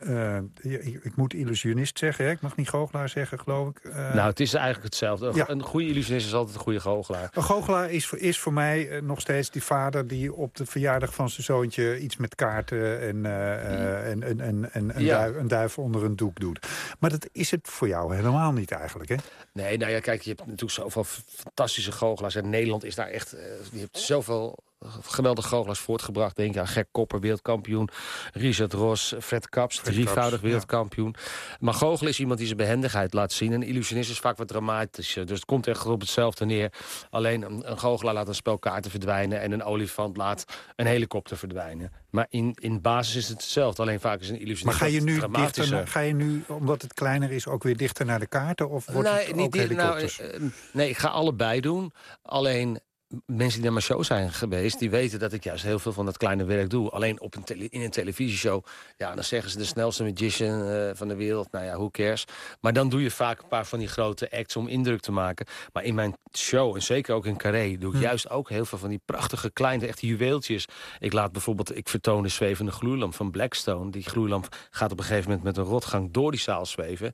je, 0.62 0.93
ik, 1.02 1.16
moet 1.16 1.34
illusionist 1.34 1.98
zeggen, 1.98 2.26
hè? 2.26 2.32
ik 2.32 2.42
mag 2.42 2.56
niet 2.56 2.70
goochelaar 2.70 3.10
zeggen, 3.10 3.40
geloof 3.40 3.70
ik. 3.70 3.94
nou, 3.94 4.30
het 4.30 4.40
is 4.40 4.54
eigenlijk 4.54 4.84
hetzelfde. 4.86 5.32
Ja. 5.34 5.50
Een 5.50 5.62
goede 5.62 5.88
illusionist 5.88 6.26
is 6.28 6.34
altijd 6.34 6.56
een 6.56 6.62
goede 6.62 6.80
goochelaar. 6.80 7.30
Een 7.34 7.44
goochelaar 7.44 7.92
is, 7.92 8.08
voor- 8.08 8.18
is 8.20 8.40
voor 8.40 8.54
mij 8.54 8.90
eh, 8.90 9.02
nog 9.02 9.20
steeds 9.22 9.52
die 9.52 9.64
vader... 9.64 10.08
die 10.08 10.34
op 10.34 10.56
de 10.56 10.66
verjaardag 10.66 11.14
van 11.14 11.30
zijn 11.30 11.44
zoontje 11.44 12.00
iets 12.00 12.18
met 12.18 12.36
kaarten... 12.36 13.02
en, 13.02 13.26
eh, 13.26 13.54
eh, 13.54 14.12
en, 14.12 14.24
en, 14.24 14.40
en, 14.40 14.74
en 14.74 14.96
een, 14.96 15.04
Ja. 15.04 15.18
duif, 15.18 15.36
een 15.36 15.48
duif 15.48 15.78
onder 15.78 16.04
een 16.04 16.16
doek 16.16 16.40
doet. 16.40 16.68
Maar 17.00 17.10
dat 17.10 17.28
is 17.32 17.52
het 17.52 17.68
voor 17.68 17.88
jou 17.88 18.16
helemaal 18.16 18.52
niet 18.52 18.72
eigenlijk, 18.72 19.10
hè? 19.10 19.16
Nee, 19.54 19.78
nou 19.78 19.92
ja, 19.92 20.00
kijk, 20.00 20.22
je 20.22 20.30
hebt 20.30 20.42
natuurlijk 20.46 20.72
zoveel 20.72 21.04
fantastische 21.28 21.92
goochelaars. 21.92 22.36
En 22.36 22.50
Nederland 22.50 22.84
is 22.84 22.96
daar 22.96 23.08
echt... 23.08 23.34
eh, 23.34 23.42
je 23.72 23.80
hebt 23.80 23.98
zoveel 24.00 24.58
geweldige 25.02 25.48
goochelaars 25.48 25.80
voortgebracht. 25.80 26.36
Denk 26.36 26.58
aan 26.58 26.68
Gek 26.68 26.88
Kopper, 26.92 27.20
wereldkampioen. 27.20 27.90
Richard 28.34 28.74
Ros, 28.74 29.16
Fred 29.20 29.50
Kaps, 29.50 29.80
Fred 29.80 29.94
drievoudig 29.94 30.30
Kaps, 30.30 30.44
wereldkampioen. 30.44 31.16
Maar 31.60 31.74
goochelen 31.74 32.12
is 32.12 32.20
iemand 32.20 32.38
die 32.38 32.48
zijn 32.48 32.60
behendigheid 32.60 33.14
laat 33.14 33.32
zien. 33.32 33.54
En 33.54 33.62
een 33.62 33.68
illusionist 33.68 34.10
is 34.10 34.20
vaak 34.20 34.38
wat 34.38 34.48
dramatischer. 34.48 35.26
Dus 35.26 35.36
het 35.36 35.46
komt 35.46 35.68
echt 35.68 35.86
op 35.86 36.00
hetzelfde 36.00 36.46
neer. 36.46 36.72
Alleen 37.10 37.42
een, 37.42 37.72
een 37.72 37.80
goochelaar 37.80 38.14
laat 38.14 38.28
een 38.28 38.36
spel 38.36 38.60
kaarten 38.60 38.92
verdwijnen... 38.92 39.42
en 39.42 39.52
een 39.52 39.64
olifant 39.64 40.18
laat 40.18 40.46
een 40.76 40.86
helikopter 40.86 41.38
verdwijnen. 41.38 41.92
Maar 42.10 42.28
in, 42.30 42.56
in 42.60 42.82
basis 42.82 43.16
is 43.16 43.28
het 43.28 43.42
hetzelfde. 43.42 43.82
Alleen 43.82 44.00
vaak 44.00 44.20
is 44.20 44.30
een 44.30 44.40
illusionist 44.40 44.80
Maar 44.80 44.90
ga 44.90 44.96
je, 44.96 45.02
nu 45.02 45.20
dichter, 45.32 45.88
ga 45.88 46.00
je 46.00 46.14
nu, 46.14 46.44
omdat 46.48 46.82
het 46.82 46.94
kleiner 46.94 47.32
is, 47.32 47.48
ook 47.48 47.64
weer 47.64 47.78
dichter 47.78 48.06
naar 48.06 48.20
de 48.20 48.28
kaarten? 48.28 48.70
Of 48.70 48.86
wordt 48.86 49.10
het 49.10 49.38
ook 49.38 49.56
helikopters? 49.56 50.18
nou, 50.18 50.32
eh, 50.32 50.40
nee, 50.72 50.90
ik 50.90 50.98
ga 50.98 51.08
allebei 51.08 51.62
doen. 51.62 51.94
Alleen 52.22 52.80
mensen 53.26 53.54
die 53.54 53.62
naar 53.62 53.72
mijn 53.72 53.84
show 53.84 54.04
zijn 54.04 54.32
geweest... 54.32 54.80
die 54.80 54.90
weten 54.90 55.20
dat 55.20 55.34
ik 55.34 55.44
juist 55.44 55.64
heel 55.64 55.80
veel 55.80 55.94
van 55.94 56.06
dat 56.06 56.18
kleine 56.18 56.44
werk 56.44 56.70
doe. 56.70 56.90
Alleen 56.90 57.22
op 57.22 57.36
een 57.36 57.44
tele- 57.44 57.68
in 57.70 57.82
een 57.82 57.90
televisieshow... 57.90 58.64
ja, 58.98 59.16
dan 59.16 59.24
zeggen 59.24 59.52
ze 59.52 59.58
de 59.58 59.66
snelste 59.66 60.04
magician 60.04 60.68
eh, 60.68 60.90
van 60.94 61.08
de 61.08 61.16
wereld. 61.16 61.52
Nou 61.52 61.66
ja, 61.66 61.74
who 61.74 61.90
cares? 61.90 62.26
Maar 62.62 62.74
dan 62.74 62.90
doe 62.90 63.02
je 63.02 63.12
vaak 63.12 63.42
een 63.42 63.48
paar 63.48 63.66
van 63.66 63.80
die 63.80 63.88
grote 63.88 64.32
acts 64.32 64.56
om 64.56 64.68
indruk 64.68 65.00
te 65.00 65.12
maken. 65.12 65.46
Maar 65.74 65.84
in 65.84 65.96
mijn 65.96 66.16
show, 66.38 66.76
en 66.76 66.82
zeker 66.82 67.16
ook 67.16 67.26
in 67.26 67.38
Carré... 67.38 67.78
doe 67.78 67.94
ik 67.94 68.02
juist 68.02 68.30
ook 68.30 68.50
heel 68.50 68.66
veel 68.66 68.78
van 68.78 68.90
die 68.90 69.02
prachtige 69.06 69.50
kleine, 69.52 69.88
echt 69.88 70.02
juweeltjes. 70.02 70.68
Ik 71.00 71.14
laat 71.14 71.32
bijvoorbeeld, 71.32 71.78
ik 71.78 71.90
vertoon 71.90 72.24
de 72.24 72.30
zwevende 72.30 72.72
gloeilamp 72.72 73.16
van 73.16 73.32
Blackstone. 73.32 73.92
Die 73.92 74.04
gloeilamp 74.04 74.48
gaat 74.70 74.92
op 74.92 74.98
een 74.98 75.06
gegeven 75.06 75.30
moment 75.30 75.46
met 75.46 75.58
een 75.58 75.72
rotgang 75.72 76.12
door 76.12 76.32
die 76.32 76.40
zaal 76.40 76.66
zweven. 76.66 77.14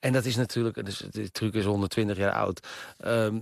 En 0.00 0.12
dat 0.12 0.24
is 0.24 0.36
natuurlijk, 0.36 0.84
dus 0.84 0.98
die 1.10 1.30
truc 1.30 1.54
is 1.54 1.64
120 1.64 2.16
jaar 2.16 2.32
oud. 2.32 2.66
Ehm, 2.98 3.38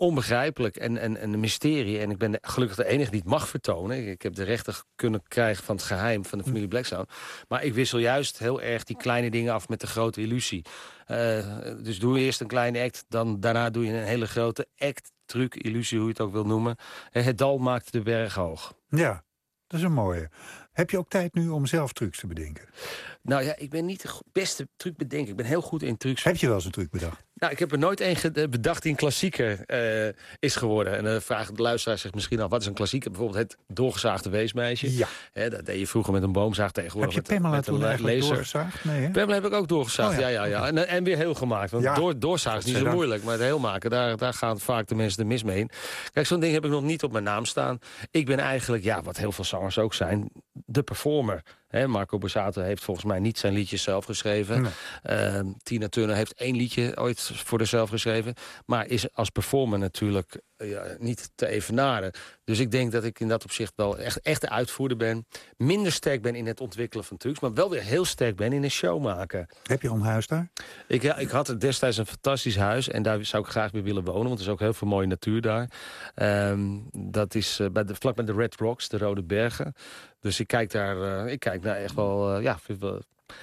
onbegrijpelijk 0.00 0.76
en, 0.76 0.96
en, 0.98 1.16
en 1.16 1.32
een 1.32 1.40
mysterie. 1.40 1.98
En 1.98 2.10
ik 2.10 2.18
ben 2.18 2.30
de- 2.30 2.38
gelukkig 2.42 2.76
de 2.76 2.86
enige 2.86 3.10
die 3.10 3.20
het 3.20 3.28
mag 3.28 3.48
vertonen. 3.48 4.08
Ik 4.08 4.22
heb 4.22 4.34
de 4.34 4.42
rechter 4.44 4.82
kunnen 4.94 5.22
krijgen 5.28 5.64
van 5.64 5.76
het 5.76 5.84
geheim 5.84 6.24
van 6.24 6.38
de 6.38 6.44
familie 6.44 6.68
Blackstone. 6.68 7.06
Maar 7.48 7.64
ik 7.64 7.74
wissel 7.74 7.98
juist 7.98 8.38
heel 8.38 8.60
erg 8.62 8.84
die 8.84 8.96
kleine 8.96 9.30
dingen 9.30 9.52
af 9.52 9.68
met 9.68 9.80
de 9.80 9.86
grote 9.86 10.20
illusie. 10.20 10.64
Eh, 11.06 11.56
dus 11.82 11.98
doe 11.98 12.18
eerst 12.18 12.40
een 12.40 12.46
kleine 12.46 12.82
act, 12.82 13.04
dan, 13.08 13.40
daarna 13.40 13.70
doe 13.70 13.86
je 13.86 13.92
een 13.92 14.04
hele 14.04 14.26
grote 14.26 14.66
act, 14.78 15.12
truc, 15.24 15.54
illusie, 15.54 15.96
hoe 15.98 16.06
je 16.06 16.12
het 16.12 16.22
ook 16.22 16.32
wil 16.32 16.46
noemen. 16.46 16.76
Eh, 17.12 17.24
Het 17.24 17.38
dal 17.38 17.58
maakt 17.58 17.92
de 17.92 18.00
berg 18.02 18.34
hoog. 18.34 18.74
Ja, 18.88 19.24
dat 19.66 19.78
is 19.78 19.84
een 19.84 19.92
mooie. 19.92 20.30
Heb 20.72 20.90
je 20.90 20.98
ook 20.98 21.08
tijd 21.08 21.34
nu 21.34 21.48
om 21.48 21.66
zelf 21.66 21.92
trucs 21.92 22.18
te 22.20 22.26
bedenken? 22.26 22.68
Nou 23.22 23.42
ja, 23.42 23.56
ik 23.56 23.70
ben 23.70 23.86
niet 23.86 24.02
de 24.02 24.08
beste 24.32 24.68
truc 24.76 24.96
bedenken. 24.96 25.30
Ik 25.30 25.36
ben 25.36 25.46
heel 25.46 25.62
goed 25.62 25.82
in 25.82 25.96
trucs. 25.96 26.22
Heb 26.24 26.36
je 26.36 26.46
wel 26.46 26.54
eens 26.54 26.64
een 26.64 26.70
truc 26.70 26.90
bedacht? 26.90 27.24
Nou, 27.40 27.52
ik 27.52 27.58
heb 27.58 27.72
er 27.72 27.78
nooit 27.78 28.00
één 28.00 28.16
ge- 28.16 28.48
bedacht 28.50 28.82
die 28.82 28.90
een 28.90 28.96
klassieker 28.96 29.64
eh, 29.66 30.12
is 30.38 30.56
geworden. 30.56 30.96
En 30.96 31.04
dan 31.04 31.22
vragen 31.22 31.54
de 31.54 31.62
luisteraar 31.62 31.98
zich 31.98 32.14
misschien 32.14 32.40
af, 32.40 32.50
wat 32.50 32.60
is 32.60 32.66
een 32.66 32.74
klassieker? 32.74 33.10
Bijvoorbeeld 33.10 33.38
het 33.42 33.56
doorgezaagde 33.68 34.30
weesmeisje. 34.30 34.96
Ja. 34.96 35.08
Dat 35.48 35.66
deed 35.66 35.78
je 35.78 35.86
vroeger 35.86 36.12
met 36.12 36.22
een 36.22 36.32
boomzaag 36.32 36.66
Heb 36.66 36.74
tegenwoordig. 36.74 37.14
je 37.14 37.20
met, 37.20 37.28
Pamela 37.30 37.54
met 37.56 37.64
toen 37.64 37.80
een 37.80 37.84
eigenlijk 37.86 38.16
laser. 38.18 38.34
doorgezaagd? 38.34 38.84
Nee, 38.84 39.00
hè? 39.02 39.10
Pamela 39.10 39.34
heb 39.34 39.44
ik 39.44 39.52
ook 39.52 39.68
doorgezaagd, 39.68 40.14
Oh 40.14 40.20
ja, 40.20 40.28
ja, 40.28 40.44
ja, 40.44 40.50
ja. 40.60 40.66
En, 40.66 40.88
en 40.88 41.04
weer 41.04 41.16
heel 41.16 41.34
gemaakt. 41.34 41.70
Want 41.70 41.84
Ja. 41.84 41.94
door, 41.94 42.18
doorzagen 42.18 42.58
is 42.58 42.64
niet 42.64 42.76
zo 42.76 42.90
moeilijk. 42.90 43.22
Maar 43.22 43.32
het 43.32 43.42
heel 43.42 43.58
maken, 43.58 43.90
daar, 43.90 44.16
daar 44.16 44.34
gaan 44.34 44.60
vaak 44.60 44.86
de 44.86 44.94
mensen 44.94 45.18
de 45.18 45.24
mis 45.24 45.42
mee 45.42 45.58
in. 45.58 45.70
Kijk, 46.12 46.26
zo'n 46.26 46.40
ding 46.40 46.52
heb 46.52 46.64
ik 46.64 46.70
nog 46.70 46.82
niet 46.82 47.02
op 47.02 47.12
mijn 47.12 47.24
naam 47.24 47.44
staan. 47.44 47.78
Ik 48.10 48.26
ben 48.26 48.38
eigenlijk, 48.38 48.82
ja, 48.82 49.02
wat 49.02 49.16
heel 49.16 49.32
veel 49.32 49.44
zangers 49.44 49.78
ook 49.78 49.94
zijn, 49.94 50.30
de 50.52 50.82
performer. 50.82 51.42
Marco 51.70 52.18
Borsato 52.18 52.62
heeft 52.62 52.84
volgens 52.84 53.06
mij 53.06 53.18
niet 53.18 53.38
zijn 53.38 53.52
liedjes 53.52 53.82
zelf 53.82 54.04
geschreven. 54.04 54.62
Nee. 54.62 54.72
Ehm, 55.02 55.46
Tina 55.62 55.88
Turner 55.88 56.16
heeft 56.16 56.34
één 56.34 56.56
liedje 56.56 56.96
ooit 56.96 57.30
voor 57.34 57.58
zichzelf 57.58 57.90
geschreven. 57.90 58.34
Maar 58.66 58.86
is 58.86 59.14
als 59.14 59.30
performer 59.30 59.78
natuurlijk 59.78 60.34
eh, 60.34 60.40
ja, 60.64 60.96
niet 60.98 61.30
te 61.34 61.46
evenaren. 61.46 62.12
Dus 62.44 62.58
ik 62.58 62.70
denk 62.70 62.92
dat 62.92 63.04
ik 63.04 63.20
in 63.20 63.28
dat 63.28 63.44
opzicht 63.44 63.72
wel 63.76 63.98
echt, 63.98 64.20
echt 64.20 64.40
de 64.40 64.50
uitvoerder 64.50 64.96
ben. 64.96 65.26
Minder 65.56 65.92
sterk 65.92 66.22
ben 66.22 66.34
in 66.34 66.46
het 66.46 66.60
ontwikkelen 66.60 67.04
van 67.04 67.16
trucs. 67.16 67.40
Maar 67.40 67.54
wel 67.54 67.70
weer 67.70 67.82
heel 67.82 68.04
sterk 68.04 68.36
ben 68.36 68.52
in 68.52 68.62
een 68.62 68.70
show 68.70 69.02
maken. 69.02 69.46
Heb 69.62 69.82
je 69.82 69.88
al 69.88 69.94
een 69.94 70.00
huis 70.00 70.26
daar? 70.26 70.50
Ik, 70.86 71.02
ja, 71.02 71.16
ik 71.16 71.28
had 71.28 71.54
destijds 71.60 71.96
een 71.96 72.06
fantastisch 72.06 72.56
huis. 72.56 72.88
En 72.88 73.02
daar 73.02 73.24
zou 73.24 73.44
ik 73.44 73.50
graag 73.50 73.70
weer 73.70 73.82
willen 73.82 74.04
wonen. 74.04 74.28
Want 74.28 74.38
er 74.38 74.44
is 74.44 74.52
ook 74.52 74.60
heel 74.60 74.72
veel 74.72 74.88
mooie 74.88 75.06
natuur 75.06 75.40
daar. 75.40 75.70
Ehm, 76.14 76.78
dat 76.92 77.34
is 77.34 77.60
eh, 77.60 77.68
bij 77.70 77.84
de, 77.84 77.94
vlak 77.94 78.16
bij 78.16 78.24
de 78.24 78.32
Red 78.32 78.54
Rocks, 78.56 78.88
de 78.88 78.98
Rode 78.98 79.22
Bergen. 79.22 79.74
Dus 80.20 80.40
ik 80.40 80.46
kijk 80.46 80.70
daar 80.70 81.24
eh, 81.26 81.32
ik 81.32 81.40
kijk 81.40 81.62
naar 81.62 81.76
echt 81.76 81.94
wel... 81.94 82.34
eh, 82.34 82.42
ja, 82.42 82.58
vind 82.58 82.80
wel 82.80 83.00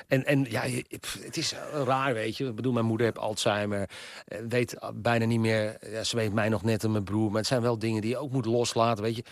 en, 0.08 0.26
en 0.26 0.46
ja, 0.50 0.62
het 1.22 1.38
is 1.38 1.54
eh, 1.54 1.60
raar, 1.86 2.14
weet 2.14 2.38
je. 2.38 2.46
Ik 2.46 2.56
bedoel, 2.56 2.74
mijn 2.74 2.86
moeder 2.86 3.06
heeft 3.06 3.18
Alzheimer. 3.20 3.90
eh, 4.26 4.40
Weet 4.50 4.78
bijna 4.94 5.26
niet 5.26 5.40
meer... 5.40 5.78
Ja, 5.92 6.04
ze 6.04 6.16
weet 6.16 6.34
mij 6.34 6.50
nog 6.50 6.64
net 6.64 6.84
en 6.84 6.92
mijn 6.92 7.04
broer. 7.04 7.28
Maar 7.30 7.38
het 7.40 7.48
zijn 7.48 7.62
wel 7.62 7.80
dingen 7.80 8.02
die 8.02 8.10
je 8.10 8.18
ook 8.18 8.32
moet 8.32 8.46
loslaten, 8.46 9.04
weet 9.04 9.16
je. 9.16 9.24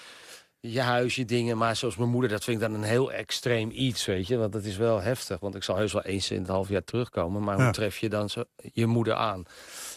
Je 0.60 0.82
huis, 0.82 1.16
je 1.16 1.26
dingen. 1.26 1.58
Maar 1.58 1.76
zoals 1.76 1.96
mijn 1.96 2.10
moeder, 2.10 2.30
dat 2.30 2.44
vind 2.44 2.62
ik 2.62 2.68
dan 2.70 2.74
een 2.78 2.88
heel 2.88 3.12
extreem 3.12 3.70
iets, 3.74 4.06
weet 4.06 4.28
je. 4.28 4.38
Want 4.38 4.54
dat 4.54 4.64
is 4.64 4.78
wel 4.78 5.02
heftig. 5.02 5.40
Want 5.40 5.56
ik 5.56 5.64
zal 5.64 5.76
heus 5.76 5.94
wel 5.94 6.02
eens 6.04 6.32
in 6.32 6.40
het 6.40 6.48
half 6.48 6.70
jaar 6.70 6.84
terugkomen. 6.84 7.44
Maar 7.44 7.58
Ja. 7.58 7.64
hoe 7.64 7.74
tref 7.74 7.98
je 7.98 8.10
dan 8.10 8.30
zo, 8.30 8.44
je 8.74 8.86
moeder 8.86 9.14
aan? 9.14 9.44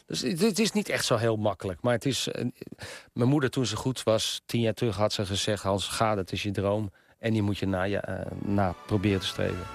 Dus 0.07 0.21
het, 0.21 0.59
is 0.59 0.73
niet 0.73 0.89
echt 0.89 1.05
zo 1.05 1.17
heel 1.17 1.37
makkelijk. 1.37 1.81
Maar 1.83 1.93
het 1.93 2.05
is... 2.07 2.29
eh, 2.29 2.45
mijn 3.13 3.29
moeder, 3.29 3.51
toen 3.51 3.67
ze 3.67 3.77
goed 3.77 4.03
was, 4.03 4.41
tien 4.47 4.61
jaar 4.61 4.75
terug, 4.75 4.97
had 4.97 5.13
ze 5.13 5.27
gezegd... 5.27 5.63
Hans, 5.63 5.87
ga, 5.89 6.15
dat 6.15 6.33
is 6.33 6.43
je 6.43 6.51
droom. 6.51 6.91
En 7.19 7.33
die 7.33 7.43
moet 7.43 7.59
je 7.59 7.67
na, 7.67 7.83
je, 7.83 7.99
eh, 7.99 8.27
na 8.45 8.75
proberen 8.87 9.21
te 9.21 9.27
streven. 9.27 9.67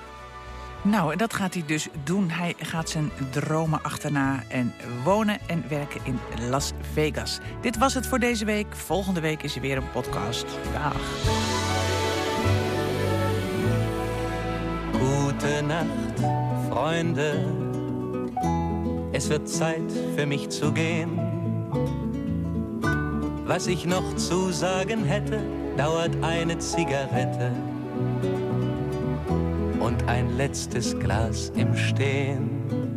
Nou, 0.83 1.11
en 1.11 1.17
dat 1.17 1.33
gaat 1.33 1.53
hij 1.53 1.63
dus 1.65 1.87
doen. 2.03 2.29
Hij 2.29 2.55
gaat 2.57 2.89
zijn 2.89 3.11
dromen 3.29 3.83
achterna 3.83 4.43
en 4.47 4.73
wonen 5.03 5.39
en 5.47 5.63
werken 5.69 6.01
in 6.03 6.19
Las 6.49 6.71
Vegas. 6.93 7.39
Dit 7.61 7.77
was 7.77 7.93
het 7.93 8.07
voor 8.07 8.19
deze 8.19 8.45
week. 8.45 8.75
Volgende 8.75 9.19
week 9.19 9.43
is 9.43 9.55
er 9.55 9.61
weer 9.61 9.77
een 9.77 9.91
podcast. 9.91 10.45
Dag. 10.73 10.95
Gute 14.91 15.61
Nacht, 15.61 16.31
Freunde. 16.69 17.45
Es 19.11 19.27
wird 19.27 19.49
Zeit 19.49 19.91
für 20.15 20.25
mich 20.25 20.47
zu 20.49 20.71
gehen. 20.73 21.19
Was 23.45 23.67
ich 23.67 23.85
noch 23.85 24.15
zu 24.15 24.51
sagen 24.51 25.05
hätte, 25.05 25.39
dauert 25.75 26.15
eine 26.21 26.57
Zigarette 26.57 27.51
und 29.83 30.07
ein 30.07 30.37
letztes 30.37 30.97
Glas 30.97 31.51
im 31.55 31.75
Stehen. 31.75 32.92